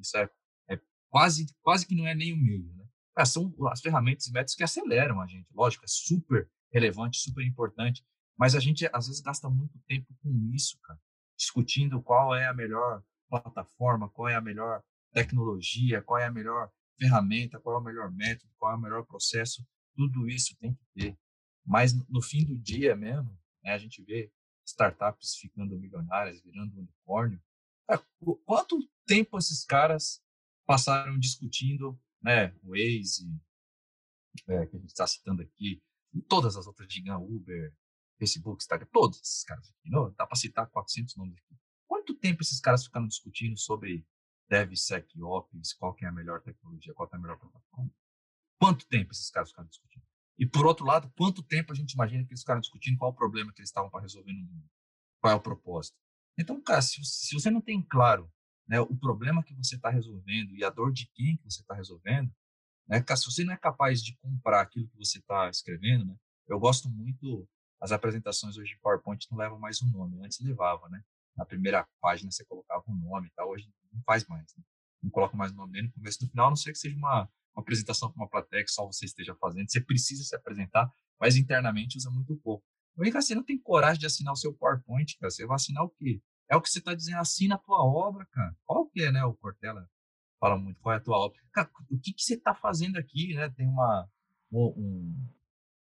Isso 0.00 0.16
é, 0.16 0.30
é 0.70 0.80
quase, 1.08 1.46
quase 1.62 1.86
que 1.86 1.94
não 1.94 2.06
é 2.06 2.14
nem 2.14 2.32
o 2.32 2.36
meio, 2.36 2.72
né? 2.74 2.84
Cara, 3.14 3.26
são 3.26 3.54
as 3.68 3.80
ferramentas 3.80 4.26
e 4.26 4.32
métodos 4.32 4.54
que 4.54 4.64
aceleram 4.64 5.20
a 5.20 5.26
gente. 5.26 5.48
Lógico, 5.54 5.84
é 5.84 5.88
super 5.88 6.50
relevante, 6.72 7.18
super 7.18 7.44
importante, 7.44 8.04
mas 8.36 8.54
a 8.56 8.60
gente 8.60 8.88
às 8.92 9.06
vezes 9.06 9.22
gasta 9.22 9.48
muito 9.48 9.78
tempo 9.86 10.12
com 10.20 10.50
isso, 10.52 10.78
cara, 10.82 11.00
discutindo 11.38 12.02
qual 12.02 12.34
é 12.34 12.46
a 12.46 12.54
melhor 12.54 13.02
plataforma, 13.28 14.08
qual 14.10 14.28
é 14.28 14.34
a 14.34 14.40
melhor 14.40 14.82
tecnologia, 15.12 16.02
qual 16.02 16.18
é 16.18 16.26
a 16.26 16.32
melhor 16.32 16.70
ferramenta, 16.98 17.60
qual 17.60 17.76
é 17.76 17.78
o 17.78 17.84
melhor 17.84 18.10
método, 18.10 18.52
qual 18.56 18.72
é 18.72 18.76
o 18.76 18.80
melhor 18.80 19.04
processo. 19.04 19.64
Tudo 19.94 20.28
isso 20.28 20.56
tem 20.58 20.74
que 20.74 20.84
ter. 20.94 21.18
Mas 21.64 21.94
no 22.08 22.20
fim 22.20 22.44
do 22.44 22.58
dia 22.58 22.96
mesmo, 22.96 23.30
né, 23.62 23.72
a 23.72 23.78
gente 23.78 24.02
vê 24.02 24.30
startups 24.66 25.36
ficando 25.36 25.78
milionárias, 25.78 26.42
virando 26.42 26.76
unicórnio. 26.76 27.40
Quanto 28.44 28.78
tempo 29.06 29.38
esses 29.38 29.64
caras 29.64 30.22
passaram 30.66 31.18
discutindo, 31.18 31.98
né, 32.22 32.54
o 32.62 32.70
Waze, 32.70 33.28
é, 34.48 34.66
que 34.66 34.76
a 34.76 34.80
gente 34.80 34.90
está 34.90 35.06
citando 35.06 35.42
aqui, 35.42 35.82
e 36.12 36.22
todas 36.22 36.56
as 36.56 36.66
outras 36.66 36.92
gigantes, 36.92 37.28
Uber, 37.28 37.74
Facebook, 38.18 38.62
Instagram, 38.62 38.88
todos 38.92 39.20
esses 39.20 39.44
caras 39.44 39.68
aqui. 39.68 39.90
Não, 39.90 40.12
dá 40.12 40.26
para 40.26 40.36
citar 40.36 40.66
400 40.68 41.16
nomes 41.16 41.36
aqui. 41.36 41.56
Quanto 41.86 42.14
tempo 42.14 42.42
esses 42.42 42.60
caras 42.60 42.84
ficaram 42.84 43.06
discutindo 43.06 43.58
sobre 43.58 44.06
DevSecOps, 44.48 45.74
qual 45.74 45.94
que 45.94 46.04
é 46.04 46.08
a 46.08 46.12
melhor 46.12 46.40
tecnologia, 46.42 46.94
qual 46.94 47.08
é 47.12 47.16
a 47.16 47.18
melhor 47.18 47.38
plataforma? 47.38 47.90
Quanto 48.58 48.86
tempo 48.86 49.12
esses 49.12 49.30
caras 49.30 49.50
ficaram 49.50 49.68
discutindo? 49.68 50.04
E 50.38 50.46
por 50.46 50.66
outro 50.66 50.84
lado, 50.84 51.12
quanto 51.16 51.42
tempo 51.42 51.72
a 51.72 51.74
gente 51.74 51.92
imagina 51.92 52.24
que 52.24 52.32
eles 52.32 52.40
ficaram 52.40 52.60
discutindo 52.60 52.98
qual 52.98 53.10
o 53.10 53.14
problema 53.14 53.52
que 53.52 53.60
eles 53.60 53.68
estavam 53.68 53.90
para 53.90 54.02
resolver 54.02 54.32
no 54.32 54.40
mundo? 54.40 54.68
Qual 55.20 55.32
é 55.32 55.36
o 55.36 55.40
propósito? 55.40 55.96
Então, 56.38 56.60
cara, 56.62 56.82
se, 56.82 57.00
se 57.04 57.34
você 57.34 57.50
não 57.50 57.60
tem 57.60 57.82
claro 57.82 58.30
né, 58.66 58.80
o 58.80 58.96
problema 58.96 59.42
que 59.42 59.54
você 59.54 59.76
está 59.76 59.90
resolvendo 59.90 60.56
e 60.56 60.64
a 60.64 60.70
dor 60.70 60.92
de 60.92 61.08
quem 61.14 61.36
que 61.36 61.44
você 61.44 61.60
está 61.60 61.74
resolvendo, 61.74 62.32
né, 62.88 63.00
cara, 63.02 63.16
se 63.16 63.26
você 63.26 63.44
não 63.44 63.52
é 63.52 63.56
capaz 63.56 64.02
de 64.02 64.16
comprar 64.18 64.62
aquilo 64.62 64.88
que 64.88 64.96
você 64.96 65.18
está 65.18 65.48
escrevendo, 65.48 66.04
né, 66.04 66.16
eu 66.48 66.58
gosto 66.58 66.88
muito 66.88 67.48
as 67.84 67.92
apresentações 67.92 68.56
hoje 68.56 68.72
de 68.72 68.80
PowerPoint 68.80 69.26
não 69.30 69.36
levam 69.36 69.58
mais 69.58 69.82
um 69.82 69.90
nome. 69.90 70.18
Antes 70.24 70.40
levava, 70.40 70.88
né? 70.88 71.04
Na 71.36 71.44
primeira 71.44 71.86
página 72.00 72.30
você 72.30 72.42
colocava 72.46 72.82
um 72.88 72.94
nome 72.94 73.28
e 73.28 73.30
tal. 73.32 73.50
Hoje 73.50 73.70
não 73.92 74.02
faz 74.04 74.26
mais, 74.26 74.54
né? 74.56 74.64
Não 75.02 75.10
coloca 75.10 75.36
mais 75.36 75.52
nome 75.52 75.72
nem 75.72 75.82
no 75.82 75.92
começo 75.92 76.18
no 76.22 76.30
final, 76.30 76.46
a 76.46 76.50
não 76.50 76.56
ser 76.56 76.72
que 76.72 76.78
seja 76.78 76.96
uma, 76.96 77.28
uma 77.54 77.60
apresentação 77.60 78.10
com 78.10 78.16
uma 78.16 78.28
plateia 78.28 78.64
que 78.64 78.70
só 78.70 78.86
você 78.86 79.04
esteja 79.04 79.34
fazendo. 79.34 79.70
Você 79.70 79.82
precisa 79.82 80.24
se 80.24 80.34
apresentar, 80.34 80.90
mas 81.20 81.36
internamente 81.36 81.98
usa 81.98 82.10
muito 82.10 82.34
pouco. 82.36 82.64
Vem 82.96 83.10
cá, 83.10 83.20
você 83.20 83.34
não 83.34 83.42
tem 83.42 83.58
coragem 83.58 83.98
de 83.98 84.06
assinar 84.06 84.32
o 84.32 84.36
seu 84.36 84.52
PowerPoint, 84.54 85.16
cara. 85.18 85.30
Você 85.30 85.46
vai 85.46 85.56
assinar 85.56 85.82
o 85.84 85.90
quê? 85.90 86.22
É 86.48 86.56
o 86.56 86.60
que 86.60 86.70
você 86.70 86.78
está 86.78 86.94
dizendo, 86.94 87.18
assina 87.18 87.56
a 87.56 87.58
tua 87.58 87.82
obra, 87.82 88.26
cara. 88.26 88.56
Qual 88.64 88.86
que 88.86 89.02
é, 89.02 89.10
né? 89.10 89.24
O 89.24 89.34
Cortella 89.34 89.88
fala 90.38 90.58
muito, 90.58 90.80
qual 90.80 90.94
é 90.94 90.98
a 90.98 91.00
tua 91.00 91.16
obra? 91.16 91.40
Cara, 91.52 91.70
o 91.90 91.98
que, 91.98 92.12
que 92.12 92.22
você 92.22 92.34
está 92.34 92.54
fazendo 92.54 92.96
aqui, 92.96 93.34
né? 93.34 93.48
Tem 93.50 93.66
uma, 93.66 94.08
um, 94.52 95.28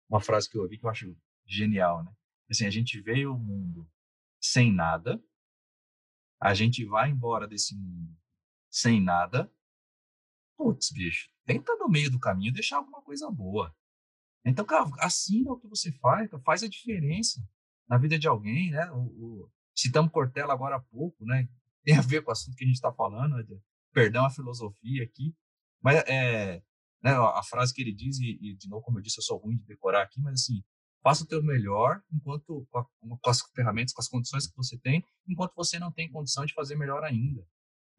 uma 0.09 0.21
frase 0.21 0.51
que 0.51 0.59
eu 0.59 0.63
ouvi 0.63 0.79
que 0.79 0.85
eu 0.85 0.91
acho 0.91 1.17
genial, 1.47 2.05
né? 2.05 2.13
Assim, 2.51 2.67
a 2.67 2.71
gente 2.71 3.01
veio 3.01 3.31
ao 3.31 3.39
mundo 3.39 3.89
sem 4.41 4.73
nada, 4.73 5.23
a 6.41 6.55
gente 6.55 6.85
vai 6.85 7.11
embora 7.11 7.47
desse 7.47 7.75
mundo 7.77 8.17
sem 8.71 9.03
nada. 9.03 9.53
Putz, 10.57 10.91
bicho, 10.91 11.31
tenta 11.45 11.75
no 11.77 11.89
meio 11.89 12.11
do 12.11 12.19
caminho 12.19 12.53
deixar 12.53 12.77
alguma 12.77 13.03
coisa 13.03 13.31
boa. 13.31 13.75
Então, 14.45 14.65
cara, 14.65 14.89
assina 15.01 15.53
o 15.53 15.59
que 15.59 15.69
você 15.69 15.93
faz, 15.93 16.31
faz 16.45 16.63
a 16.63 16.69
diferença 16.69 17.41
na 17.89 17.99
vida 17.99 18.19
de 18.19 18.29
alguém, 18.29 18.71
né? 18.71 18.91
O, 18.93 18.99
o, 18.99 19.51
citamos 19.75 20.13
Cortella 20.13 20.53
agora 20.53 20.77
há 20.77 20.81
pouco, 20.81 21.25
né? 21.25 21.49
Tem 21.85 21.97
a 21.97 22.03
ver 22.03 22.23
com 22.23 22.31
o 22.31 22.33
assunto 22.33 22.57
que 22.57 22.65
a 22.65 22.67
gente 22.67 22.77
está 22.77 22.93
falando, 22.93 23.37
né? 23.37 23.45
perdão 23.93 24.25
a 24.25 24.31
filosofia 24.31 25.03
aqui, 25.03 25.35
mas 25.83 25.97
é, 26.07 26.63
né, 27.03 27.13
a 27.13 27.43
frase 27.43 27.73
que 27.73 27.81
ele 27.81 27.93
diz, 27.93 28.19
e, 28.19 28.39
e, 28.41 28.57
de 28.57 28.69
novo, 28.69 28.83
como 28.83 28.99
eu 28.99 29.03
disse, 29.03 29.19
eu 29.19 29.25
sou 29.25 29.39
ruim 29.39 29.57
de 29.57 29.65
decorar 29.65 30.03
aqui, 30.03 30.21
mas 30.21 30.35
assim, 30.35 30.63
faça 31.03 31.25
o 31.25 31.27
teu 31.27 31.43
melhor 31.43 32.03
enquanto 32.13 32.67
com, 32.71 32.79
a, 32.79 32.85
com, 33.01 33.31
as 33.31 33.41
ferramentas, 33.55 33.93
com 33.93 34.01
as 34.01 34.09
condições 34.09 34.47
que 34.47 34.57
você 34.57 34.79
tem, 34.79 35.05
enquanto 35.27 35.55
você 35.55 35.79
não 35.79 35.91
tem 35.93 36.11
condição 36.11 36.45
de 36.45 36.55
fazer 36.55 36.77
melhor 36.77 37.03
ainda. 37.05 37.47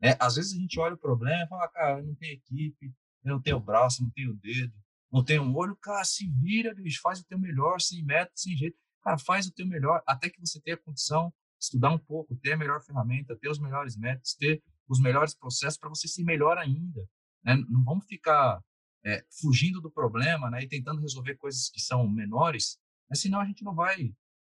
Né? 0.02 0.16
Às 0.20 0.36
vezes 0.36 0.54
a 0.54 0.58
gente 0.58 0.80
olha 0.80 0.96
o 0.96 0.98
problema 1.00 1.44
e 1.44 1.48
fala, 1.48 1.68
cara, 1.70 2.00
eu 2.00 2.06
não 2.06 2.16
tenho 2.16 2.34
equipe, 2.34 2.94
eu 3.24 3.34
não 3.34 3.42
tenho 3.42 3.60
braço, 3.60 4.04
não 4.04 4.10
tenho 4.12 4.34
dedo, 4.36 4.74
não 5.12 5.24
tenho 5.24 5.44
um 5.44 5.56
olho, 5.56 5.76
cara, 5.76 6.04
se 6.04 6.30
vira, 6.30 6.74
bicho, 6.74 7.02
faz 7.02 7.20
o 7.20 7.26
teu 7.26 7.40
melhor, 7.40 7.82
sem 7.82 8.04
método, 8.04 8.40
sem 8.40 8.56
jeito. 8.56 8.78
Cara, 9.04 9.18
faz 9.18 9.48
o 9.48 9.54
teu 9.54 9.66
melhor, 9.66 10.04
até 10.06 10.30
que 10.30 10.40
você 10.40 10.60
tenha 10.62 10.78
condição 10.78 11.30
de 11.58 11.66
estudar 11.66 11.92
um 11.92 11.98
pouco, 11.98 12.36
ter 12.36 12.54
a 12.54 12.58
melhor 12.58 12.82
ferramenta, 12.82 13.36
ter 13.36 13.50
os 13.50 13.60
melhores 13.60 13.98
métodos, 13.98 14.36
ter 14.36 14.62
os 14.88 15.00
melhores 15.00 15.34
processos 15.34 15.78
para 15.78 15.90
você 15.90 16.08
ser 16.08 16.24
melhor 16.24 16.58
ainda. 16.58 17.08
Né? 17.44 17.56
Não 17.70 17.84
vamos 17.84 18.06
ficar 18.06 18.62
é, 19.04 19.26
fugindo 19.42 19.82
do 19.82 19.90
problema 19.90 20.50
né, 20.50 20.64
e 20.64 20.68
tentando 20.68 21.02
resolver 21.02 21.36
coisas 21.36 21.70
que 21.70 21.80
são 21.80 22.08
menores 22.08 22.78
mas 23.10 23.20
senão 23.20 23.42
a 23.42 23.46
gente 23.46 23.64
não 23.64 23.74
vai 23.74 24.14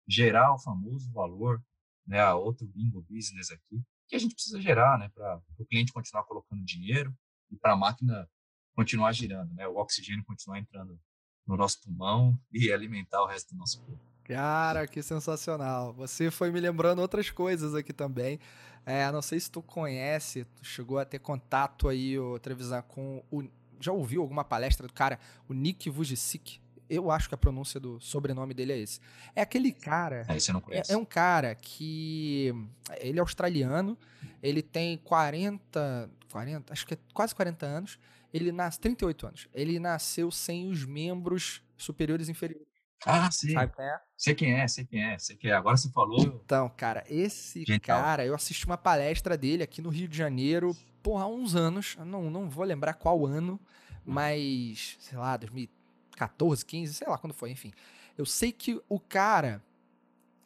gerar 0.08 0.54
o 0.54 0.60
famoso 0.60 1.12
valor, 1.12 1.64
né, 2.06 2.32
outro 2.34 2.68
bingo 2.68 3.02
business 3.04 3.50
aqui, 3.50 3.82
que 4.08 4.16
a 4.16 4.20
gente 4.20 4.34
precisa 4.34 4.60
gerar, 4.60 5.00
né, 5.00 5.10
para 5.10 5.42
o 5.58 5.66
cliente 5.66 5.94
continuar 5.94 6.24
colocando 6.26 6.66
dinheiro 6.66 7.16
e 7.50 7.56
para 7.56 7.74
a 7.74 7.78
máquina 7.78 8.30
continuar 8.76 9.12
girando, 9.12 9.54
né, 9.54 9.68
o 9.68 9.76
oxigênio 9.76 10.24
continuar 10.26 10.60
entrando 10.60 11.00
no 11.46 11.58
nosso 11.58 11.82
pulmão 11.82 12.38
e 12.52 12.72
alimentar 12.74 13.22
o 13.22 13.28
resto 13.28 13.54
do 13.54 13.58
nosso 13.58 13.82
corpo. 13.82 14.12
Cara, 14.24 14.88
que 14.88 15.02
sensacional. 15.02 15.94
Você 15.94 16.32
foi 16.32 16.52
me 16.52 16.60
lembrando 16.60 17.00
outras 17.00 17.30
coisas 17.30 17.76
aqui 17.76 17.92
também. 17.92 18.40
É, 18.86 19.12
não 19.12 19.22
sei 19.22 19.40
se 19.40 19.52
tu 19.52 19.62
conhece, 19.62 20.46
tu 20.56 20.64
chegou 20.64 20.98
a 21.00 21.06
ter 21.06 21.20
contato 21.20 21.88
aí, 21.88 22.18
o 22.18 22.40
Trevisan, 22.40 22.82
com 22.84 23.24
o. 23.30 23.44
Já 23.80 23.92
ouviu 23.92 24.22
alguma 24.22 24.44
palestra 24.44 24.88
do 24.88 24.94
cara, 24.94 25.20
o 25.48 25.54
Nick 25.54 25.90
Vujicic? 25.90 26.60
Eu 26.90 27.10
acho 27.10 27.30
que 27.30 27.36
a 27.36 27.38
pronúncia 27.38 27.80
do 27.80 28.00
sobrenome 28.00 28.54
dele 28.54 28.74
é 28.74 28.78
esse. 28.78 29.00
É 29.36 29.42
aquele 29.42 29.72
cara. 29.72 30.26
É, 30.28 30.40
você 30.40 30.52
não 30.52 30.62
conhece. 30.62 30.92
É, 30.92 30.96
é 30.96 30.98
um 30.98 31.06
cara 31.06 31.56
que. 31.56 32.54
Ele 33.00 33.18
é 33.18 33.22
australiano, 33.22 33.98
ele 34.42 34.62
tem 34.62 34.98
40. 34.98 36.10
40, 36.32 36.72
acho 36.72 36.88
que 36.88 36.94
é 36.94 36.98
quase 37.14 37.36
40 37.36 37.66
anos. 37.66 38.00
Ele 38.34 38.52
nasce. 38.52 38.80
38 38.80 39.28
anos. 39.28 39.48
Ele 39.54 39.80
nasceu 39.80 40.32
sem 40.32 40.70
os 40.70 40.86
membros 40.86 41.62
superiores 41.78 42.28
e 42.28 42.32
inferiores. 42.32 42.68
Ah, 43.06 43.30
sim. 43.32 43.52
Sabe 43.52 43.74
quem 43.76 43.86
é? 43.86 44.00
Sei 44.16 44.36
quem 44.36 44.54
é, 44.54 44.68
sei 44.68 44.86
quem 44.86 45.04
é, 45.04 45.18
sei 45.18 45.36
quem 45.36 45.52
é. 45.52 45.54
Agora 45.54 45.76
você 45.76 45.90
falou. 45.92 46.22
Então, 46.22 46.70
cara, 46.78 47.04
esse 47.10 47.66
Genial. 47.66 47.82
cara, 47.82 48.26
eu 48.26 48.36
assisti 48.36 48.66
uma 48.66 48.78
palestra 48.78 49.36
dele 49.36 49.64
aqui 49.64 49.82
no 49.82 49.90
Rio 49.90 50.08
de 50.08 50.16
Janeiro, 50.16 50.76
porra, 51.02 51.24
há 51.24 51.28
uns 51.28 51.56
anos. 51.56 51.98
Não, 52.06 52.30
não 52.30 52.48
vou 52.48 52.64
lembrar 52.64 52.94
qual 52.94 53.26
ano, 53.26 53.60
mas, 54.06 54.98
sei 55.00 55.18
lá, 55.18 55.36
2013. 55.36 55.82
14, 56.22 56.64
15, 56.66 56.94
sei 56.94 57.08
lá 57.08 57.18
quando 57.18 57.34
foi, 57.34 57.50
enfim. 57.50 57.72
Eu 58.16 58.26
sei 58.26 58.52
que 58.52 58.80
o 58.88 59.00
cara, 59.00 59.64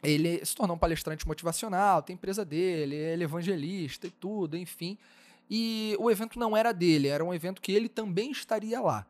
ele 0.02 0.44
se 0.46 0.56
tornou 0.56 0.76
um 0.76 0.80
palestrante 0.80 1.28
motivacional, 1.28 2.02
tem 2.02 2.14
empresa 2.14 2.46
dele, 2.46 2.96
ele 2.96 3.22
é 3.22 3.26
evangelista 3.26 4.08
e 4.08 4.12
tudo, 4.12 4.56
enfim. 4.56 4.98
E 5.50 5.96
o 6.00 6.10
evento 6.10 6.40
não 6.40 6.56
era 6.56 6.72
dele, 6.72 7.08
era 7.08 7.24
um 7.24 7.34
evento 7.34 7.62
que 7.62 7.72
ele 7.72 7.88
também 7.88 8.32
estaria 8.32 8.82
lá. 8.82 9.06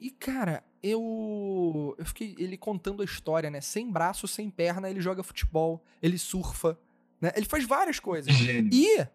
E, 0.00 0.10
cara, 0.10 0.62
eu. 0.82 1.94
Eu 1.98 2.04
fiquei 2.04 2.34
ele 2.38 2.56
contando 2.56 3.02
a 3.02 3.04
história, 3.04 3.50
né? 3.50 3.60
Sem 3.60 3.90
braço, 3.90 4.28
sem 4.28 4.50
perna, 4.50 4.90
ele 4.90 5.00
joga 5.00 5.22
futebol, 5.22 5.82
ele 6.02 6.18
surfa, 6.18 6.78
né? 7.20 7.32
Ele 7.34 7.46
faz 7.46 7.64
várias 7.64 7.98
coisas. 7.98 8.32
Gênio. 8.34 8.70
E 8.72 9.06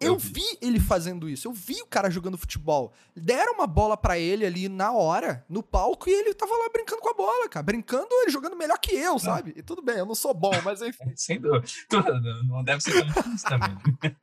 Eu 0.00 0.16
vi 0.16 0.44
ele 0.62 0.78
fazendo 0.78 1.28
isso. 1.28 1.48
Eu 1.48 1.52
vi 1.52 1.82
o 1.82 1.86
cara 1.86 2.08
jogando 2.08 2.38
futebol. 2.38 2.92
Deram 3.16 3.54
uma 3.54 3.66
bola 3.66 3.96
para 3.96 4.18
ele 4.18 4.46
ali 4.46 4.68
na 4.68 4.92
hora, 4.92 5.44
no 5.48 5.62
palco, 5.62 6.08
e 6.08 6.12
ele 6.12 6.32
tava 6.34 6.56
lá 6.56 6.68
brincando 6.72 7.02
com 7.02 7.10
a 7.10 7.14
bola, 7.14 7.48
cara. 7.48 7.64
Brincando, 7.64 8.08
ele 8.22 8.30
jogando 8.30 8.56
melhor 8.56 8.78
que 8.78 8.94
eu, 8.94 9.18
sabe? 9.18 9.52
E 9.56 9.62
tudo 9.62 9.82
bem, 9.82 9.96
eu 9.98 10.06
não 10.06 10.14
sou 10.14 10.32
bom, 10.32 10.52
mas 10.64 10.80
enfim. 10.80 11.10
Sem 11.16 11.40
dúvida. 11.40 11.68
Não 12.46 12.62
deve 12.62 12.80
ser 12.80 12.92
tão 12.92 13.22
difícil 13.22 13.48
também. 13.48 13.76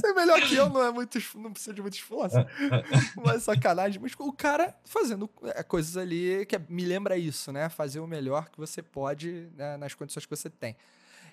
Ser 0.00 0.12
melhor 0.12 0.40
que 0.42 0.54
eu 0.54 0.68
não 0.68 0.82
é 0.82 0.92
muito. 0.92 1.18
Não 1.36 1.52
precisa 1.52 1.74
de 1.74 1.80
muito 1.80 1.94
esforço. 1.94 2.36
mas 3.24 3.42
sacanagem. 3.44 4.00
Mas 4.00 4.12
o 4.18 4.32
cara 4.32 4.76
fazendo 4.84 5.28
é, 5.44 5.62
coisas 5.62 5.96
ali 5.96 6.44
que 6.46 6.56
é, 6.56 6.60
me 6.68 6.84
lembra 6.84 7.16
isso, 7.16 7.52
né? 7.52 7.68
Fazer 7.68 8.00
o 8.00 8.06
melhor 8.06 8.50
que 8.50 8.58
você 8.58 8.82
pode 8.82 9.48
né, 9.56 9.76
nas 9.76 9.94
condições 9.94 10.26
que 10.26 10.30
você 10.30 10.50
tem. 10.50 10.76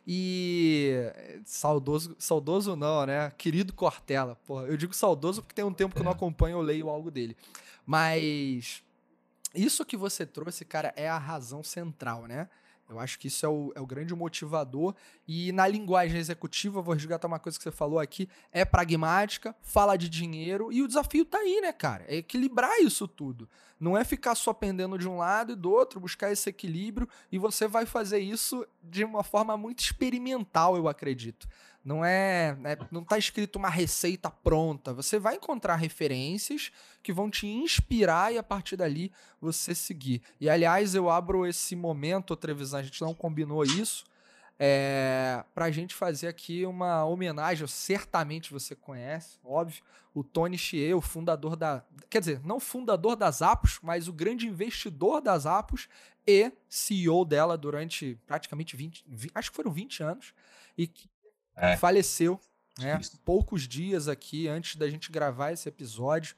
E 0.08 1.12
saudoso, 1.46 2.16
saudoso 2.20 2.76
não, 2.76 3.06
né? 3.06 3.32
Querido 3.38 3.74
Cortella. 3.74 4.36
Porra, 4.46 4.64
eu 4.64 4.78
digo 4.78 4.94
saudoso 4.94 5.42
porque 5.42 5.56
tem 5.56 5.66
um 5.66 5.74
tempo 5.74 5.94
que 5.94 6.02
eu 6.02 6.06
não 6.06 6.12
é. 6.12 6.16
acompanho 6.16 6.58
ou 6.58 6.64
leio 6.64 6.90
algo 6.90 7.12
dele. 7.12 7.36
Mas 7.86 8.84
isso 9.54 9.86
que 9.86 9.98
você 9.98 10.26
trouxe, 10.26 10.64
cara, 10.66 10.94
é 10.96 11.10
a 11.10 11.18
razão 11.18 11.64
central, 11.64 12.28
né? 12.28 12.50
Eu 12.90 13.00
acho 13.00 13.20
que 13.20 13.28
isso 13.28 13.46
é 13.46 13.50
o, 13.50 13.72
é 13.76 13.80
o 13.80 13.86
grande 13.86 14.16
motivador. 14.16 14.96
E 15.28 15.52
na 15.52 15.68
linguagem 15.68 16.20
executiva, 16.20 16.82
vou 16.82 16.96
resgatar 16.96 17.28
uma 17.28 17.40
coisa 17.40 17.58
que 17.58 17.64
você 17.64 17.72
falou 17.72 18.00
aqui, 18.00 18.28
é 18.52 18.66
pragmática, 18.66 19.56
fala 19.62 19.96
de 19.96 20.10
dinheiro, 20.10 20.74
e 20.74 20.82
o 20.82 20.88
desafio 20.88 21.24
tá 21.24 21.38
aí, 21.38 21.62
né, 21.62 21.72
cara? 21.72 22.04
É 22.08 22.16
equilibrar 22.16 22.80
isso 22.80 23.08
tudo. 23.08 23.48
Não 23.80 23.98
é 23.98 24.04
ficar 24.04 24.36
só 24.36 24.54
pendendo 24.54 24.98
de 24.98 25.08
um 25.08 25.18
lado 25.18 25.54
e 25.54 25.56
do 25.56 25.72
outro, 25.72 26.00
buscar 26.00 26.32
esse 26.32 26.50
equilíbrio, 26.50 27.08
e 27.32 27.38
você 27.38 27.68
vai 27.68 27.86
fazer 27.86 28.20
isso 28.20 28.68
de 28.84 29.06
uma 29.06 29.24
forma 29.24 29.56
muito 29.56 29.80
experimental, 29.80 30.76
eu 30.76 30.88
acredito. 30.88 31.48
Não 31.84 32.04
é, 32.04 32.58
é 32.66 32.78
não 32.92 33.02
está 33.02 33.18
escrito 33.18 33.56
uma 33.56 33.70
receita 33.70 34.30
pronta. 34.30 34.94
Você 34.94 35.18
vai 35.18 35.36
encontrar 35.36 35.78
referências 35.78 36.72
que 37.02 37.14
vão 37.14 37.30
te 37.30 37.48
inspirar 37.48 38.34
e 38.34 38.38
a 38.38 38.44
partir 38.44 38.76
dali 38.76 39.12
você 39.40 39.74
seguir. 39.74 40.22
E 40.42 40.50
aliás, 40.50 40.94
eu 40.94 41.10
abro 41.10 41.46
esse 41.46 41.76
momento, 41.76 42.36
Trevisan, 42.36 42.80
a 42.80 42.84
gente 42.84 43.02
não 43.02 43.14
combinou 43.14 43.64
isso, 43.64 44.04
é, 44.62 45.44
para 45.56 45.66
a 45.66 45.72
gente 45.72 45.96
fazer 45.96 46.28
aqui 46.28 46.66
uma 46.66 47.06
homenagem. 47.06 47.66
Certamente 47.66 48.52
você 48.52 48.76
conhece, 48.76 49.40
óbvio, 49.44 49.82
o 50.14 50.22
Tony 50.22 50.58
Xie, 50.58 50.94
o 50.94 51.00
fundador 51.00 51.56
da. 51.56 51.84
Quer 52.10 52.20
dizer, 52.20 52.42
não 52.46 52.60
fundador 52.60 53.16
das 53.16 53.42
Apos, 53.42 53.80
mas 53.82 54.10
o 54.10 54.14
grande 54.14 54.48
investidor 54.48 55.22
das 55.22 55.46
Apos 55.46 55.88
e 56.28 56.52
CEO 56.68 57.24
dela 57.24 57.58
durante 57.58 58.20
praticamente 58.28 58.76
20, 58.76 59.06
20 59.08 59.32
acho 59.34 59.50
que 59.50 59.56
foram 59.56 59.72
20 59.72 60.04
anos, 60.04 60.34
e 60.78 60.86
que 60.88 61.10
é. 61.56 61.78
faleceu, 61.78 62.38
né? 62.78 63.00
Poucos 63.24 63.68
dias 63.68 64.10
aqui 64.10 64.48
antes 64.48 64.76
da 64.76 64.90
gente 64.90 65.10
gravar 65.10 65.54
esse 65.54 65.70
episódio. 65.70 66.36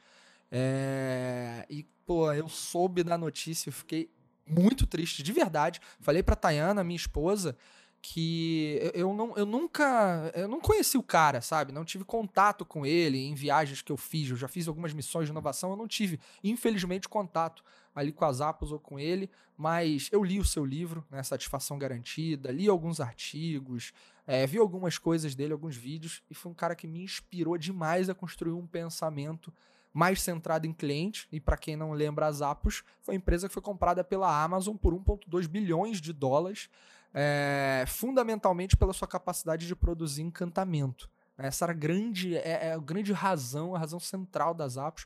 É... 0.52 1.66
E, 1.70 1.84
pô, 2.06 2.32
eu 2.34 2.48
soube 2.48 3.04
da 3.04 3.18
notícia, 3.18 3.70
eu 3.70 3.74
fiquei 3.74 4.12
muito 4.46 4.86
triste, 4.86 5.24
de 5.24 5.32
verdade. 5.32 5.80
Falei 6.00 6.22
pra 6.22 6.36
Tayana, 6.36 6.84
minha 6.84 6.98
esposa, 6.98 7.56
que 8.02 8.92
eu, 8.94 9.14
não, 9.14 9.38
eu 9.38 9.46
nunca. 9.46 10.32
Eu 10.34 10.48
não 10.48 10.60
conheci 10.60 10.98
o 10.98 11.04
cara, 11.04 11.40
sabe? 11.40 11.72
Não 11.72 11.86
tive 11.86 12.04
contato 12.04 12.66
com 12.66 12.86
ele 12.86 13.20
em 13.20 13.36
viagens 13.36 13.82
que 13.82 13.92
eu 13.92 13.98
fiz. 13.98 14.30
Eu 14.30 14.36
já 14.36 14.48
fiz 14.48 14.68
algumas 14.68 14.94
missões 14.94 15.26
de 15.26 15.32
inovação, 15.32 15.72
eu 15.72 15.78
não 15.78 15.88
tive, 15.88 16.20
infelizmente, 16.44 17.08
contato 17.08 17.64
ali 17.94 18.12
com 18.12 18.26
as 18.26 18.42
Apos 18.42 18.72
ou 18.72 18.80
com 18.80 18.98
ele, 18.98 19.30
mas 19.58 20.10
eu 20.12 20.24
li 20.24 20.40
o 20.40 20.46
seu 20.46 20.66
livro, 20.66 21.06
né, 21.12 21.22
Satisfação 21.22 21.78
Garantida, 21.78 22.50
li 22.50 22.68
alguns 22.68 23.02
artigos, 23.02 23.92
é, 24.26 24.48
vi 24.48 24.58
algumas 24.58 24.98
coisas 24.98 25.36
dele, 25.36 25.52
alguns 25.54 25.76
vídeos, 25.76 26.24
e 26.30 26.34
foi 26.34 26.52
um 26.52 26.56
cara 26.56 26.74
que 26.74 26.88
me 26.88 27.04
inspirou 27.04 27.58
demais 27.58 28.10
a 28.10 28.16
construir 28.16 28.54
um 28.54 28.66
pensamento 28.66 29.54
mais 29.94 30.22
centrado 30.22 30.66
em 30.66 30.74
cliente. 30.74 31.28
E 31.32 31.40
para 31.40 31.58
quem 31.58 31.76
não 31.76 31.92
lembra, 31.92 32.28
a 32.28 32.32
Zappos 32.32 32.84
foi 33.02 33.14
uma 33.14 33.18
empresa 33.18 33.48
que 33.48 33.54
foi 33.54 33.62
comprada 33.62 34.04
pela 34.04 34.42
Amazon 34.42 34.76
por 34.76 34.94
1,2 34.94 35.48
bilhões 35.48 36.00
de 36.00 36.14
dólares, 36.14 36.70
é, 37.14 37.84
fundamentalmente 37.88 38.78
pela 38.78 38.94
sua 38.94 39.08
capacidade 39.08 39.68
de 39.68 39.76
produzir 39.76 40.22
encantamento. 40.22 41.10
Essa 41.38 41.66
era 41.66 41.72
a 41.72 41.76
grande, 41.76 42.38
é, 42.38 42.68
é 42.68 42.74
a 42.74 42.78
grande 42.78 43.12
razão, 43.12 43.76
a 43.76 43.80
razão 43.80 44.00
central 44.00 44.54
das 44.54 44.74
Zappos. 44.74 45.06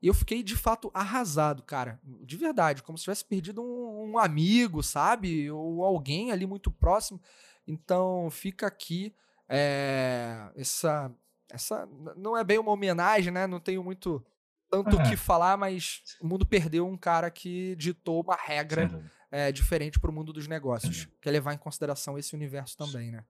E 0.00 0.06
eu 0.06 0.14
fiquei 0.14 0.42
de 0.42 0.56
fato 0.56 0.90
arrasado, 0.92 1.62
cara. 1.62 2.00
De 2.04 2.36
verdade, 2.36 2.82
como 2.82 2.98
se 2.98 3.04
tivesse 3.04 3.24
perdido 3.24 3.62
um, 3.62 4.12
um 4.12 4.18
amigo, 4.18 4.82
sabe? 4.82 5.50
Ou 5.50 5.84
alguém 5.84 6.32
ali 6.32 6.46
muito 6.46 6.70
próximo. 6.70 7.20
Então 7.66 8.28
fica 8.30 8.66
aqui 8.66 9.14
é, 9.48 10.50
essa, 10.56 11.12
essa. 11.48 11.88
Não 12.16 12.36
é 12.36 12.42
bem 12.42 12.58
uma 12.58 12.72
homenagem, 12.72 13.32
né? 13.32 13.46
Não 13.46 13.60
tenho 13.60 13.82
muito 13.82 14.24
tanto 14.68 14.96
o 14.96 14.98
uhum. 14.98 15.08
que 15.08 15.16
falar, 15.16 15.56
mas 15.56 16.02
o 16.20 16.26
mundo 16.26 16.46
perdeu 16.46 16.86
um 16.88 16.96
cara 16.96 17.30
que 17.30 17.76
ditou 17.76 18.22
uma 18.22 18.34
regra 18.34 18.90
é, 19.32 19.50
diferente 19.50 19.98
para 19.98 20.10
o 20.10 20.14
mundo 20.14 20.32
dos 20.32 20.46
negócios. 20.46 21.02
Sim. 21.02 21.08
Quer 21.20 21.30
levar 21.30 21.54
em 21.54 21.58
consideração 21.58 22.18
esse 22.18 22.36
universo 22.36 22.76
também, 22.76 23.10
né? 23.10 23.24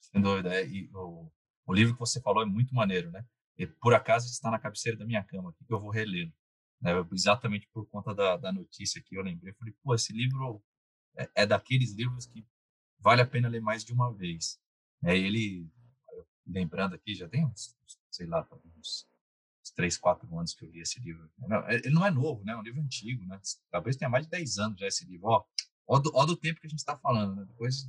Sem 0.00 0.20
dúvida. 0.20 0.52
É, 0.52 0.66
e 0.66 0.90
o, 0.92 1.30
o 1.64 1.72
livro 1.72 1.94
que 1.94 2.00
você 2.00 2.20
falou 2.20 2.42
é 2.42 2.46
muito 2.46 2.74
maneiro, 2.74 3.10
né? 3.12 3.24
E 3.56 3.66
por 3.66 3.94
acaso 3.94 4.26
está 4.26 4.50
na 4.50 4.58
cabeceira 4.58 4.98
da 4.98 5.06
minha 5.06 5.22
cama, 5.22 5.54
que 5.54 5.72
eu 5.72 5.80
vou 5.80 5.90
reler. 5.90 6.30
Né? 6.80 6.92
Exatamente 7.12 7.68
por 7.72 7.86
conta 7.86 8.14
da, 8.14 8.36
da 8.36 8.52
notícia 8.52 9.00
que 9.00 9.16
eu 9.16 9.22
lembrei. 9.22 9.52
Eu 9.52 9.56
falei, 9.56 9.74
pô, 9.82 9.94
esse 9.94 10.12
livro 10.12 10.62
é, 11.16 11.30
é, 11.36 11.46
daqueles 11.46 11.94
livros 11.94 12.26
que 12.26 12.44
vale 12.98 13.22
a 13.22 13.26
pena 13.26 13.48
ler 13.48 13.60
mais 13.60 13.84
de 13.84 13.92
uma 13.92 14.12
vez. 14.12 14.60
É, 15.04 15.16
ele, 15.16 15.70
lembrando 16.46 16.94
aqui, 16.94 17.14
já 17.14 17.28
tem 17.28 17.46
uns, 17.46 17.74
sei 18.10 18.26
lá, 18.26 18.46
uns, 18.76 19.08
uns 19.66 19.70
3, 19.72 19.98
4 19.98 20.38
anos 20.38 20.54
que 20.54 20.64
eu 20.64 20.70
li 20.70 20.80
esse 20.80 21.00
livro. 21.00 21.28
É, 21.68 21.74
ele 21.76 21.90
não 21.90 22.06
é 22.06 22.10
novo, 22.10 22.44
né? 22.44 22.52
É 22.52 22.56
um 22.56 22.62
livro 22.62 22.80
antigo, 22.80 23.24
né? 23.26 23.40
Talvez 23.70 23.96
tenha 23.96 24.08
mais 24.08 24.24
de 24.24 24.30
10 24.30 24.58
anos 24.58 24.78
já 24.78 24.86
esse 24.86 25.04
livro. 25.04 25.28
Ó, 25.28 25.44
ó, 25.86 25.98
do, 25.98 26.10
ó 26.14 26.24
do 26.24 26.36
tempo 26.36 26.60
que 26.60 26.66
a 26.66 26.70
gente 26.70 26.78
está 26.78 26.96
falando, 26.96 27.34
né? 27.34 27.44
Depois 27.46 27.88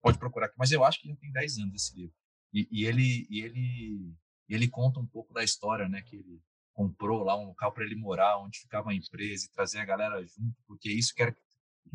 pode 0.00 0.18
procurar 0.18 0.46
aqui. 0.46 0.56
Mas 0.58 0.72
eu 0.72 0.84
acho 0.84 1.00
que 1.00 1.08
já 1.08 1.16
tem 1.16 1.30
10 1.30 1.58
anos 1.58 1.74
esse 1.74 1.96
livro. 1.96 2.14
E, 2.52 2.68
e 2.70 2.86
ele, 2.86 3.26
e 3.28 3.42
ele 3.42 4.16
ele 4.48 4.68
conta 4.68 4.98
um 4.98 5.06
pouco 5.06 5.32
da 5.34 5.44
história, 5.44 5.88
né? 5.88 6.00
Que 6.02 6.16
ele 6.16 6.42
comprou 6.72 7.24
lá 7.24 7.36
um 7.36 7.46
local 7.46 7.72
para 7.72 7.84
ele 7.84 7.96
morar, 7.96 8.38
onde 8.38 8.60
ficava 8.60 8.90
a 8.90 8.94
empresa 8.94 9.44
e 9.44 9.50
trazer 9.50 9.80
a 9.80 9.84
galera 9.84 10.24
junto, 10.24 10.56
porque 10.66 10.88
isso 10.90 11.12
que, 11.14 11.22
era, 11.22 11.36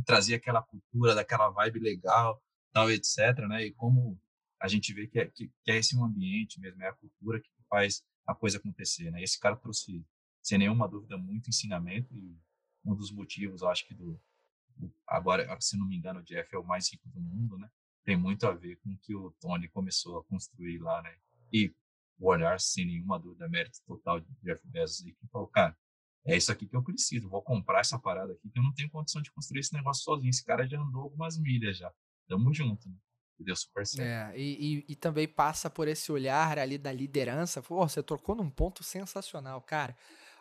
trazia 0.05 0.36
aquela 0.36 0.61
cultura, 0.61 1.15
daquela 1.15 1.49
vibe 1.49 1.79
legal, 1.79 2.41
tal, 2.73 2.91
etc. 2.91 3.17
Né? 3.47 3.67
E 3.67 3.73
como 3.73 4.19
a 4.59 4.67
gente 4.67 4.93
vê 4.93 5.07
que 5.07 5.19
é, 5.19 5.25
que, 5.25 5.47
que 5.63 5.71
é 5.71 5.77
esse 5.77 5.95
um 5.95 6.03
ambiente 6.03 6.59
mesmo, 6.59 6.84
é 6.84 6.89
a 6.89 6.93
cultura 6.93 7.39
que 7.39 7.49
faz 7.69 8.03
a 8.26 8.36
coisa 8.36 8.57
acontecer, 8.57 9.11
né? 9.11 9.21
Esse 9.21 9.39
cara 9.39 9.55
trouxe, 9.55 10.05
sem 10.41 10.57
nenhuma 10.57 10.88
dúvida, 10.88 11.17
muito 11.17 11.49
ensinamento 11.49 12.15
e 12.15 12.38
um 12.86 12.95
dos 12.95 13.11
motivos, 13.11 13.61
eu 13.61 13.69
acho 13.69 13.88
que 13.88 13.93
do 13.93 14.19
agora, 15.07 15.55
se 15.61 15.78
não 15.78 15.88
me 15.88 15.95
engano, 15.95 16.19
o 16.19 16.24
Jeff 16.24 16.53
é 16.53 16.57
o 16.57 16.65
mais 16.65 16.91
rico 16.91 17.07
do 17.09 17.21
mundo, 17.21 17.57
né? 17.57 17.69
Tem 18.03 18.17
muito 18.17 18.45
a 18.45 18.51
ver 18.51 18.78
com 18.78 18.91
o 18.91 18.97
que 18.97 19.15
o 19.15 19.32
Tony 19.39 19.67
começou 19.69 20.19
a 20.19 20.24
construir 20.24 20.80
lá, 20.80 21.01
né? 21.01 21.15
E 21.51 21.74
o 22.17 22.28
olhar, 22.28 22.59
sem 22.59 22.86
nenhuma 22.86 23.19
dúvida, 23.19 23.47
mérito 23.47 23.80
total 23.86 24.19
de 24.19 24.28
Jeff 24.41 24.67
Bezos 24.67 25.05
e 25.05 25.13
que 25.13 25.28
falou, 25.28 25.47
cara, 25.47 25.78
é 26.26 26.36
isso 26.36 26.51
aqui 26.51 26.67
que 26.67 26.76
eu 26.76 26.84
preciso, 26.84 27.30
vou 27.30 27.41
comprar 27.41 27.82
essa 27.82 27.99
parada 27.99 28.34
aqui, 28.34 28.49
que 28.49 28.57
eu 28.57 28.63
não 28.63 28.74
tenho 28.74 28.89
condição 28.89 29.21
de 29.21 29.32
construir 29.32 29.59
esse 29.59 29.74
negócio 29.74 30.03
sozinho. 30.03 30.30
Esse 30.30 30.43
cara 30.43 30.67
já 30.67 30.82
andou 30.82 31.03
algumas 31.03 31.38
milhas 31.38 31.78
já. 31.78 31.93
Tamo 32.28 32.53
junto, 32.53 32.89
né? 32.89 32.95
Deu 33.43 33.55
super 33.55 33.85
certo. 33.85 34.33
É, 34.33 34.37
e, 34.37 34.77
e, 34.87 34.93
e, 34.93 34.95
também 34.95 35.27
passa 35.27 35.69
por 35.69 35.87
esse 35.87 36.11
olhar 36.11 36.57
ali 36.57 36.77
da 36.77 36.91
liderança. 36.91 37.61
Pô, 37.61 37.87
você 37.87 38.01
tocou 38.01 38.35
num 38.35 38.49
ponto 38.49 38.83
sensacional, 38.83 39.61
cara. 39.61 39.95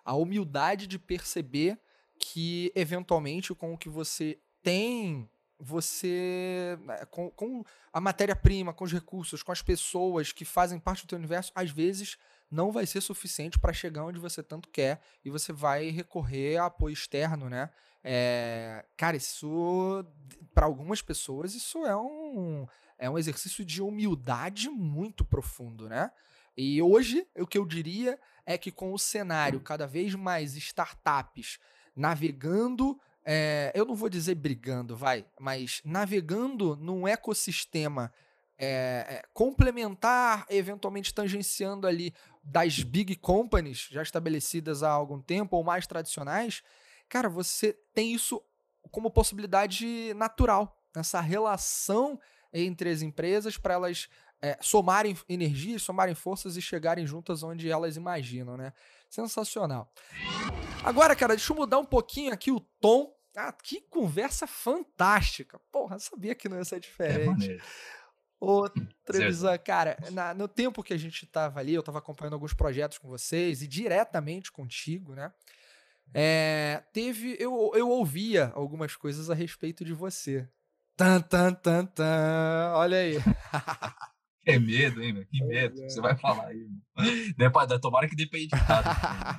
A 0.04 0.14
humildade 0.14 0.86
de 0.86 0.98
perceber 0.98 1.78
que, 2.18 2.72
eventualmente, 2.74 3.54
com 3.54 3.74
o 3.74 3.78
que 3.78 3.88
você 3.88 4.38
tem 4.62 5.28
você, 5.62 6.76
né, 6.82 7.06
com, 7.06 7.30
com 7.30 7.62
a 7.92 8.00
matéria-prima, 8.00 8.74
com 8.74 8.84
os 8.84 8.92
recursos, 8.92 9.44
com 9.44 9.52
as 9.52 9.62
pessoas 9.62 10.32
que 10.32 10.44
fazem 10.44 10.80
parte 10.80 11.06
do 11.06 11.08
teu 11.08 11.18
universo, 11.18 11.52
às 11.54 11.70
vezes 11.70 12.18
não 12.50 12.72
vai 12.72 12.84
ser 12.84 13.00
suficiente 13.00 13.58
para 13.60 13.72
chegar 13.72 14.04
onde 14.04 14.18
você 14.18 14.42
tanto 14.42 14.68
quer 14.68 15.00
e 15.24 15.30
você 15.30 15.52
vai 15.52 15.88
recorrer 15.90 16.56
a 16.56 16.66
apoio 16.66 16.92
externo, 16.92 17.48
né? 17.48 17.70
É, 18.02 18.84
cara, 18.96 19.16
isso 19.16 20.04
para 20.52 20.66
algumas 20.66 21.00
pessoas 21.00 21.54
isso 21.54 21.86
é 21.86 21.96
um 21.96 22.66
é 23.02 23.10
um 23.10 23.18
exercício 23.18 23.64
de 23.64 23.82
humildade 23.82 24.70
muito 24.70 25.24
profundo, 25.24 25.88
né? 25.88 26.12
E 26.56 26.80
hoje 26.80 27.26
o 27.36 27.44
que 27.44 27.58
eu 27.58 27.66
diria 27.66 28.16
é 28.46 28.56
que 28.56 28.70
com 28.70 28.92
o 28.92 28.98
cenário 28.98 29.58
cada 29.60 29.88
vez 29.88 30.14
mais 30.14 30.54
startups 30.54 31.58
navegando 31.96 32.96
é, 33.24 33.72
eu 33.74 33.84
não 33.84 33.96
vou 33.96 34.08
dizer 34.08 34.36
brigando, 34.36 34.96
vai, 34.96 35.26
mas 35.38 35.80
navegando 35.84 36.76
num 36.76 37.06
ecossistema 37.06 38.12
é, 38.56 39.24
complementar, 39.32 40.46
eventualmente 40.48 41.12
tangenciando 41.12 41.88
ali 41.88 42.14
das 42.42 42.84
big 42.84 43.16
companies 43.16 43.88
já 43.90 44.02
estabelecidas 44.02 44.84
há 44.84 44.90
algum 44.90 45.20
tempo 45.20 45.56
ou 45.56 45.64
mais 45.64 45.88
tradicionais, 45.88 46.62
cara, 47.08 47.28
você 47.28 47.76
tem 47.92 48.12
isso 48.12 48.40
como 48.92 49.10
possibilidade 49.10 50.14
natural, 50.14 50.80
essa 50.94 51.20
relação 51.20 52.20
entre 52.52 52.90
as 52.90 53.02
empresas 53.02 53.56
para 53.56 53.74
elas 53.74 54.08
é, 54.40 54.58
somarem 54.60 55.16
energias, 55.28 55.82
somarem 55.82 56.14
forças 56.14 56.56
e 56.56 56.62
chegarem 56.62 57.06
juntas 57.06 57.42
onde 57.42 57.70
elas 57.70 57.96
imaginam, 57.96 58.56
né? 58.56 58.72
Sensacional. 59.08 59.92
Agora, 60.84 61.14
cara, 61.14 61.36
deixa 61.36 61.52
eu 61.52 61.56
mudar 61.56 61.78
um 61.78 61.84
pouquinho 61.84 62.32
aqui 62.32 62.50
o 62.50 62.60
tom. 62.80 63.14
Ah, 63.36 63.52
que 63.52 63.80
conversa 63.82 64.46
fantástica. 64.46 65.58
Porra, 65.70 65.98
sabia 65.98 66.34
que 66.34 66.48
não 66.48 66.58
ia 66.58 66.64
ser 66.64 66.80
diferente. 66.80 67.52
É 67.52 67.58
Ô, 68.44 68.68
Trevisan, 69.04 69.56
cara, 69.56 69.96
na, 70.10 70.34
no 70.34 70.48
tempo 70.48 70.82
que 70.82 70.92
a 70.92 70.96
gente 70.96 71.24
tava 71.26 71.60
ali, 71.60 71.74
eu 71.74 71.82
tava 71.82 71.98
acompanhando 71.98 72.34
alguns 72.34 72.52
projetos 72.52 72.98
com 72.98 73.06
vocês 73.06 73.62
e 73.62 73.68
diretamente 73.68 74.50
contigo, 74.50 75.14
né? 75.14 75.32
É, 76.12 76.82
teve. 76.92 77.36
Eu, 77.38 77.70
eu 77.74 77.88
ouvia 77.88 78.50
algumas 78.56 78.96
coisas 78.96 79.30
a 79.30 79.34
respeito 79.34 79.84
de 79.84 79.92
você. 79.92 80.48
Tan, 81.02 81.20
tan, 81.20 81.52
tan, 81.54 81.86
tan. 81.86 82.72
Olha 82.74 82.96
aí. 82.96 83.18
Que 84.44 84.58
medo, 84.58 85.00
hein, 85.00 85.12
meu? 85.12 85.24
Que 85.24 85.44
medo. 85.44 85.80
É. 85.84 85.88
Você 85.88 86.00
vai 86.00 86.16
falar 86.16 86.48
aí, 86.48 86.66
mano. 87.38 87.80
Tomara 87.80 88.08
que 88.08 88.16
dê 88.16 88.26
pra 88.26 88.40
editar. 88.40 89.38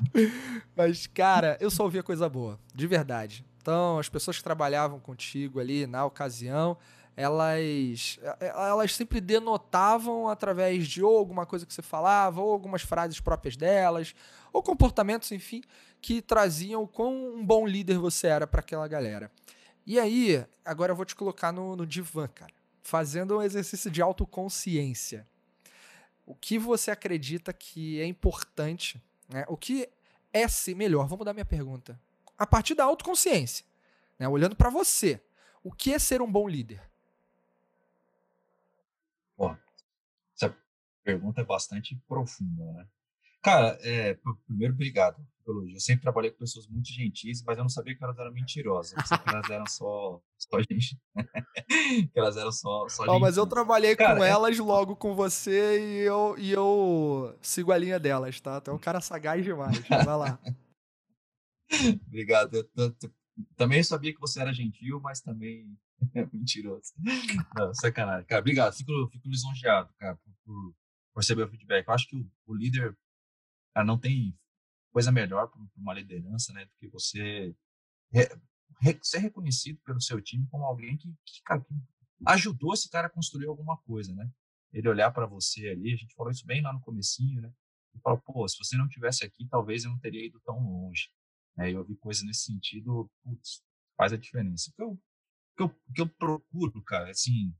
Mas, 0.74 1.08
cara, 1.08 1.58
eu 1.60 1.70
só 1.70 1.84
ouvia 1.84 2.02
coisa 2.02 2.30
boa. 2.30 2.58
De 2.74 2.88
verdade. 2.88 3.46
Então, 3.62 4.00
as 4.00 4.08
pessoas 4.08 4.38
que 4.38 4.44
trabalhavam 4.44 5.02
contigo 5.02 5.60
ali 5.60 5.86
na 5.86 6.06
ocasião, 6.06 6.78
elas, 7.18 8.18
elas 8.40 8.96
sempre 8.96 9.20
denotavam 9.20 10.30
através 10.30 10.88
de 10.88 11.04
ou 11.04 11.18
alguma 11.18 11.46
coisa 11.46 11.66
que 11.66 11.74
você 11.74 11.82
falava, 11.82 12.40
ou 12.40 12.54
algumas 12.54 12.82
frases 12.82 13.20
próprias 13.20 13.58
delas, 13.58 14.16
ou 14.54 14.64
comportamentos, 14.64 15.34
enfim, 15.34 15.62
que 16.02 16.22
traziam 16.22 16.88
quão 16.88 17.36
um 17.36 17.46
bom 17.46 17.68
líder 17.68 17.98
você 17.98 18.28
era 18.28 18.48
para 18.48 18.62
aquela 18.62 18.88
galera. 18.88 19.30
E 19.86 20.00
aí, 20.00 20.46
agora 20.64 20.92
eu 20.92 20.96
vou 20.96 21.06
te 21.06 21.16
colocar 21.16 21.52
no, 21.52 21.76
no 21.76 21.86
divã, 21.86 22.28
cara, 22.28 22.54
fazendo 22.82 23.38
um 23.38 23.42
exercício 23.42 23.92
de 23.92 24.02
autoconsciência. 24.02 25.28
O 26.26 26.34
que 26.34 26.58
você 26.58 26.90
acredita 26.90 27.52
que 27.52 28.00
é 28.00 28.06
importante, 28.06 29.02
né? 29.28 29.44
O 29.48 29.58
que 29.58 29.90
é 30.32 30.48
ser 30.48 30.76
melhor? 30.76 31.04
Vamos 31.04 31.20
mudar 31.20 31.34
minha 31.34 31.46
pergunta. 31.46 32.00
A 32.38 32.48
partir 32.48 32.76
da 32.76 32.86
autoconsciência, 32.86 33.66
né? 34.18 34.28
olhando 34.28 34.56
para 34.56 34.70
você, 34.70 35.22
o 35.64 35.72
que 35.72 35.94
é 35.94 36.00
ser 36.00 36.22
um 36.22 36.32
bom 36.32 36.48
líder? 36.48 36.82
Pô, 39.36 39.56
essa 40.36 40.56
pergunta 41.04 41.42
é 41.42 41.44
bastante 41.44 41.96
profunda, 42.08 42.72
né? 42.72 42.88
Cara, 43.44 43.78
é, 43.82 44.18
primeiro, 44.48 44.74
obrigado 44.74 45.18
pelo. 45.44 45.70
Eu 45.70 45.80
sempre 45.80 46.02
trabalhei 46.02 46.32
com 46.32 46.40
pessoas 46.40 46.66
muito 46.68 46.88
gentis, 46.90 47.44
mas 47.44 47.58
eu 47.58 47.64
não 47.64 47.70
sabia 47.70 47.96
que 47.96 48.04
elas 48.04 48.18
eram 48.18 48.32
mentirosas. 48.32 48.94
Eu 48.94 49.20
que 49.20 49.30
elas 49.30 49.50
eram 49.50 49.68
só, 49.68 50.22
só 50.38 50.60
gente. 50.62 50.98
que 52.12 52.20
elas 52.20 52.38
eram 52.38 52.52
só, 52.52 52.88
só 52.88 53.04
oh, 53.08 53.20
Mas 53.20 53.36
eu 53.36 53.46
trabalhei 53.46 53.96
cara, 53.96 54.18
com 54.18 54.24
é... 54.24 54.30
elas 54.30 54.58
logo 54.58 54.96
com 54.96 55.14
você 55.14 55.80
e 55.80 56.00
eu, 56.06 56.36
e 56.38 56.52
eu 56.52 57.38
sigo 57.42 57.72
a 57.72 57.78
linha 57.78 58.00
delas, 58.00 58.40
tá? 58.40 58.62
Tu 58.62 58.72
é 58.72 58.74
um 58.74 58.80
cara 58.80 59.02
sagaz 59.02 59.44
demais. 59.44 59.78
Vai 59.90 60.06
lá. 60.06 60.40
obrigado. 62.08 62.56
Eu, 62.56 62.70
eu, 62.78 62.96
eu, 63.04 63.12
também 63.58 63.84
sabia 63.84 64.14
que 64.14 64.22
você 64.22 64.40
era 64.40 64.54
gentil, 64.54 65.02
mas 65.02 65.20
também 65.20 65.68
mentiroso. 66.32 66.94
Não, 67.56 67.74
sacanagem. 67.74 68.26
Cara, 68.26 68.40
obrigado. 68.40 68.74
Fico, 68.74 68.92
fico 69.12 69.28
lisonjeado, 69.28 69.94
cara, 70.00 70.18
por, 70.46 70.74
por 71.14 71.20
receber 71.20 71.44
o 71.44 71.50
feedback. 71.50 71.86
Eu 71.86 71.94
acho 71.94 72.08
que 72.08 72.16
o, 72.16 72.26
o 72.48 72.56
líder 72.56 72.96
Cara, 73.74 73.86
não 73.86 73.98
tem 73.98 74.38
coisa 74.92 75.12
melhor 75.12 75.48
para 75.48 75.62
uma 75.76 75.94
liderança, 75.94 76.54
né, 76.54 76.66
do 76.66 76.72
que 76.80 76.88
você 76.88 77.56
re, 78.12 78.30
re, 78.82 79.00
ser 79.02 79.20
reconhecido 79.20 79.80
pelo 79.84 80.00
seu 80.00 80.22
time 80.22 80.48
como 80.50 80.64
alguém 80.64 80.96
que, 80.98 81.12
que, 81.26 81.42
cara, 81.44 81.62
que 81.62 81.74
ajudou 82.28 82.74
esse 82.74 82.90
cara 82.90 83.08
a 83.08 83.10
construir 83.10 83.48
alguma 83.48 83.78
coisa, 83.78 84.14
né? 84.14 84.30
Ele 84.72 84.90
olhar 84.90 85.12
para 85.12 85.26
você 85.26 85.70
ali, 85.70 85.94
a 85.94 85.96
gente 85.96 86.16
falou 86.16 86.32
isso 86.32 86.46
bem 86.46 86.62
lá 86.62 86.72
no 86.72 86.82
comecinho, 86.82 87.42
né? 87.42 87.52
E 87.96 88.00
falou, 88.00 88.20
pô, 88.22 88.48
se 88.48 88.58
você 88.58 88.76
não 88.78 88.88
tivesse 88.88 89.26
aqui, 89.26 89.48
talvez 89.48 89.84
eu 89.84 89.92
não 89.92 90.00
teria 90.00 90.26
ido 90.26 90.40
tão 90.42 90.60
longe. 90.60 91.10
E 91.58 91.72
eu 91.72 91.86
vi 91.86 91.96
coisas 91.96 92.24
nesse 92.24 92.46
sentido, 92.46 93.10
putz, 93.24 93.64
faz 93.96 94.14
a 94.14 94.18
diferença. 94.18 94.72
O 94.72 94.74
que 94.74 94.84
eu, 94.84 95.02
que 95.56 95.64
eu, 95.64 95.70
que 95.70 96.02
eu 96.02 96.10
procuro, 96.10 96.82
cara, 96.84 97.12
assim, 97.12 97.54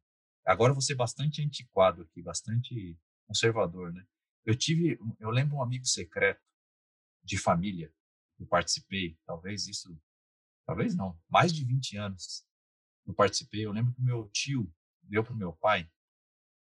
agora 0.46 0.72
eu 0.72 0.76
vou 0.76 0.82
ser 0.82 0.96
bastante 0.96 1.42
antiquado 1.44 2.02
aqui, 2.02 2.22
bastante 2.22 2.98
conservador, 3.28 3.94
né? 3.94 4.04
Eu 4.46 4.56
tive, 4.56 5.00
eu 5.20 5.30
lembro 5.30 5.58
um 5.58 5.64
amigo 5.64 5.86
secreto 5.86 6.42
de 7.24 7.38
família 7.38 7.92
que 8.36 8.44
eu 8.44 8.48
participei, 8.48 9.18
talvez 9.26 9.68
isso, 9.68 9.98
talvez 10.66 10.96
não, 10.96 11.18
mais 11.30 11.54
de 11.54 11.64
20 11.64 11.98
anos 11.98 12.46
eu 13.06 13.14
participei. 13.14 13.66
Eu 13.66 13.72
lembro 13.72 13.94
que 13.94 14.02
meu 14.02 14.28
tio 14.30 14.72
deu 15.04 15.24
para 15.24 15.34
o 15.34 15.38
meu 15.38 15.54
pai, 15.54 15.90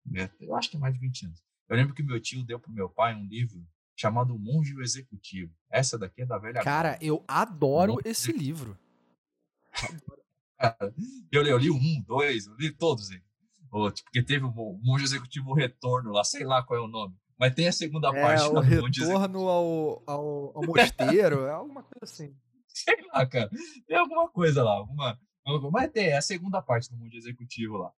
né, 0.06 0.30
eu 0.40 0.56
acho 0.56 0.70
que 0.70 0.78
é 0.78 0.80
mais 0.80 0.94
de 0.94 1.00
20 1.00 1.26
anos. 1.28 1.44
Eu 1.70 1.78
lembro 1.78 1.94
que 1.94 2.04
meu 2.04 2.20
tio 2.20 2.44
deu 2.44 2.60
para 2.60 2.70
o 2.70 2.74
meu 2.74 2.90
pai 2.90 3.16
um 3.16 3.26
livro 3.26 3.66
chamado 3.96 4.38
Monge 4.38 4.76
Executivo. 4.82 5.54
Essa 5.70 5.98
daqui 5.98 6.24
é 6.24 6.26
da 6.26 6.38
velha. 6.38 6.62
Cara, 6.62 6.98
eu 7.02 7.24
adoro 7.28 7.98
esse 8.04 8.32
livro. 8.32 8.78
eu, 11.32 11.46
eu, 11.46 11.58
li 11.58 11.72
um, 11.72 12.02
dois, 12.02 12.48
eu 12.48 12.56
li 12.56 12.72
todos 12.72 13.10
eles. 13.12 13.24
Porque 13.70 14.22
teve 14.22 14.44
o 14.44 14.80
Monge 14.84 15.06
Executivo 15.06 15.54
Retorno 15.54 16.12
lá, 16.12 16.26
sei 16.26 16.44
lá 16.44 16.62
qual 16.62 16.78
é 16.78 16.84
o 16.84 16.90
nome. 16.90 17.16
Mas 17.42 17.56
tem 17.56 17.68
a 17.68 17.72
segunda 17.72 18.10
é, 18.10 18.22
parte. 18.22 18.44
O 18.44 18.60
retorno 18.60 19.50
ao, 19.50 20.04
ao, 20.06 20.58
ao 20.58 20.64
mosteiro, 20.64 21.46
é 21.48 21.52
alguma 21.52 21.82
coisa 21.82 22.04
assim. 22.04 22.38
Sei 22.68 22.96
lá, 23.08 23.26
cara. 23.26 23.50
Tem 23.88 23.98
alguma 23.98 24.30
coisa 24.30 24.64
lá. 24.64 24.74
Alguma, 24.74 25.20
mas 25.72 25.92
tem, 25.92 26.10
é 26.10 26.18
a 26.18 26.22
segunda 26.22 26.62
parte 26.62 26.92
do 26.92 26.98
mundo 26.98 27.16
executivo 27.16 27.78
lá. 27.78 27.92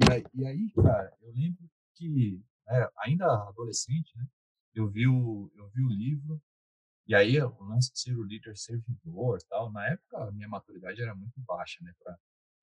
E 0.00 0.12
aí, 0.12 0.24
e 0.34 0.44
aí 0.44 0.72
cara, 0.72 1.16
eu 1.22 1.32
lembro 1.32 1.70
que, 1.94 2.42
é, 2.68 2.90
ainda 2.98 3.24
adolescente, 3.48 4.10
né? 4.16 4.26
Eu 4.74 4.88
vi, 4.88 5.06
o, 5.06 5.48
eu 5.54 5.68
vi 5.68 5.84
o 5.84 5.88
livro, 5.88 6.42
e 7.06 7.14
aí 7.14 7.40
o 7.40 7.62
lance 7.62 7.92
de 7.92 8.00
ser 8.00 8.16
o 8.16 8.24
líder 8.24 8.56
servidor 8.56 9.38
tal. 9.48 9.70
Na 9.70 9.86
época, 9.86 10.24
a 10.24 10.32
minha 10.32 10.48
maturidade 10.48 11.00
era 11.00 11.14
muito 11.14 11.40
baixa, 11.46 11.78
né? 11.84 11.92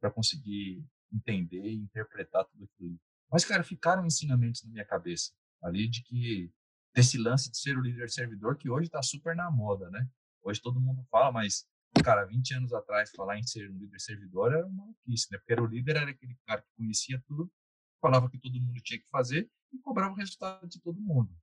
Para 0.01 0.11
conseguir 0.11 0.85
entender 1.13 1.65
e 1.65 1.75
interpretar 1.75 2.43
tudo 2.43 2.65
aquilo. 2.65 2.99
Mas, 3.31 3.45
cara, 3.45 3.63
ficaram 3.63 4.05
ensinamentos 4.05 4.65
na 4.65 4.71
minha 4.71 4.85
cabeça 4.85 5.31
ali 5.65 5.87
de 5.89 6.03
que 6.03 6.51
desse 6.93 7.17
lance 7.17 7.51
de 7.51 7.57
ser 7.57 7.77
o 7.77 7.81
líder 7.81 8.09
servidor 8.09 8.55
que 8.55 8.69
hoje 8.69 8.85
está 8.85 9.01
super 9.01 9.35
na 9.35 9.49
moda, 9.49 9.89
né? 9.89 10.07
Hoje 10.43 10.61
todo 10.61 10.79
mundo 10.79 11.03
fala, 11.09 11.31
mas 11.31 11.67
cara, 12.03 12.23
20 12.25 12.53
anos 12.53 12.73
atrás 12.73 13.11
falar 13.11 13.39
em 13.39 13.43
ser 13.43 13.69
um 13.71 13.77
líder 13.77 13.99
servidor 13.99 14.53
era 14.53 14.65
uma 14.65 14.85
maluquice, 14.85 15.27
né? 15.31 15.37
Porque 15.39 15.53
era 15.53 15.63
o 15.63 15.65
líder 15.65 15.95
era 15.97 16.11
aquele 16.11 16.37
cara 16.45 16.61
que 16.61 16.69
conhecia 16.77 17.21
tudo, 17.27 17.51
falava 17.99 18.29
que 18.29 18.37
todo 18.37 18.61
mundo 18.61 18.79
tinha 18.81 18.99
que 18.99 19.09
fazer 19.09 19.49
e 19.73 19.79
cobrava 19.79 20.13
o 20.13 20.17
resultado 20.17 20.67
de 20.67 20.79
todo 20.79 21.01
mundo. 21.01 21.35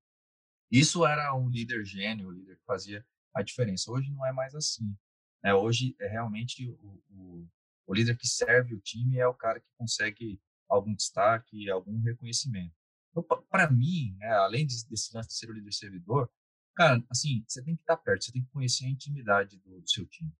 Isso 0.70 1.04
era 1.04 1.34
um 1.34 1.48
líder 1.48 1.84
gênio, 1.84 2.28
o 2.28 2.30
líder 2.30 2.56
que 2.56 2.64
fazia 2.64 3.04
a 3.34 3.42
diferença. 3.42 3.90
Hoje 3.90 4.10
não 4.10 4.24
é 4.24 4.32
mais 4.32 4.54
assim. 4.54 4.96
Né? 5.42 5.52
Hoje 5.52 5.96
é 6.00 6.06
realmente 6.06 6.70
o, 6.70 7.02
o, 7.10 7.48
o 7.88 7.94
líder 7.94 8.16
que 8.16 8.26
serve 8.26 8.74
o 8.74 8.80
time 8.80 9.18
é 9.18 9.26
o 9.26 9.34
cara 9.34 9.60
que 9.60 9.68
consegue 9.76 10.40
algum 10.68 10.94
destaque, 10.94 11.68
algum 11.68 12.00
reconhecimento. 12.00 12.74
Então, 13.12 13.22
para 13.50 13.70
mim, 13.70 14.16
né, 14.18 14.28
além 14.32 14.66
desse 14.66 15.14
lance 15.14 15.28
de 15.28 15.34
ser 15.34 15.50
o 15.50 15.52
líder 15.52 15.72
servidor, 15.72 16.30
cara, 16.74 17.04
assim, 17.10 17.44
você 17.46 17.62
tem 17.62 17.76
que 17.76 17.82
estar 17.82 17.96
perto, 17.98 18.24
você 18.24 18.32
tem 18.32 18.42
que 18.42 18.50
conhecer 18.50 18.86
a 18.86 18.90
intimidade 18.90 19.58
do, 19.58 19.80
do 19.80 19.88
seu 19.88 20.06
time. 20.06 20.32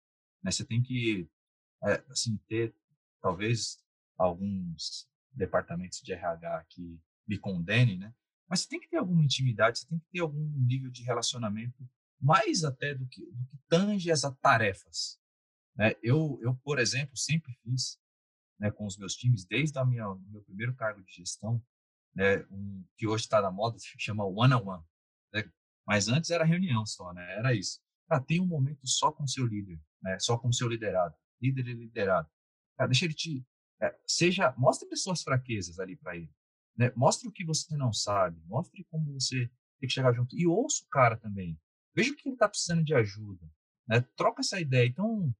Né? 0.42 0.50
Você 0.50 0.64
tem 0.64 0.82
que, 0.82 1.28
é, 1.84 2.02
assim, 2.10 2.38
ter, 2.48 2.74
talvez, 3.20 3.78
alguns 4.16 5.08
departamentos 5.32 6.00
de 6.00 6.12
RH 6.12 6.64
que 6.70 7.00
me 7.26 7.38
condenem, 7.38 7.98
né? 7.98 8.14
Mas 8.48 8.60
você 8.60 8.68
tem 8.68 8.80
que 8.80 8.88
ter 8.88 8.98
alguma 8.98 9.24
intimidade, 9.24 9.78
você 9.78 9.86
tem 9.86 9.98
que 9.98 10.06
ter 10.10 10.20
algum 10.20 10.44
nível 10.58 10.90
de 10.90 11.02
relacionamento 11.02 11.88
mais 12.20 12.64
até 12.64 12.94
do 12.94 13.06
que, 13.06 13.24
do 13.24 13.46
que 13.46 13.58
tange 13.68 14.10
as 14.10 14.22
tarefas. 14.40 15.18
Né? 15.74 15.94
Eu, 16.02 16.38
eu, 16.42 16.54
por 16.56 16.78
exemplo, 16.78 17.16
sempre 17.16 17.52
fiz 17.62 17.98
né, 18.58 18.70
com 18.70 18.86
os 18.86 18.96
meus 18.96 19.14
times, 19.14 19.44
desde 19.44 19.78
o 19.78 19.86
meu 19.86 20.42
primeiro 20.44 20.74
cargo 20.74 21.02
de 21.02 21.12
gestão, 21.12 21.62
né, 22.14 22.44
um, 22.50 22.84
que 22.96 23.06
hoje 23.06 23.24
está 23.24 23.40
na 23.40 23.50
moda, 23.50 23.78
se 23.78 23.88
chama 23.98 24.24
one-on-one. 24.24 24.84
Né? 25.32 25.50
Mas 25.86 26.08
antes 26.08 26.30
era 26.30 26.44
reunião 26.44 26.84
só, 26.86 27.12
né? 27.12 27.36
Era 27.36 27.54
isso. 27.54 27.80
Ah, 28.08 28.20
tem 28.20 28.40
um 28.40 28.46
momento 28.46 28.86
só 28.86 29.10
com 29.10 29.26
seu 29.26 29.46
líder, 29.46 29.80
né? 30.02 30.18
Só 30.18 30.38
com 30.38 30.52
seu 30.52 30.68
liderado. 30.68 31.14
Líder 31.40 31.68
e 31.68 31.74
liderado. 31.74 32.28
Cara, 32.76 32.88
deixa 32.88 33.06
ele 33.06 33.14
te... 33.14 33.44
É, 33.80 33.98
seja, 34.06 34.54
mostre 34.56 34.88
as 34.92 35.02
suas 35.02 35.22
fraquezas 35.22 35.80
ali 35.80 35.96
para 35.96 36.16
ele. 36.16 36.32
Né? 36.76 36.92
Mostre 36.94 37.28
o 37.28 37.32
que 37.32 37.44
você 37.44 37.76
não 37.76 37.92
sabe. 37.92 38.40
Mostre 38.44 38.84
como 38.90 39.12
você 39.12 39.50
tem 39.80 39.88
que 39.88 39.90
chegar 39.90 40.12
junto. 40.12 40.38
E 40.38 40.46
ouça 40.46 40.84
o 40.84 40.88
cara 40.88 41.16
também. 41.16 41.58
Veja 41.94 42.12
o 42.12 42.16
que 42.16 42.28
ele 42.28 42.36
está 42.36 42.48
precisando 42.48 42.84
de 42.84 42.94
ajuda. 42.94 43.50
Né? 43.88 44.00
Troca 44.16 44.40
essa 44.40 44.60
ideia. 44.60 44.86
Então, 44.86 45.34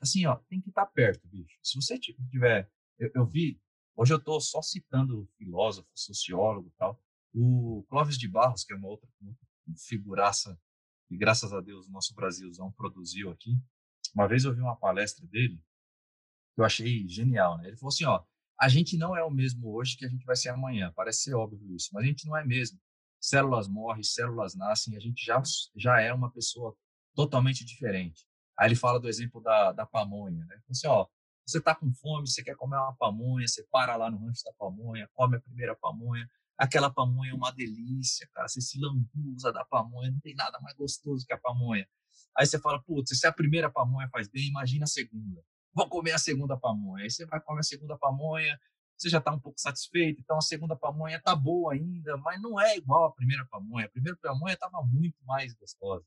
assim, 0.00 0.24
ó, 0.24 0.36
tem 0.48 0.60
que 0.60 0.70
estar 0.70 0.86
tá 0.86 0.92
perto, 0.92 1.28
bicho. 1.28 1.58
Se 1.62 1.76
você 1.76 1.98
tiver... 1.98 2.70
Eu, 2.98 3.10
eu 3.14 3.26
vi 3.26 3.60
Hoje 3.96 4.12
eu 4.12 4.18
estou 4.18 4.40
só 4.40 4.60
citando 4.60 5.28
filósofo, 5.38 5.88
sociólogo 5.94 6.68
e 6.68 6.72
tal. 6.72 7.00
O 7.32 7.84
Clóvis 7.88 8.18
de 8.18 8.28
Barros, 8.28 8.64
que 8.64 8.72
é 8.72 8.76
uma 8.76 8.88
outra 8.88 9.08
figuraça 9.88 10.58
que, 11.08 11.16
graças 11.16 11.52
a 11.52 11.60
Deus, 11.60 11.86
o 11.86 11.92
nosso 11.92 12.14
Brasilzão 12.14 12.72
produziu 12.72 13.30
aqui. 13.30 13.56
Uma 14.14 14.26
vez 14.26 14.44
eu 14.44 14.54
vi 14.54 14.60
uma 14.60 14.76
palestra 14.76 15.26
dele 15.26 15.62
que 16.54 16.60
eu 16.60 16.64
achei 16.64 17.08
genial, 17.08 17.58
né? 17.58 17.68
Ele 17.68 17.76
falou 17.76 17.92
assim, 17.92 18.04
ó, 18.04 18.22
a 18.60 18.68
gente 18.68 18.96
não 18.96 19.16
é 19.16 19.22
o 19.22 19.30
mesmo 19.30 19.72
hoje 19.74 19.96
que 19.96 20.04
a 20.04 20.08
gente 20.08 20.24
vai 20.24 20.36
ser 20.36 20.48
amanhã. 20.48 20.92
Parece 20.94 21.22
ser 21.24 21.34
óbvio 21.34 21.74
isso, 21.74 21.90
mas 21.92 22.04
a 22.04 22.06
gente 22.06 22.26
não 22.26 22.36
é 22.36 22.44
mesmo. 22.44 22.80
Células 23.20 23.68
morrem, 23.68 24.02
células 24.02 24.54
nascem, 24.54 24.96
a 24.96 25.00
gente 25.00 25.24
já, 25.24 25.42
já 25.74 26.00
é 26.00 26.12
uma 26.12 26.30
pessoa 26.30 26.76
totalmente 27.14 27.64
diferente. 27.64 28.26
Aí 28.58 28.68
ele 28.68 28.76
fala 28.76 29.00
do 29.00 29.08
exemplo 29.08 29.40
da, 29.40 29.72
da 29.72 29.86
pamonha, 29.86 30.44
né? 30.46 30.56
Então, 30.62 30.70
assim, 30.70 30.86
ó, 30.86 31.06
você 31.46 31.58
está 31.58 31.74
com 31.74 31.92
fome, 31.92 32.26
você 32.26 32.42
quer 32.42 32.56
comer 32.56 32.76
uma 32.76 32.94
pamonha, 32.94 33.46
você 33.46 33.62
para 33.70 33.96
lá 33.96 34.10
no 34.10 34.18
rancho 34.18 34.42
da 34.44 34.52
pamonha, 34.54 35.08
come 35.12 35.36
a 35.36 35.40
primeira 35.40 35.76
pamonha. 35.76 36.28
Aquela 36.56 36.90
pamonha 36.90 37.32
é 37.32 37.34
uma 37.34 37.50
delícia, 37.50 38.28
cara. 38.32 38.48
Você 38.48 38.60
se 38.60 38.80
lambuza 38.80 39.52
da 39.52 39.64
pamonha, 39.64 40.10
não 40.10 40.20
tem 40.20 40.34
nada 40.34 40.58
mais 40.60 40.74
gostoso 40.76 41.26
que 41.26 41.32
a 41.32 41.38
pamonha. 41.38 41.86
Aí 42.36 42.46
você 42.46 42.58
fala, 42.58 42.82
putz, 42.82 43.18
se 43.18 43.26
a 43.26 43.32
primeira 43.32 43.70
pamonha 43.70 44.08
faz 44.08 44.28
bem, 44.28 44.48
imagina 44.48 44.84
a 44.84 44.88
segunda. 44.88 45.42
Vou 45.74 45.88
comer 45.88 46.12
a 46.12 46.18
segunda 46.18 46.56
pamonha. 46.56 47.04
Aí 47.04 47.10
você 47.10 47.26
vai 47.26 47.40
comer 47.40 47.60
a 47.60 47.64
segunda 47.64 47.98
pamonha, 47.98 48.58
você 48.96 49.08
já 49.08 49.18
está 49.18 49.32
um 49.32 49.40
pouco 49.40 49.60
satisfeito, 49.60 50.20
então 50.20 50.38
a 50.38 50.40
segunda 50.40 50.76
pamonha 50.76 51.20
tá 51.20 51.34
boa 51.34 51.74
ainda, 51.74 52.16
mas 52.18 52.40
não 52.40 52.60
é 52.60 52.76
igual 52.76 53.06
a 53.06 53.12
primeira 53.12 53.44
pamonha. 53.46 53.86
A 53.86 53.90
primeira 53.90 54.16
pamonha 54.22 54.54
estava 54.54 54.82
muito 54.82 55.16
mais 55.24 55.52
gostosa. 55.54 56.06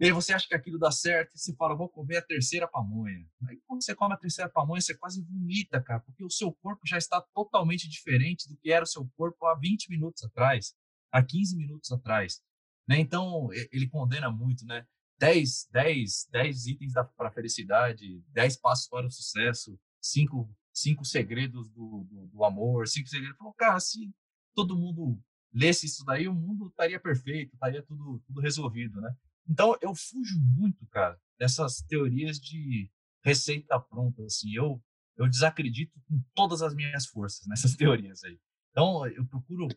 E 0.00 0.06
aí 0.06 0.12
você 0.12 0.32
acha 0.32 0.48
que 0.48 0.54
aquilo 0.54 0.78
dá 0.78 0.90
certo 0.90 1.34
e 1.34 1.38
você 1.38 1.54
fala, 1.54 1.76
vou 1.76 1.88
comer 1.88 2.16
a 2.16 2.22
terceira 2.22 2.66
pamonha. 2.66 3.24
Aí 3.48 3.60
quando 3.66 3.84
você 3.84 3.94
come 3.94 4.12
a 4.14 4.18
terceira 4.18 4.50
pamonha, 4.50 4.80
você 4.80 4.96
quase 4.96 5.22
vomita, 5.22 5.80
cara, 5.80 6.00
porque 6.00 6.24
o 6.24 6.30
seu 6.30 6.52
corpo 6.52 6.82
já 6.84 6.98
está 6.98 7.20
totalmente 7.32 7.88
diferente 7.88 8.48
do 8.48 8.56
que 8.56 8.72
era 8.72 8.82
o 8.82 8.88
seu 8.88 9.08
corpo 9.16 9.46
há 9.46 9.54
20 9.54 9.88
minutos 9.90 10.24
atrás, 10.24 10.74
há 11.12 11.22
15 11.22 11.56
minutos 11.56 11.92
atrás. 11.92 12.42
Né? 12.88 12.98
Então, 12.98 13.48
ele 13.72 13.88
condena 13.88 14.30
muito, 14.30 14.66
né? 14.66 14.84
10, 15.18 15.68
10, 15.70 16.28
10 16.30 16.66
itens 16.66 16.92
para 17.16 17.28
a 17.28 17.32
felicidade, 17.32 18.20
10 18.30 18.56
passos 18.58 18.88
para 18.88 19.06
o 19.06 19.10
sucesso, 19.10 19.78
5, 20.00 20.52
5 20.72 21.04
segredos 21.04 21.70
do, 21.70 22.04
do, 22.10 22.26
do 22.26 22.44
amor, 22.44 22.88
5 22.88 23.08
segredos. 23.08 23.36
Falou, 23.38 23.54
cara, 23.54 23.78
se 23.78 24.12
todo 24.54 24.76
mundo 24.76 25.22
lesse 25.52 25.86
isso 25.86 26.04
daí, 26.04 26.26
o 26.26 26.34
mundo 26.34 26.66
estaria 26.66 26.98
perfeito, 26.98 27.54
estaria 27.54 27.82
tudo, 27.82 28.20
tudo 28.26 28.40
resolvido, 28.40 29.00
né? 29.00 29.16
Então, 29.48 29.76
eu 29.80 29.94
fujo 29.94 30.38
muito, 30.40 30.86
cara, 30.86 31.20
dessas 31.38 31.82
teorias 31.82 32.38
de 32.38 32.90
receita 33.24 33.78
pronta, 33.80 34.22
assim. 34.24 34.52
Eu, 34.54 34.82
eu 35.16 35.28
desacredito 35.28 36.00
com 36.08 36.22
todas 36.34 36.62
as 36.62 36.74
minhas 36.74 37.06
forças 37.06 37.46
nessas 37.48 37.74
teorias 37.74 38.22
aí. 38.24 38.38
Então, 38.70 39.06
eu 39.06 39.26
procuro 39.26 39.68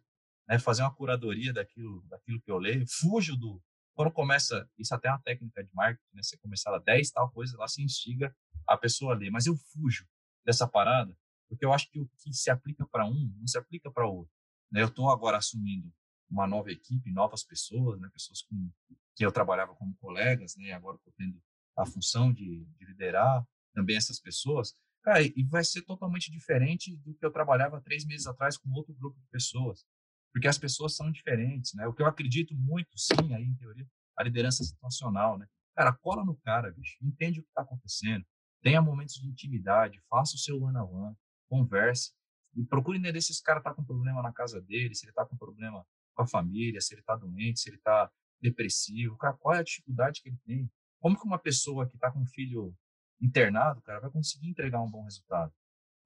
né, 0.48 0.58
fazer 0.58 0.82
uma 0.82 0.94
curadoria 0.94 1.54
daquilo, 1.54 2.04
daquilo 2.08 2.42
que 2.42 2.52
eu 2.52 2.58
leio, 2.58 2.86
fujo 2.88 3.36
do... 3.36 3.62
Quando 3.94 4.12
começa, 4.12 4.70
isso 4.78 4.94
até 4.94 5.08
é 5.08 5.12
uma 5.12 5.22
técnica 5.22 5.64
de 5.64 5.74
marketing, 5.74 6.16
né? 6.16 6.22
Você 6.22 6.38
começar 6.38 6.74
a 6.74 6.78
10 6.78 7.10
tal 7.12 7.32
coisa, 7.32 7.58
lá 7.58 7.68
se 7.68 7.82
instiga 7.82 8.36
a 8.68 8.78
pessoa 8.78 9.16
a 9.16 9.18
ler. 9.18 9.32
Mas 9.32 9.48
eu 9.48 9.56
fujo 9.56 10.08
dessa 10.46 10.68
parada, 10.68 11.18
porque 11.50 11.66
eu 11.66 11.74
acho 11.74 11.90
que 11.90 12.00
o 12.00 12.08
que 12.20 12.32
se 12.32 12.52
aplica 12.52 12.86
para 12.88 13.08
um, 13.08 13.34
não 13.40 13.48
se 13.48 13.58
aplica 13.58 13.92
para 13.92 14.08
outro. 14.08 14.32
Né? 14.72 14.84
Eu 14.84 14.88
estou 14.88 15.10
agora 15.10 15.38
assumindo 15.38 15.92
uma 16.30 16.48
nova 16.48 16.72
equipe, 16.72 17.12
novas 17.12 17.44
pessoas, 17.44 18.00
né? 18.00 18.10
pessoas 18.12 18.42
com 18.42 18.70
que 19.16 19.26
eu 19.26 19.32
trabalhava 19.32 19.74
como 19.76 19.96
colegas, 19.96 20.56
né? 20.58 20.74
Agora 20.74 20.96
estou 20.98 21.12
tendo 21.18 21.42
a 21.76 21.86
função 21.86 22.32
de, 22.32 22.66
de, 22.66 22.86
liderar 22.86 23.44
também 23.74 23.98
essas 23.98 24.20
pessoas. 24.20 24.76
Cara, 25.04 25.24
e 25.24 25.44
vai 25.44 25.64
ser 25.64 25.82
totalmente 25.84 26.30
diferente 26.30 26.96
do 26.98 27.16
que 27.16 27.26
eu 27.26 27.32
trabalhava 27.32 27.82
três 27.82 28.06
meses 28.06 28.28
atrás 28.28 28.58
com 28.58 28.70
outro 28.74 28.94
grupo 28.94 29.20
de 29.20 29.28
pessoas, 29.30 29.86
porque 30.32 30.48
as 30.48 30.58
pessoas 30.58 30.96
são 30.96 31.12
diferentes, 31.12 31.74
né? 31.74 31.88
O 31.88 31.94
que 31.94 32.02
eu 32.02 32.06
acredito 32.06 32.54
muito, 32.56 32.96
sim, 32.96 33.34
aí 33.34 33.44
em 33.44 33.56
teoria, 33.56 33.88
a 34.16 34.24
liderança 34.24 34.64
situacional, 34.64 35.38
né? 35.38 35.48
Cara, 35.76 35.94
cola 35.94 36.24
no 36.24 36.36
cara, 36.36 36.72
bicho, 36.72 36.98
entende 37.02 37.40
o 37.40 37.44
que 37.44 37.50
está 37.50 37.62
acontecendo, 37.62 38.26
tenha 38.62 38.82
momentos 38.82 39.16
de 39.16 39.28
intimidade, 39.28 40.02
faça 40.10 40.36
o 40.36 40.40
seu 40.40 40.62
one-on-one, 40.62 40.92
-on 40.92 41.10
-one, 41.10 41.18
converse 41.50 42.12
e 42.56 42.64
procure 42.66 42.98
entender 42.98 43.22
se 43.22 43.32
esse 43.32 43.42
cara 43.42 43.60
está 43.60 43.74
com 43.74 43.84
problema 43.84 44.22
na 44.22 44.34
casa 44.34 44.62
dele, 44.62 44.94
se 44.94 45.06
ele 45.06 45.12
está 45.12 45.26
com 45.26 45.38
problema 45.38 45.86
com 46.18 46.24
a 46.24 46.28
família, 46.28 46.82
se 46.82 46.96
ele 46.96 47.02
está 47.02 47.16
doente, 47.16 47.60
se 47.60 47.70
ele 47.70 47.78
está 47.78 48.12
depressivo, 48.42 49.16
cara, 49.18 49.38
qual 49.38 49.56
é 49.56 49.60
a 49.60 49.64
dificuldade 49.64 50.22
que 50.22 50.30
ele 50.30 50.40
tem? 50.46 50.72
Como 51.00 51.18
que 51.18 51.26
uma 51.26 51.40
pessoa 51.40 51.88
que 51.88 51.96
está 51.96 52.12
com 52.12 52.20
um 52.20 52.26
filho 52.26 52.76
internado, 53.22 53.82
cara, 53.84 54.00
vai 54.00 54.10
conseguir 54.10 54.50
entregar 54.50 54.82
um 54.82 54.90
bom 54.90 55.04
resultado? 55.04 55.54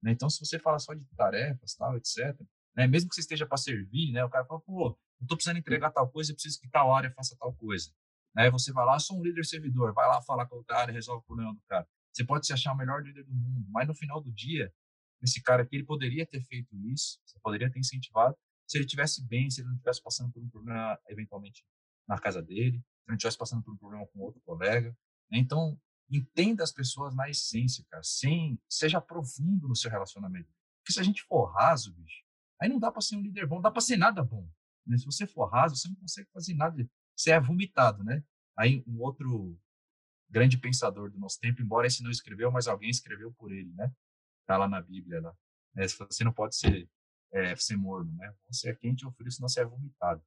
Né? 0.04 0.12
Então, 0.12 0.30
se 0.30 0.40
você 0.40 0.60
fala 0.60 0.80
só 0.80 0.94
de 0.94 1.06
tarefas, 1.16 1.76
tal, 1.76 1.96
etc., 1.96 2.38
né? 2.76 2.88
mesmo 2.88 3.10
que 3.10 3.16
você 3.16 3.22
esteja 3.22 3.46
para 3.46 3.58
servir, 3.58 4.12
né? 4.12 4.24
o 4.24 4.30
cara 4.30 4.46
fala, 4.46 4.60
pô, 4.62 4.90
eu 4.90 5.24
estou 5.24 5.38
precisando 5.38 5.58
entregar 5.58 5.92
tal 5.92 6.10
coisa, 6.10 6.32
eu 6.32 6.36
preciso 6.36 6.60
que 6.60 6.70
tal 6.70 6.94
área 6.94 7.12
faça 7.12 7.36
tal 7.40 7.54
coisa. 7.54 7.90
Né? 8.36 8.50
Você 8.52 8.74
vai 8.74 8.86
lá, 8.86 9.00
sou 9.00 9.18
um 9.18 9.24
líder 9.24 9.46
servidor, 9.46 9.94
vai 9.94 10.08
lá 10.08 10.22
falar 10.22 10.46
com 10.48 10.58
outra 10.58 10.78
área, 10.78 10.94
resolve 10.94 11.22
o 11.24 11.26
problema 11.26 11.54
do 11.54 11.62
cara. 11.68 11.88
Você 12.12 12.26
pode 12.26 12.46
se 12.46 12.52
achar 12.52 12.74
o 12.74 12.78
melhor 12.78 13.02
líder 13.02 13.24
do 13.24 13.34
mundo, 13.34 13.66
mas 13.70 13.88
no 13.88 13.96
final 13.96 14.22
do 14.22 14.32
dia, 14.32 14.74
esse 15.22 15.42
cara 15.42 15.64
aqui, 15.64 15.78
ele 15.78 15.86
poderia 15.86 16.26
ter 16.26 16.42
feito 16.42 16.76
isso, 16.88 17.20
você 17.26 17.40
poderia 17.40 17.72
ter 17.72 17.80
incentivado, 17.80 18.36
se 18.72 18.78
ele 18.78 18.86
tivesse 18.86 19.22
bem, 19.28 19.50
se 19.50 19.60
ele 19.60 19.68
não 19.68 19.76
estivesse 19.76 20.02
passando 20.02 20.32
por 20.32 20.42
um 20.42 20.48
problema, 20.48 20.98
eventualmente, 21.10 21.62
na 22.08 22.18
casa 22.18 22.42
dele, 22.42 22.80
se 22.80 23.08
não 23.10 23.16
estivesse 23.16 23.38
passando 23.38 23.62
por 23.62 23.74
um 23.74 23.78
problema 23.78 24.08
com 24.08 24.20
outro 24.22 24.40
colega. 24.46 24.98
Né? 25.30 25.40
Então, 25.40 25.78
entenda 26.10 26.64
as 26.64 26.72
pessoas 26.72 27.14
na 27.14 27.30
essência, 27.30 27.84
cara, 27.90 28.02
sem, 28.02 28.58
seja 28.70 29.02
profundo 29.02 29.68
no 29.68 29.76
seu 29.76 29.92
relacionamento. 29.92 30.50
Porque 30.80 30.94
se 30.94 31.02
a 31.02 31.04
gente 31.04 31.22
for 31.24 31.52
raso, 31.52 31.94
bicho, 31.94 32.24
aí 32.62 32.70
não 32.70 32.80
dá 32.80 32.90
para 32.90 33.02
ser 33.02 33.18
um 33.18 33.22
líder 33.22 33.46
bom, 33.46 33.56
não 33.56 33.62
dá 33.62 33.72
para 33.72 33.82
ser 33.82 33.98
nada 33.98 34.24
bom. 34.24 34.50
Né? 34.88 34.98
Se 34.98 35.06
você 35.06 35.28
for 35.28 35.48
raso, 35.48 35.76
você 35.76 35.90
não 35.90 35.96
consegue 35.96 36.30
fazer 36.32 36.54
nada, 36.54 36.90
você 37.14 37.32
é 37.32 37.40
vomitado, 37.42 38.06
né? 38.06 38.24
Aí 38.58 38.86
um 38.88 39.02
outro 39.02 39.60
grande 40.30 40.58
pensador 40.58 41.12
do 41.12 41.20
nosso 41.20 41.38
tempo, 41.42 41.62
embora 41.62 41.88
esse 41.88 42.02
não 42.02 42.10
escreveu, 42.10 42.50
mas 42.50 42.68
alguém 42.68 42.90
escreveu 42.90 43.34
por 43.34 43.52
ele, 43.52 43.74
né? 43.74 43.94
Tá 44.46 44.58
lá 44.58 44.68
na 44.68 44.82
Bíblia, 44.82 45.20
lá. 45.20 45.36
Né? 45.76 45.86
Você 45.88 46.24
não 46.24 46.32
pode 46.32 46.56
ser, 46.56 46.90
é, 47.34 47.56
ser 47.56 47.78
morno, 47.78 48.12
né? 48.14 48.34
Você 48.50 48.70
é 48.70 48.76
quente 48.76 49.06
ou 49.06 49.12
frio, 49.12 49.32
senão 49.32 49.48
você 49.48 49.62
é 49.62 49.66
vomitado. 49.66 50.22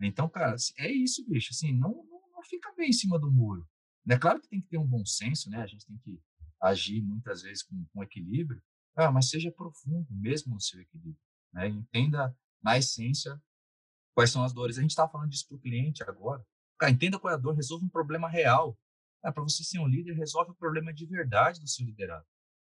Então, 0.00 0.28
cara, 0.28 0.56
é 0.78 0.90
isso, 0.90 1.24
bicho. 1.28 1.50
Assim, 1.52 1.72
não, 1.72 1.90
não, 1.90 2.22
não 2.32 2.42
fica 2.42 2.72
bem 2.74 2.88
em 2.88 2.92
cima 2.92 3.18
do 3.18 3.30
muro. 3.30 3.68
É 4.08 4.18
claro 4.18 4.40
que 4.40 4.48
tem 4.48 4.60
que 4.60 4.68
ter 4.68 4.78
um 4.78 4.86
bom 4.86 5.04
senso, 5.04 5.50
né? 5.50 5.62
A 5.62 5.66
gente 5.66 5.86
tem 5.86 5.96
que 5.98 6.20
agir 6.60 7.02
muitas 7.02 7.42
vezes 7.42 7.62
com, 7.62 7.84
com 7.92 8.02
equilíbrio, 8.02 8.62
ah, 8.96 9.10
mas 9.10 9.28
seja 9.28 9.50
profundo 9.52 10.06
mesmo 10.10 10.54
no 10.54 10.60
seu 10.60 10.80
equilíbrio. 10.80 11.20
Né? 11.52 11.68
Entenda 11.68 12.36
na 12.62 12.78
essência 12.78 13.40
quais 14.14 14.30
são 14.30 14.44
as 14.44 14.52
dores. 14.52 14.78
A 14.78 14.82
gente 14.82 14.90
está 14.90 15.08
falando 15.08 15.30
disso 15.30 15.46
para 15.48 15.56
o 15.56 15.60
cliente 15.60 16.02
agora. 16.02 16.44
Cara, 16.78 16.92
entenda 16.92 17.18
qual 17.18 17.32
é 17.32 17.34
a 17.34 17.38
dor, 17.38 17.54
resolva 17.54 17.84
um 17.84 17.88
problema 17.88 18.28
real. 18.28 18.76
Ah, 19.22 19.30
para 19.30 19.42
você 19.42 19.62
ser 19.62 19.78
um 19.78 19.86
líder, 19.86 20.14
resolve 20.14 20.50
o 20.50 20.54
problema 20.54 20.92
de 20.92 21.06
verdade 21.06 21.60
do 21.60 21.68
seu 21.68 21.84
liderado. 21.84 22.26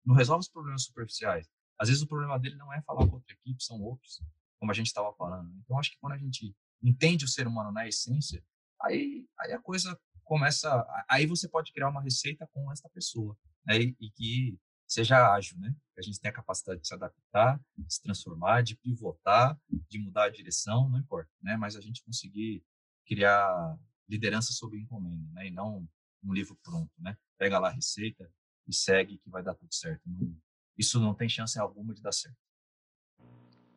Não 0.05 0.15
resolve 0.15 0.41
os 0.41 0.49
problemas 0.49 0.83
superficiais. 0.83 1.47
Às 1.79 1.89
vezes 1.89 2.03
o 2.03 2.07
problema 2.07 2.39
dele 2.39 2.55
não 2.55 2.73
é 2.73 2.81
falar 2.81 3.07
com 3.07 3.15
outra 3.15 3.33
equipe, 3.33 3.63
são 3.63 3.81
outros, 3.81 4.21
como 4.59 4.71
a 4.71 4.75
gente 4.75 4.87
estava 4.87 5.13
falando. 5.13 5.53
Então, 5.63 5.77
acho 5.79 5.91
que 5.91 5.97
quando 5.99 6.13
a 6.13 6.17
gente 6.17 6.55
entende 6.81 7.25
o 7.25 7.27
ser 7.27 7.47
humano 7.47 7.71
na 7.71 7.87
essência, 7.87 8.43
aí, 8.81 9.27
aí 9.39 9.53
a 9.53 9.59
coisa 9.59 9.99
começa. 10.23 10.85
Aí 11.09 11.25
você 11.25 11.47
pode 11.47 11.71
criar 11.71 11.89
uma 11.89 12.01
receita 12.01 12.47
com 12.53 12.71
esta 12.71 12.89
pessoa, 12.89 13.37
né? 13.65 13.79
E, 13.79 13.95
e 13.99 14.11
que 14.11 14.59
seja 14.87 15.33
ágil, 15.33 15.57
né? 15.59 15.75
Que 15.93 15.99
a 15.99 16.03
gente 16.03 16.19
tenha 16.19 16.31
a 16.31 16.35
capacidade 16.35 16.81
de 16.81 16.87
se 16.87 16.93
adaptar, 16.93 17.59
de 17.77 17.93
se 17.93 18.01
transformar, 18.01 18.61
de 18.61 18.75
pivotar, 18.75 19.59
de 19.89 19.99
mudar 19.99 20.25
a 20.25 20.29
direção, 20.29 20.89
não 20.89 20.99
importa, 20.99 21.31
né? 21.41 21.57
Mas 21.57 21.75
a 21.75 21.81
gente 21.81 22.03
conseguir 22.03 22.63
criar 23.05 23.77
liderança 24.07 24.53
sob 24.53 24.77
encomenda, 24.77 25.29
né? 25.33 25.47
E 25.47 25.51
não 25.51 25.87
um 26.23 26.33
livro 26.33 26.57
pronto, 26.63 26.91
né? 26.99 27.17
Pega 27.37 27.59
lá 27.59 27.69
a 27.69 27.73
receita 27.73 28.29
e 28.67 28.73
segue 28.73 29.17
que 29.17 29.29
vai 29.29 29.43
dar 29.43 29.55
tudo 29.55 29.73
certo. 29.73 30.01
Não, 30.05 30.35
isso 30.77 30.99
não 30.99 31.13
tem 31.13 31.27
chance 31.27 31.59
alguma 31.59 31.93
de 31.93 32.01
dar 32.01 32.11
certo. 32.11 32.37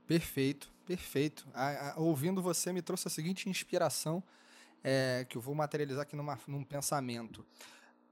Perfeito, 0.07 0.72
perfeito. 0.84 1.48
A, 1.55 1.90
a, 1.90 2.01
ouvindo 2.01 2.42
você 2.42 2.72
me 2.72 2.82
trouxe 2.82 3.07
a 3.07 3.11
seguinte 3.11 3.48
inspiração 3.48 4.22
é, 4.82 5.24
que 5.28 5.36
eu 5.36 5.40
vou 5.40 5.55
materializar 5.55 6.03
aqui 6.03 6.16
numa, 6.16 6.38
num 6.46 6.64
pensamento. 6.64 7.46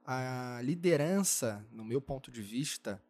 A 0.06 0.60
liderança, 0.62 1.66
no 1.70 1.84
meu 1.84 2.00
ponto 2.00 2.30
de 2.30 2.40
vista, 2.40 3.02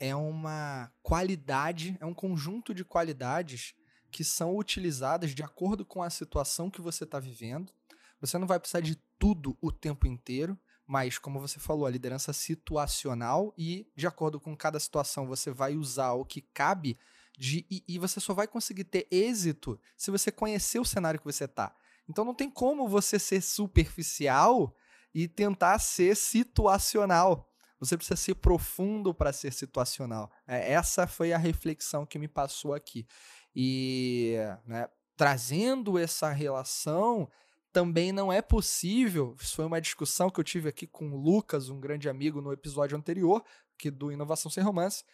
é 0.00 0.14
uma 0.14 0.92
qualidade, 1.02 1.96
é 2.00 2.06
um 2.06 2.14
conjunto 2.14 2.74
de 2.74 2.84
qualidades 2.84 3.74
que 4.10 4.24
são 4.24 4.56
utilizadas 4.56 5.34
de 5.34 5.42
acordo 5.42 5.84
com 5.84 6.02
a 6.02 6.10
situação 6.10 6.70
que 6.70 6.80
você 6.80 7.04
está 7.04 7.18
vivendo. 7.18 7.72
Você 8.20 8.38
não 8.38 8.46
vai 8.46 8.58
precisar 8.58 8.80
de 8.80 8.96
tudo 9.18 9.56
o 9.60 9.70
tempo 9.70 10.06
inteiro, 10.06 10.58
mas, 10.88 11.18
como 11.18 11.38
você 11.38 11.60
falou, 11.60 11.84
a 11.84 11.90
liderança 11.90 12.32
situacional 12.32 13.52
e, 13.58 13.86
de 13.94 14.06
acordo 14.06 14.40
com 14.40 14.56
cada 14.56 14.80
situação, 14.80 15.26
você 15.26 15.50
vai 15.50 15.76
usar 15.76 16.12
o 16.12 16.24
que 16.24 16.40
cabe 16.40 16.98
de, 17.36 17.66
e, 17.70 17.84
e, 17.86 17.98
você 17.98 18.18
só 18.18 18.32
vai 18.32 18.48
conseguir 18.48 18.84
ter 18.84 19.06
êxito 19.10 19.78
se 19.98 20.10
você 20.10 20.32
conhecer 20.32 20.80
o 20.80 20.86
cenário 20.86 21.20
que 21.20 21.26
você 21.26 21.46
tá. 21.46 21.76
Então 22.08 22.24
não 22.24 22.34
tem 22.34 22.50
como 22.50 22.88
você 22.88 23.18
ser 23.18 23.42
superficial 23.42 24.74
e 25.14 25.28
tentar 25.28 25.78
ser 25.78 26.16
situacional. 26.16 27.52
Você 27.78 27.94
precisa 27.94 28.16
ser 28.16 28.36
profundo 28.36 29.12
para 29.12 29.30
ser 29.30 29.52
situacional. 29.52 30.32
É, 30.46 30.72
essa 30.72 31.06
foi 31.06 31.34
a 31.34 31.38
reflexão 31.38 32.06
que 32.06 32.18
me 32.18 32.26
passou 32.26 32.72
aqui. 32.72 33.06
E 33.54 34.36
né, 34.64 34.88
trazendo 35.18 35.98
essa 35.98 36.30
relação, 36.30 37.30
também 37.72 38.12
não 38.12 38.32
é 38.32 38.42
possível. 38.42 39.36
Isso 39.40 39.56
foi 39.56 39.64
uma 39.64 39.80
discussão 39.80 40.30
que 40.30 40.40
eu 40.40 40.44
tive 40.44 40.68
aqui 40.68 40.86
com 40.86 41.10
o 41.10 41.16
Lucas, 41.16 41.68
um 41.68 41.80
grande 41.80 42.08
amigo, 42.08 42.40
no 42.40 42.52
episódio 42.52 42.96
anterior, 42.96 43.44
que 43.76 43.90
do 43.90 44.10
Inovação 44.10 44.50
Sem 44.50 44.62
Romance 44.62 45.04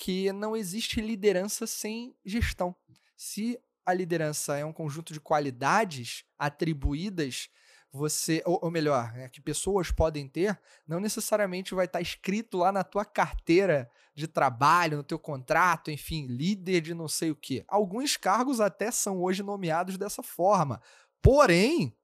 que 0.00 0.32
não 0.32 0.56
existe 0.56 0.98
liderança 0.98 1.66
sem 1.66 2.16
gestão. 2.24 2.74
Se 3.14 3.60
a 3.84 3.92
liderança 3.92 4.56
é 4.56 4.64
um 4.64 4.72
conjunto 4.72 5.12
de 5.12 5.20
qualidades 5.20 6.24
atribuídas, 6.38 7.50
você, 7.92 8.42
ou, 8.46 8.58
ou 8.62 8.70
melhor, 8.70 9.12
né, 9.12 9.28
que 9.28 9.42
pessoas 9.42 9.90
podem 9.90 10.26
ter, 10.26 10.58
não 10.86 11.00
necessariamente 11.00 11.74
vai 11.74 11.84
estar 11.84 12.00
escrito 12.00 12.56
lá 12.56 12.72
na 12.72 12.82
tua 12.82 13.04
carteira 13.04 13.90
de 14.14 14.26
trabalho, 14.26 14.96
no 14.96 15.04
teu 15.04 15.18
contrato, 15.18 15.90
enfim, 15.90 16.26
líder 16.26 16.80
de 16.80 16.94
não 16.94 17.06
sei 17.06 17.30
o 17.30 17.36
que. 17.36 17.62
Alguns 17.68 18.16
cargos 18.16 18.58
até 18.58 18.90
são 18.90 19.20
hoje 19.20 19.42
nomeados 19.42 19.98
dessa 19.98 20.22
forma. 20.22 20.80
Porém, 21.20 21.94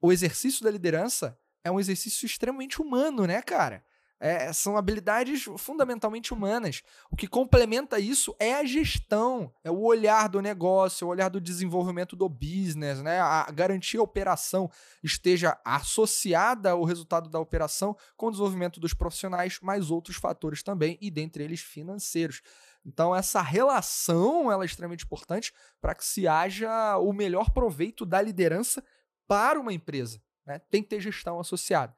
o 0.00 0.12
exercício 0.12 0.64
da 0.64 0.70
liderança 0.70 1.38
é 1.62 1.70
um 1.70 1.78
exercício 1.78 2.26
extremamente 2.26 2.80
humano, 2.80 3.26
né, 3.26 3.42
cara? 3.42 3.84
É, 4.22 4.52
são 4.52 4.76
habilidades 4.76 5.44
fundamentalmente 5.56 6.34
humanas. 6.34 6.82
O 7.10 7.16
que 7.16 7.26
complementa 7.26 7.98
isso 7.98 8.36
é 8.38 8.54
a 8.54 8.64
gestão, 8.64 9.50
é 9.64 9.70
o 9.70 9.80
olhar 9.80 10.28
do 10.28 10.42
negócio, 10.42 11.04
é 11.04 11.06
o 11.06 11.10
olhar 11.10 11.30
do 11.30 11.40
desenvolvimento 11.40 12.14
do 12.14 12.28
business, 12.28 13.00
né? 13.00 13.18
A 13.18 13.50
garantir 13.50 13.96
a 13.96 14.02
operação 14.02 14.70
esteja 15.02 15.58
associada 15.64 16.72
ao 16.72 16.84
resultado 16.84 17.30
da 17.30 17.40
operação 17.40 17.96
com 18.14 18.26
o 18.26 18.30
desenvolvimento 18.30 18.78
dos 18.78 18.92
profissionais, 18.92 19.58
mais 19.62 19.90
outros 19.90 20.18
fatores 20.18 20.62
também, 20.62 20.98
e 21.00 21.10
dentre 21.10 21.42
eles 21.42 21.60
financeiros. 21.60 22.42
Então, 22.84 23.16
essa 23.16 23.40
relação 23.40 24.52
ela 24.52 24.64
é 24.64 24.66
extremamente 24.66 25.04
importante 25.04 25.50
para 25.80 25.94
que 25.94 26.04
se 26.04 26.28
haja 26.28 26.98
o 26.98 27.10
melhor 27.12 27.50
proveito 27.50 28.04
da 28.04 28.20
liderança 28.20 28.84
para 29.30 29.60
uma 29.60 29.72
empresa. 29.72 30.20
Né? 30.44 30.58
Tem 30.68 30.82
que 30.82 30.88
ter 30.88 31.00
gestão 31.00 31.38
associada. 31.38 31.94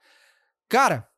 Cara, 0.68 1.08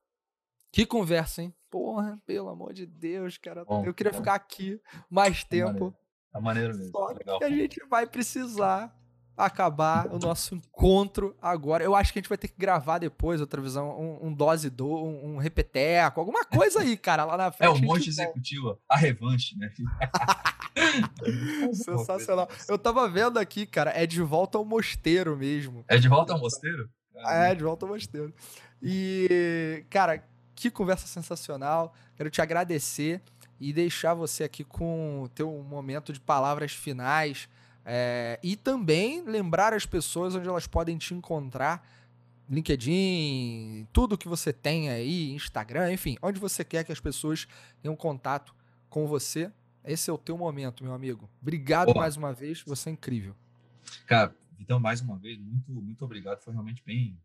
que 0.70 0.86
conversa, 0.86 1.42
hein? 1.42 1.52
Porra, 1.68 2.16
pelo 2.24 2.48
amor 2.48 2.72
de 2.72 2.86
Deus, 2.86 3.36
cara. 3.36 3.64
Bom, 3.64 3.84
eu 3.84 3.92
queria 3.92 4.12
bom. 4.12 4.18
ficar 4.18 4.34
aqui 4.34 4.80
mais 5.10 5.42
tempo. 5.42 5.72
Maneiro, 5.72 5.96
tá 6.32 6.40
maneiro 6.40 6.76
mesmo. 6.76 6.92
Só 6.92 7.08
Legal. 7.08 7.38
que 7.38 7.44
a 7.44 7.50
gente 7.50 7.84
vai 7.88 8.06
precisar 8.06 8.96
acabar 9.36 10.06
o 10.06 10.20
nosso 10.20 10.54
encontro 10.54 11.36
agora. 11.42 11.82
Eu 11.82 11.96
acho 11.96 12.12
que 12.12 12.20
a 12.20 12.22
gente 12.22 12.28
vai 12.28 12.38
ter 12.38 12.46
que 12.46 12.56
gravar 12.56 12.98
depois 12.98 13.40
outra 13.40 13.60
visão, 13.60 13.90
um, 13.98 14.28
um 14.28 14.32
dose 14.32 14.70
do, 14.70 14.86
um, 14.86 15.34
um, 15.34 15.36
repeteco, 15.38 16.20
alguma 16.20 16.44
coisa 16.44 16.78
aí, 16.78 16.96
cara, 16.96 17.24
lá 17.24 17.36
na 17.36 17.50
frente. 17.50 17.70
É 17.70 17.72
o 17.72 17.82
monte 17.82 18.08
executivo, 18.08 18.78
a 18.88 18.96
revanche, 18.96 19.58
né? 19.58 19.68
Sensacional. 21.72 22.48
Eu 22.68 22.78
tava 22.78 23.08
vendo 23.08 23.38
aqui, 23.38 23.66
cara, 23.66 23.92
é 23.94 24.06
de 24.06 24.22
volta 24.22 24.58
ao 24.58 24.64
mosteiro 24.64 25.36
mesmo. 25.36 25.84
É 25.88 25.98
de 25.98 26.08
volta 26.08 26.32
ao 26.32 26.38
mosteiro? 26.38 26.88
É, 27.14 27.54
de 27.54 27.62
volta 27.62 27.86
ao 27.86 27.92
mosteiro. 27.92 28.34
E, 28.82 29.84
cara, 29.88 30.24
que 30.54 30.70
conversa 30.70 31.06
sensacional. 31.06 31.94
Quero 32.16 32.30
te 32.30 32.42
agradecer 32.42 33.22
e 33.60 33.72
deixar 33.72 34.14
você 34.14 34.44
aqui 34.44 34.64
com 34.64 35.22
o 35.22 35.28
teu 35.28 35.50
momento 35.62 36.12
de 36.12 36.20
palavras 36.20 36.72
finais. 36.72 37.48
É, 37.84 38.38
e 38.42 38.56
também 38.56 39.22
lembrar 39.24 39.72
as 39.74 39.86
pessoas 39.86 40.34
onde 40.34 40.48
elas 40.48 40.66
podem 40.66 40.96
te 40.96 41.14
encontrar. 41.14 41.86
LinkedIn, 42.48 43.88
tudo 43.92 44.18
que 44.18 44.28
você 44.28 44.52
tem 44.52 44.90
aí, 44.90 45.32
Instagram, 45.32 45.92
enfim, 45.92 46.16
onde 46.20 46.38
você 46.38 46.62
quer 46.62 46.84
que 46.84 46.92
as 46.92 47.00
pessoas 47.00 47.48
tenham 47.80 47.96
contato 47.96 48.54
com 48.90 49.06
você. 49.06 49.50
Esse 49.84 50.08
é 50.08 50.12
o 50.12 50.18
teu 50.18 50.38
momento, 50.38 50.82
meu 50.82 50.94
amigo. 50.94 51.30
Obrigado 51.42 51.94
mais 51.94 52.16
uma 52.16 52.32
vez, 52.32 52.62
você 52.62 52.88
é 52.88 52.92
incrível. 52.92 53.36
Cara, 54.06 54.34
então, 54.58 54.80
mais 54.80 55.02
uma 55.02 55.18
vez, 55.18 55.38
muito, 55.38 55.70
muito 55.70 56.04
obrigado. 56.04 56.40
Foi 56.40 56.52
realmente 56.54 56.82
bem, 56.84 57.20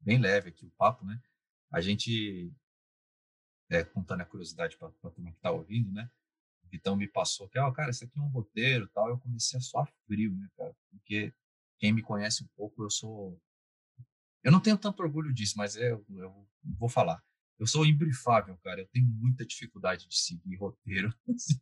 bem 0.00 0.18
leve 0.18 0.48
aqui 0.48 0.64
o 0.64 0.70
papo, 0.70 1.04
né? 1.04 1.20
A 1.70 1.80
gente 1.80 2.50
é, 3.68 3.84
contando 3.84 4.22
a 4.22 4.24
curiosidade 4.24 4.78
para 4.78 4.88
a 4.88 5.10
turma 5.10 5.30
que 5.30 5.36
está 5.36 5.50
ouvindo, 5.50 5.92
né? 5.92 6.10
O 6.64 6.68
Vitão 6.68 6.96
me 6.96 7.06
passou 7.06 7.48
que, 7.48 7.58
ó, 7.58 7.68
oh, 7.68 7.72
cara, 7.72 7.90
isso 7.90 8.04
aqui 8.04 8.18
é 8.18 8.22
um 8.22 8.28
roteiro 8.28 8.88
tal. 8.88 9.08
Eu 9.10 9.18
comecei 9.18 9.58
a 9.58 9.62
suar 9.62 9.86
frio, 10.06 10.34
né, 10.34 10.48
cara? 10.56 10.74
Porque 10.90 11.34
quem 11.78 11.92
me 11.92 12.02
conhece 12.02 12.42
um 12.42 12.48
pouco, 12.56 12.82
eu 12.82 12.90
sou. 12.90 13.38
Eu 14.42 14.50
não 14.50 14.60
tenho 14.60 14.78
tanto 14.78 15.02
orgulho 15.02 15.34
disso, 15.34 15.54
mas 15.58 15.76
é, 15.76 15.92
eu, 15.92 16.04
eu 16.08 16.48
vou 16.64 16.88
falar. 16.88 17.22
Eu 17.60 17.66
sou 17.66 17.84
imbrifável, 17.84 18.56
cara. 18.64 18.80
Eu 18.80 18.88
tenho 18.88 19.06
muita 19.06 19.44
dificuldade 19.44 20.08
de 20.08 20.16
seguir 20.18 20.56
roteiro. 20.56 21.14
Assim. 21.28 21.60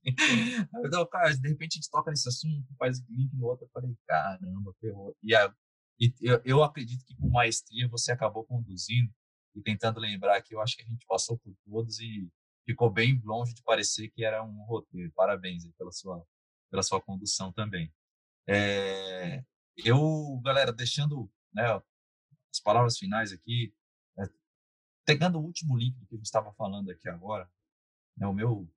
Então, 0.84 1.04
cara, 1.06 1.36
de 1.36 1.48
repente 1.48 1.72
a 1.72 1.76
gente 1.78 1.90
toca 1.90 2.12
nesse 2.12 2.28
assunto, 2.28 2.72
faz 2.78 3.00
link 3.08 3.34
no 3.34 3.46
outro. 3.46 3.66
Eu 3.66 3.70
falei, 3.70 3.96
caramba, 4.06 4.72
ferrou. 4.80 5.16
E, 5.20 5.34
a, 5.34 5.52
e 5.98 6.14
eu, 6.20 6.40
eu 6.44 6.62
acredito 6.62 7.04
que 7.04 7.16
com 7.16 7.28
maestria 7.28 7.88
você 7.88 8.12
acabou 8.12 8.44
conduzindo 8.44 9.12
e 9.56 9.60
tentando 9.60 9.98
lembrar 9.98 10.40
que 10.40 10.54
eu 10.54 10.60
acho 10.60 10.76
que 10.76 10.84
a 10.84 10.86
gente 10.86 11.04
passou 11.04 11.36
por 11.36 11.52
todos 11.66 11.98
e 11.98 12.30
ficou 12.64 12.88
bem 12.88 13.20
longe 13.24 13.52
de 13.52 13.62
parecer 13.64 14.08
que 14.10 14.24
era 14.24 14.44
um 14.44 14.64
roteiro. 14.66 15.10
Parabéns 15.16 15.68
pela 15.76 15.90
sua, 15.90 16.24
pela 16.70 16.82
sua 16.84 17.00
condução 17.00 17.52
também. 17.52 17.92
É, 18.46 19.42
eu, 19.76 20.40
galera, 20.44 20.72
deixando 20.72 21.28
né, 21.52 21.64
as 22.52 22.60
palavras 22.62 22.96
finais 22.96 23.32
aqui, 23.32 23.74
pegando 25.08 25.38
o 25.38 25.42
último 25.42 25.74
link 25.74 25.98
do 25.98 26.06
que 26.06 26.16
a 26.16 26.18
gente 26.18 26.26
estava 26.26 26.52
falando 26.52 26.90
aqui 26.90 27.08
agora, 27.08 27.50
né, 28.14 28.26
o 28.26 28.34
meu 28.34 28.70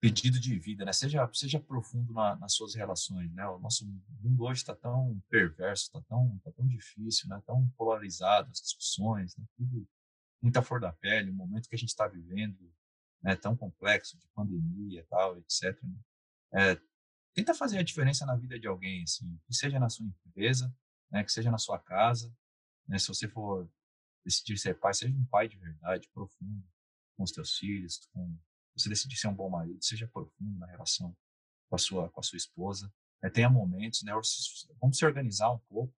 pedido 0.00 0.40
de 0.40 0.58
vida, 0.58 0.84
né? 0.84 0.92
Seja, 0.92 1.30
seja 1.32 1.60
profundo 1.60 2.12
na, 2.12 2.34
nas 2.34 2.54
suas 2.54 2.74
relações, 2.74 3.32
né? 3.32 3.46
O 3.46 3.60
nosso 3.60 3.86
mundo 4.20 4.42
hoje 4.42 4.62
está 4.62 4.74
tão 4.74 5.22
perverso, 5.30 5.84
está 5.84 6.02
tão, 6.02 6.40
tá 6.44 6.50
tão 6.50 6.66
difícil, 6.66 7.28
né? 7.28 7.40
Tão 7.46 7.68
polarizado 7.76 8.50
as 8.50 8.60
discussões, 8.60 9.36
né? 9.36 9.44
Tudo 9.56 9.88
muita 10.42 10.60
flor 10.60 10.80
da 10.80 10.92
pele, 10.92 11.30
o 11.30 11.34
momento 11.34 11.68
que 11.68 11.76
a 11.76 11.78
gente 11.78 11.90
está 11.90 12.08
vivendo, 12.08 12.58
né? 13.22 13.36
Tão 13.36 13.56
complexo 13.56 14.18
de 14.18 14.26
pandemia, 14.34 15.06
tal, 15.08 15.38
etc. 15.38 15.80
Né? 15.84 16.00
É, 16.52 16.80
tenta 17.32 17.54
fazer 17.54 17.78
a 17.78 17.82
diferença 17.82 18.26
na 18.26 18.34
vida 18.34 18.58
de 18.58 18.66
alguém, 18.66 19.04
assim, 19.04 19.40
que 19.46 19.54
seja 19.54 19.78
na 19.78 19.88
sua 19.88 20.04
empresa, 20.04 20.74
né? 21.10 21.22
Que 21.22 21.32
seja 21.32 21.50
na 21.50 21.58
sua 21.58 21.78
casa, 21.78 22.34
né? 22.88 22.98
Se 22.98 23.06
você 23.06 23.28
for 23.28 23.70
decidir 24.24 24.58
ser 24.58 24.78
pai, 24.78 24.94
seja 24.94 25.14
um 25.14 25.26
pai 25.26 25.48
de 25.48 25.56
verdade, 25.56 26.08
profundo, 26.12 26.66
com 27.16 27.22
os 27.22 27.32
teus 27.32 27.56
filhos, 27.56 28.08
com 28.12 28.36
você 28.76 28.88
decidir 28.88 29.16
ser 29.16 29.28
um 29.28 29.34
bom 29.34 29.48
marido, 29.48 29.82
seja 29.82 30.08
profundo 30.08 30.58
na 30.58 30.66
relação 30.66 31.16
com 31.68 31.76
a 31.76 31.78
sua, 31.78 32.10
com 32.10 32.20
a 32.20 32.22
sua 32.22 32.36
esposa. 32.36 32.92
Né? 33.22 33.30
Tenha 33.30 33.48
momentos, 33.48 34.02
né? 34.02 34.12
Vamos 34.80 34.98
se 34.98 35.04
organizar 35.04 35.50
um 35.50 35.58
pouco. 35.68 35.94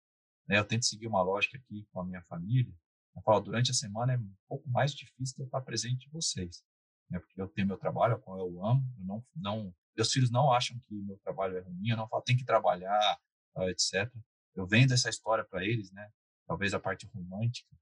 Né? 0.48 0.60
Eu 0.60 0.66
tento 0.66 0.86
seguir 0.86 1.08
uma 1.08 1.22
lógica 1.22 1.58
aqui 1.58 1.88
com 1.92 2.02
a 2.02 2.06
minha 2.06 2.22
família. 2.24 2.74
Eu 3.16 3.22
falo, 3.22 3.40
durante 3.40 3.72
a 3.72 3.74
semana 3.74 4.14
é 4.14 4.18
um 4.18 4.36
pouco 4.48 4.70
mais 4.70 4.94
difícil 4.94 5.36
de 5.38 5.44
eu 5.44 5.46
estar 5.46 5.62
presente 5.62 6.06
de 6.06 6.12
vocês. 6.12 6.64
Né? 7.10 7.20
Porque 7.20 7.42
eu 7.42 7.48
tenho 7.48 7.68
meu 7.68 7.78
trabalho, 7.78 8.20
qual 8.20 8.40
eu 8.40 8.66
amo. 8.66 8.84
Eu 8.98 9.06
não, 9.06 9.26
não, 9.36 9.76
meus 9.96 10.12
filhos 10.12 10.30
não 10.30 10.52
acham 10.52 10.78
que 10.80 10.94
meu 10.94 11.18
trabalho 11.20 11.58
é 11.58 11.62
ruim. 11.62 11.90
Eu 11.90 11.98
não 11.98 12.08
falo, 12.08 12.24
tem 12.24 12.36
que 12.36 12.44
trabalhar, 12.44 13.20
uh, 13.56 13.70
etc. 13.70 14.12
Eu 14.54 14.68
vendo 14.68 14.94
essa 14.94 15.10
história 15.10 15.46
para 15.46 15.64
eles, 15.64 15.92
né? 15.92 16.12
Talvez 16.48 16.74
a 16.74 16.80
parte 16.80 17.08
romântica, 17.08 17.76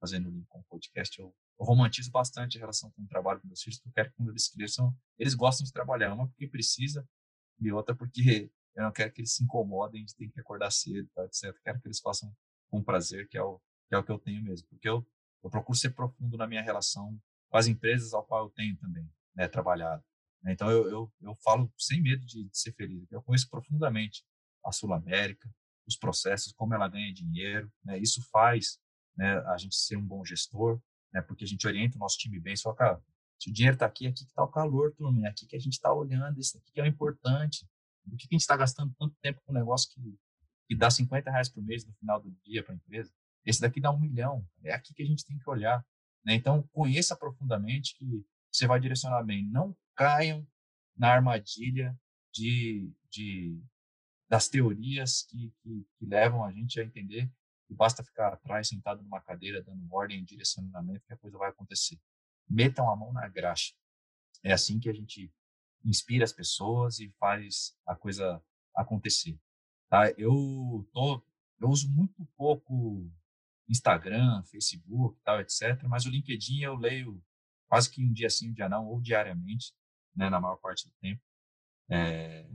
fazendo 0.00 0.28
o 0.30 0.62
podcast, 0.64 1.20
eu 1.20 1.34
eu 1.60 1.66
romantizo 1.66 2.10
bastante 2.10 2.56
a 2.56 2.60
relação 2.60 2.90
com 2.92 3.02
o 3.02 3.06
trabalho 3.06 3.38
com 3.38 3.46
meus 3.46 3.60
filhos, 3.62 3.78
porque 3.78 3.90
eu 3.90 3.92
quero 3.92 4.10
que 4.10 4.16
quando 4.16 4.30
eles 4.30 4.48
cresçam, 4.48 4.96
eles 5.18 5.34
gostem 5.34 5.66
de 5.66 5.72
trabalhar. 5.72 6.14
Uma 6.14 6.26
porque 6.26 6.48
precisa, 6.48 7.06
e 7.60 7.70
outra 7.70 7.94
porque 7.94 8.50
eu 8.74 8.82
não 8.82 8.90
quero 8.90 9.12
que 9.12 9.20
eles 9.20 9.34
se 9.34 9.44
incomodem 9.44 10.02
de 10.02 10.16
ter 10.16 10.30
que 10.30 10.40
acordar 10.40 10.70
cedo, 10.70 11.06
tá, 11.14 11.22
etc. 11.26 11.44
Eu 11.44 11.54
quero 11.62 11.80
que 11.82 11.88
eles 11.88 12.00
façam 12.00 12.34
com 12.70 12.82
prazer, 12.82 13.28
que 13.28 13.36
é 13.36 13.42
o 13.42 13.60
que, 13.88 13.94
é 13.94 13.98
o 13.98 14.02
que 14.02 14.10
eu 14.10 14.18
tenho 14.18 14.42
mesmo. 14.42 14.66
Porque 14.68 14.88
eu, 14.88 15.06
eu 15.44 15.50
procuro 15.50 15.76
ser 15.76 15.90
profundo 15.90 16.38
na 16.38 16.46
minha 16.46 16.62
relação 16.62 17.20
com 17.50 17.56
as 17.58 17.66
empresas 17.66 18.14
ao 18.14 18.24
qual 18.24 18.44
eu 18.44 18.50
tenho 18.50 18.78
também 18.78 19.06
né, 19.34 19.46
trabalhado. 19.46 20.02
Né. 20.42 20.52
Então, 20.52 20.70
eu, 20.70 20.88
eu, 20.88 21.12
eu 21.20 21.34
falo 21.44 21.70
sem 21.76 22.00
medo 22.00 22.24
de, 22.24 22.48
de 22.48 22.58
ser 22.58 22.72
feliz. 22.72 23.06
Eu 23.12 23.20
conheço 23.20 23.50
profundamente 23.50 24.24
a 24.64 24.72
Sul 24.72 24.94
América, 24.94 25.52
os 25.86 25.96
processos, 25.96 26.54
como 26.54 26.72
ela 26.72 26.88
ganha 26.88 27.12
dinheiro. 27.12 27.70
Né? 27.84 27.98
Isso 27.98 28.22
faz 28.30 28.80
né, 29.16 29.38
a 29.46 29.56
gente 29.56 29.74
ser 29.74 29.96
um 29.96 30.06
bom 30.06 30.24
gestor, 30.24 30.80
né? 31.12 31.20
Porque 31.22 31.44
a 31.44 31.46
gente 31.46 31.66
orienta 31.66 31.96
o 31.96 32.00
nosso 32.00 32.18
time 32.18 32.38
bem, 32.38 32.56
só 32.56 32.72
cara, 32.72 33.02
se 33.38 33.50
o 33.50 33.52
dinheiro 33.52 33.74
está 33.74 33.86
aqui, 33.86 34.06
aqui 34.06 34.24
que 34.24 34.30
está 34.30 34.42
o 34.42 34.48
calor, 34.48 34.92
turma, 34.94 35.26
é 35.26 35.30
aqui 35.30 35.46
que 35.46 35.56
a 35.56 35.58
gente 35.58 35.72
está 35.72 35.92
olhando, 35.92 36.38
isso 36.38 36.58
aqui 36.58 36.72
que 36.72 36.80
é 36.80 36.84
o 36.84 36.86
importante. 36.86 37.66
Por 38.04 38.16
que, 38.16 38.28
que 38.28 38.34
a 38.34 38.36
gente 38.36 38.42
está 38.42 38.56
gastando 38.56 38.94
tanto 38.98 39.16
tempo 39.22 39.40
com 39.44 39.52
um 39.52 39.54
negócio 39.54 39.90
que, 39.92 40.18
que 40.68 40.76
dá 40.76 40.90
50 40.90 41.30
reais 41.30 41.48
por 41.48 41.62
mês 41.62 41.86
no 41.86 41.92
final 41.94 42.20
do 42.20 42.30
dia 42.44 42.62
para 42.62 42.74
a 42.74 42.76
empresa? 42.76 43.12
Esse 43.44 43.60
daqui 43.60 43.80
dá 43.80 43.90
um 43.90 43.98
milhão. 43.98 44.46
É 44.62 44.74
aqui 44.74 44.92
que 44.92 45.02
a 45.02 45.06
gente 45.06 45.24
tem 45.24 45.38
que 45.38 45.48
olhar. 45.48 45.84
Né? 46.24 46.34
Então, 46.34 46.62
conheça 46.72 47.16
profundamente 47.16 47.96
que 47.96 48.24
você 48.52 48.66
vai 48.66 48.78
direcionar 48.78 49.22
bem. 49.22 49.46
Não 49.46 49.74
caiam 49.94 50.46
na 50.96 51.08
armadilha 51.08 51.98
de, 52.32 52.92
de 53.10 53.58
das 54.28 54.48
teorias 54.48 55.22
que, 55.22 55.52
que, 55.62 55.86
que 55.98 56.06
levam 56.06 56.44
a 56.44 56.52
gente 56.52 56.78
a 56.78 56.84
entender 56.84 57.30
e 57.70 57.74
basta 57.74 58.02
ficar 58.02 58.32
atrás, 58.32 58.68
sentado 58.68 59.02
numa 59.02 59.20
cadeira, 59.20 59.62
dando 59.62 59.86
ordem 59.94 60.18
e 60.18 60.24
direcionamento, 60.24 61.06
que 61.06 61.12
a 61.12 61.16
coisa 61.16 61.38
vai 61.38 61.50
acontecer. 61.50 61.98
Metam 62.48 62.90
a 62.90 62.96
mão 62.96 63.12
na 63.12 63.28
graxa. 63.28 63.74
É 64.42 64.52
assim 64.52 64.80
que 64.80 64.90
a 64.90 64.92
gente 64.92 65.32
inspira 65.84 66.24
as 66.24 66.32
pessoas 66.32 66.98
e 66.98 67.08
faz 67.18 67.76
a 67.86 67.94
coisa 67.94 68.42
acontecer. 68.74 69.38
Tá? 69.88 70.10
Eu, 70.18 70.88
tô, 70.92 71.22
eu 71.60 71.68
uso 71.68 71.88
muito 71.90 72.26
pouco 72.36 73.08
Instagram, 73.68 74.42
Facebook, 74.44 75.20
tal, 75.22 75.40
etc. 75.40 75.82
Mas 75.84 76.04
o 76.06 76.10
LinkedIn 76.10 76.62
eu 76.62 76.74
leio 76.74 77.22
quase 77.68 77.88
que 77.88 78.04
um 78.04 78.12
dia 78.12 78.28
sim, 78.28 78.50
um 78.50 78.52
dia 78.52 78.68
não, 78.68 78.86
ou 78.86 79.00
diariamente. 79.00 79.72
né, 80.14 80.28
na 80.28 80.40
maior 80.40 80.56
parte 80.56 80.88
do 80.88 80.94
tempo. 81.00 81.22
É, 81.88 82.48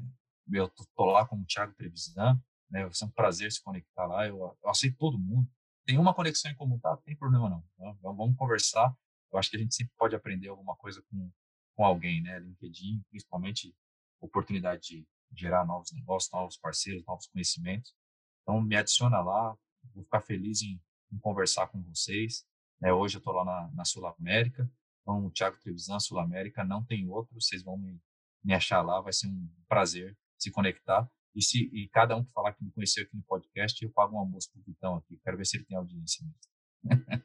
eu 0.51 0.67
tô, 0.67 0.85
tô, 0.95 1.05
lá 1.05 1.25
com 1.25 1.37
o 1.37 1.45
Thiago 1.45 1.73
Trevisan, 1.73 2.41
né, 2.69 2.83
vai 2.83 2.93
ser 2.93 3.05
um 3.05 3.11
prazer 3.11 3.51
se 3.51 3.61
conectar 3.61 4.05
lá, 4.05 4.27
eu, 4.27 4.37
eu 4.37 4.69
aceito 4.69 4.97
todo 4.97 5.19
mundo. 5.19 5.49
Tem 5.85 5.97
uma 5.97 6.13
conexão 6.13 6.49
em 6.49 6.55
comum, 6.55 6.79
tá? 6.79 6.97
Tem 6.97 7.15
problema 7.15 7.49
não. 7.49 7.63
Né? 7.77 7.95
Vamos 8.01 8.35
conversar. 8.35 8.95
Eu 9.31 9.37
acho 9.37 9.49
que 9.49 9.55
a 9.57 9.59
gente 9.59 9.75
sempre 9.75 9.93
pode 9.97 10.15
aprender 10.15 10.47
alguma 10.47 10.75
coisa 10.75 11.03
com, 11.09 11.31
com 11.75 11.85
alguém, 11.85 12.21
né? 12.21 12.39
LinkedIn, 12.39 13.03
principalmente 13.09 13.75
oportunidade 14.19 14.81
de 14.81 15.07
gerar 15.33 15.65
novos 15.65 15.91
negócios, 15.91 16.31
novos 16.31 16.57
parceiros, 16.57 17.05
novos 17.05 17.27
conhecimentos. 17.27 17.93
Então, 18.41 18.61
me 18.61 18.75
adiciona 18.75 19.21
lá, 19.21 19.55
vou 19.93 20.03
ficar 20.03 20.21
feliz 20.21 20.61
em, 20.61 20.81
em 21.11 21.19
conversar 21.19 21.67
com 21.67 21.81
vocês. 21.83 22.45
É, 22.83 22.93
hoje 22.93 23.17
eu 23.17 23.19
estou 23.19 23.33
lá 23.33 23.43
na, 23.43 23.71
na 23.73 23.85
Sul 23.85 24.05
América, 24.05 24.69
então 25.01 25.25
o 25.25 25.31
Thiago 25.31 25.57
Trevisan, 25.59 25.99
Sul 25.99 26.19
América, 26.19 26.63
não 26.63 26.83
tem 26.83 27.07
outro, 27.09 27.33
vocês 27.33 27.63
vão 27.63 27.77
me, 27.77 27.99
me 28.43 28.53
achar 28.53 28.81
lá, 28.81 29.01
vai 29.01 29.13
ser 29.13 29.27
um 29.27 29.49
prazer 29.67 30.17
se 30.37 30.51
conectar. 30.51 31.09
E, 31.35 31.41
se, 31.41 31.69
e 31.73 31.89
cada 31.89 32.15
um 32.15 32.23
que 32.23 32.31
falar 32.31 32.53
que 32.53 32.63
me 32.63 32.71
conheceu 32.71 33.03
aqui 33.03 33.15
no 33.15 33.23
podcast, 33.23 33.83
eu 33.83 33.91
pago 33.91 34.15
um 34.15 34.19
almoço 34.19 34.49
pro 34.51 34.61
Vitão 34.61 34.95
aqui. 34.95 35.19
Quero 35.23 35.37
ver 35.37 35.45
se 35.45 35.57
ele 35.57 35.65
tem 35.65 35.77
audiência 35.77 36.25
mesmo. 36.25 37.15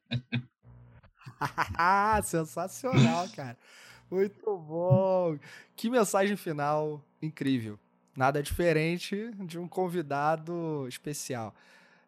Sensacional, 2.25 3.29
cara. 3.31 3.57
Muito 4.11 4.59
bom. 4.59 5.39
Que 5.77 5.89
mensagem 5.89 6.37
final 6.37 7.03
incrível. 7.23 7.79
Nada 8.17 8.43
diferente 8.43 9.31
de 9.47 9.59
um 9.59 9.69
convidado 9.69 10.87
especial. 10.89 11.55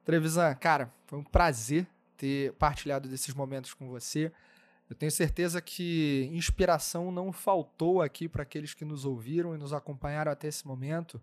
Trevisan, 0.05 0.53
cara, 0.57 0.92
foi 1.07 1.20
um 1.20 1.24
prazer 1.24 1.86
ter 2.16 2.53
partilhado 2.55 3.09
desses 3.09 3.32
momentos 3.32 3.72
com 3.72 3.88
você. 3.88 4.32
Eu 4.90 4.96
tenho 4.96 5.12
certeza 5.12 5.62
que 5.62 6.28
inspiração 6.32 7.12
não 7.12 7.32
faltou 7.32 8.03
aqui 8.03 8.28
para 8.28 8.42
aqueles 8.42 8.74
que 8.74 8.84
nos 8.84 9.05
ouviram 9.05 9.55
e 9.55 9.59
nos 9.59 9.72
acompanharam 9.72 10.32
até 10.32 10.48
esse 10.48 10.66
momento. 10.66 11.22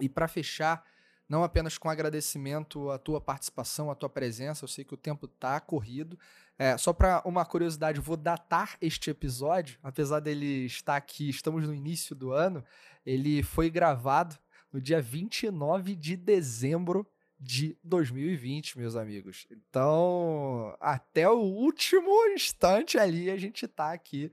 E 0.00 0.08
para 0.08 0.28
fechar, 0.28 0.84
não 1.28 1.42
apenas 1.42 1.76
com 1.76 1.88
agradecimento 1.88 2.90
à 2.90 2.98
tua 2.98 3.20
participação, 3.20 3.90
à 3.90 3.94
tua 3.94 4.08
presença, 4.08 4.64
eu 4.64 4.68
sei 4.68 4.84
que 4.84 4.94
o 4.94 4.98
tempo 4.98 5.26
está 5.26 5.58
corrido. 5.60 6.18
É, 6.58 6.76
só 6.78 6.92
para 6.92 7.22
uma 7.24 7.44
curiosidade, 7.44 8.00
vou 8.00 8.16
datar 8.16 8.76
este 8.80 9.10
episódio, 9.10 9.78
apesar 9.82 10.20
dele 10.20 10.66
estar 10.66 10.96
aqui, 10.96 11.28
estamos 11.28 11.66
no 11.66 11.74
início 11.74 12.14
do 12.14 12.32
ano, 12.32 12.64
ele 13.04 13.42
foi 13.42 13.68
gravado 13.68 14.36
no 14.72 14.80
dia 14.80 15.00
29 15.00 15.94
de 15.94 16.16
dezembro 16.16 17.06
de 17.38 17.76
2020, 17.84 18.78
meus 18.78 18.96
amigos. 18.96 19.46
Então, 19.50 20.74
até 20.80 21.28
o 21.28 21.38
último 21.38 22.10
instante 22.34 22.98
ali, 22.98 23.30
a 23.30 23.36
gente 23.36 23.68
tá 23.68 23.92
aqui 23.92 24.32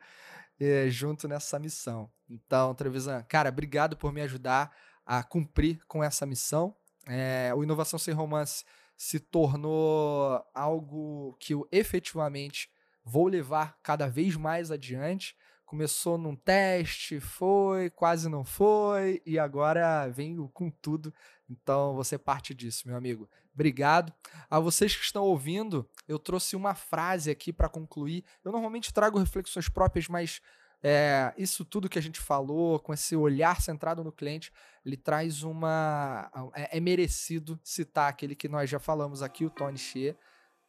é, 0.59 0.89
junto 0.89 1.28
nessa 1.28 1.59
missão. 1.59 2.09
Então, 2.30 2.74
Trevisan, 2.74 3.22
cara, 3.24 3.49
obrigado 3.49 3.97
por 3.97 4.14
me 4.14 4.22
ajudar 4.22 4.74
a 5.06 5.24
cumprir 5.24 5.80
com 5.88 6.04
essa 6.04 6.26
missão. 6.26 6.76
É, 7.08 7.51
o 7.56 7.64
Inovação 7.64 7.99
Sem 7.99 8.14
Romance 8.14 8.64
se 8.95 9.20
tornou 9.20 10.43
algo 10.54 11.36
que 11.39 11.54
eu 11.54 11.68
efetivamente 11.72 12.70
vou 13.04 13.28
levar 13.28 13.78
cada 13.82 14.08
vez 14.08 14.36
mais 14.36 14.72
adiante 14.72 15.36
começou 15.74 16.20
num 16.20 16.36
teste, 16.36 17.20
foi, 17.20 17.89
quase 17.89 18.30
não 18.30 18.45
foi, 18.45 19.24
e 19.26 19.39
agora 19.39 20.08
vem 20.08 20.38
com 20.54 20.70
tudo. 20.70 21.12
Então 21.49 21.95
você 21.95 22.16
parte 22.16 22.54
disso, 22.54 22.88
meu 22.88 22.95
amigo. 22.95 23.28
Obrigado. 23.56 24.14
A 24.51 24.60
vocês 24.60 24.95
que 24.95 25.04
estão 25.04 25.24
ouvindo, 25.24 25.89
eu 26.08 26.20
trouxe 26.20 26.56
uma 26.56 26.76
frase 26.76 27.32
aqui 27.32 27.51
para 27.51 27.68
concluir. 27.68 28.24
Eu 28.45 28.51
normalmente 28.51 28.93
trago 28.93 29.18
reflexões 29.18 29.68
próprias, 29.68 30.08
mas 30.08 30.41
é, 30.84 31.34
isso 31.38 31.64
tudo 31.64 31.88
que 31.88 31.98
a 31.98 32.02
gente 32.02 32.20
falou, 32.20 32.78
com 32.80 32.94
esse 32.94 33.16
olhar 33.16 33.62
centrado 33.62 34.04
no 34.04 34.12
cliente, 34.12 34.52
ele 34.86 34.98
traz 34.98 35.44
uma. 35.44 36.30
É, 36.54 36.78
é 36.78 36.80
merecido 36.80 37.60
citar 37.64 38.10
aquele 38.10 38.36
que 38.36 38.50
nós 38.50 38.70
já 38.70 38.80
falamos 38.80 39.24
aqui, 39.24 39.46
o 39.46 39.50
Tony 39.50 39.78
Xie, 39.78 40.16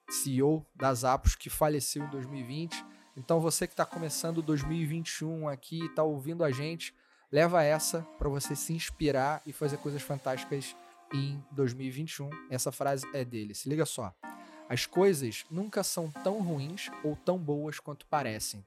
CEO 0.09 0.65
das 0.75 1.03
Apos, 1.05 1.35
que 1.35 1.51
faleceu 1.51 2.05
em 2.05 2.11
2020 2.11 2.95
então 3.17 3.41
você 3.41 3.67
que 3.67 3.73
está 3.73 3.87
começando 3.87 4.43
2021 4.43 5.49
aqui, 5.49 5.85
está 5.87 6.03
ouvindo 6.03 6.43
a 6.43 6.51
gente, 6.51 6.95
leva 7.31 7.62
essa 7.62 8.03
para 8.19 8.29
você 8.29 8.57
se 8.57 8.73
inspirar 8.73 9.41
e 9.47 9.53
fazer 9.53 9.77
coisas 9.79 10.03
fantásticas 10.03 10.77
em 11.12 11.43
2021. 11.53 12.29
Essa 12.51 12.73
frase 12.73 13.07
é 13.15 13.25
dele. 13.25 13.55
Se 13.55 13.69
liga 13.69 13.87
só. 13.87 14.12
As 14.69 14.87
coisas 14.87 15.45
nunca 15.51 15.85
são 15.85 16.11
tão 16.11 16.43
ruins 16.43 16.91
ou 17.05 17.15
tão 17.15 17.39
boas 17.39 17.79
quanto 17.79 18.07
parecem. 18.07 18.65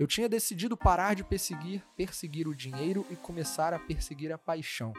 Eu 0.00 0.06
tinha 0.06 0.30
decidido 0.30 0.78
parar 0.78 1.12
de 1.12 1.22
perseguir, 1.22 1.84
perseguir 1.94 2.48
o 2.48 2.54
dinheiro 2.54 3.06
e 3.10 3.16
começar 3.16 3.74
a 3.74 3.78
perseguir 3.78 4.32
a 4.32 4.38
paixão. 4.38 4.94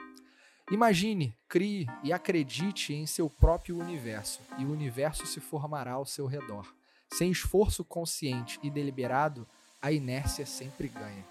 Imagine, 0.69 1.35
crie 1.49 1.87
e 2.03 2.13
acredite 2.13 2.93
em 2.93 3.07
seu 3.07 3.27
próprio 3.27 3.79
universo, 3.79 4.41
e 4.59 4.63
o 4.63 4.71
universo 4.71 5.25
se 5.25 5.39
formará 5.39 5.93
ao 5.93 6.05
seu 6.05 6.27
redor. 6.27 6.71
Sem 7.11 7.31
esforço 7.31 7.83
consciente 7.83 8.59
e 8.61 8.69
deliberado, 8.69 9.47
a 9.81 9.91
inércia 9.91 10.45
sempre 10.45 10.87
ganha. 10.87 11.25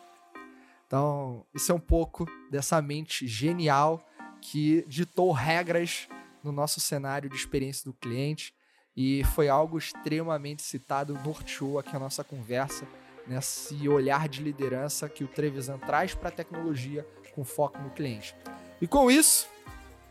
Então, 0.85 1.47
isso 1.55 1.71
é 1.71 1.75
um 1.77 1.81
pouco 1.81 2.27
dessa 2.51 2.83
mente 2.83 3.29
genial 3.29 4.05
que 4.41 4.85
ditou 4.89 5.31
regras 5.31 6.09
no 6.43 6.51
nosso 6.51 6.81
cenário 6.81 7.31
de 7.31 7.37
experiência 7.37 7.85
do 7.85 7.95
cliente 7.95 8.53
e 8.97 9.23
foi 9.33 9.49
algo 9.49 9.79
extremamente 9.79 10.61
citado, 10.61 11.15
norteou 11.25 11.79
aqui 11.79 11.95
a 11.95 12.01
nossa 12.01 12.25
conversa, 12.25 12.85
nesse 13.27 13.89
olhar 13.89 14.29
de 14.29 14.43
liderança 14.43 15.09
que 15.09 15.25
o 15.25 15.29
Trevisan 15.29 15.79
traz 15.79 16.15
para 16.15 16.29
a 16.29 16.33
tecnologia 16.33 17.07
com 17.35 17.45
foco 17.45 17.79
no 17.79 17.91
cliente. 17.91 18.35
E 18.81 18.87
com 18.87 19.11
isso, 19.11 19.49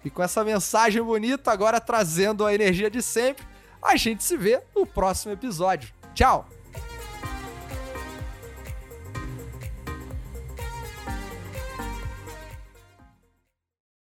e 0.03 0.10
com 0.10 0.24
essa 0.24 0.43
mensagem 0.43 1.01
bonita, 1.01 1.51
agora 1.51 1.80
trazendo 1.80 2.45
a 2.45 2.53
energia 2.53 2.89
de 2.89 3.01
sempre, 3.01 3.45
a 3.82 3.95
gente 3.95 4.24
se 4.24 4.38
vê 4.38 4.62
no 4.76 4.86
próximo 4.86 5.34
episódio. 5.34 5.93
Tchau! 6.14 6.59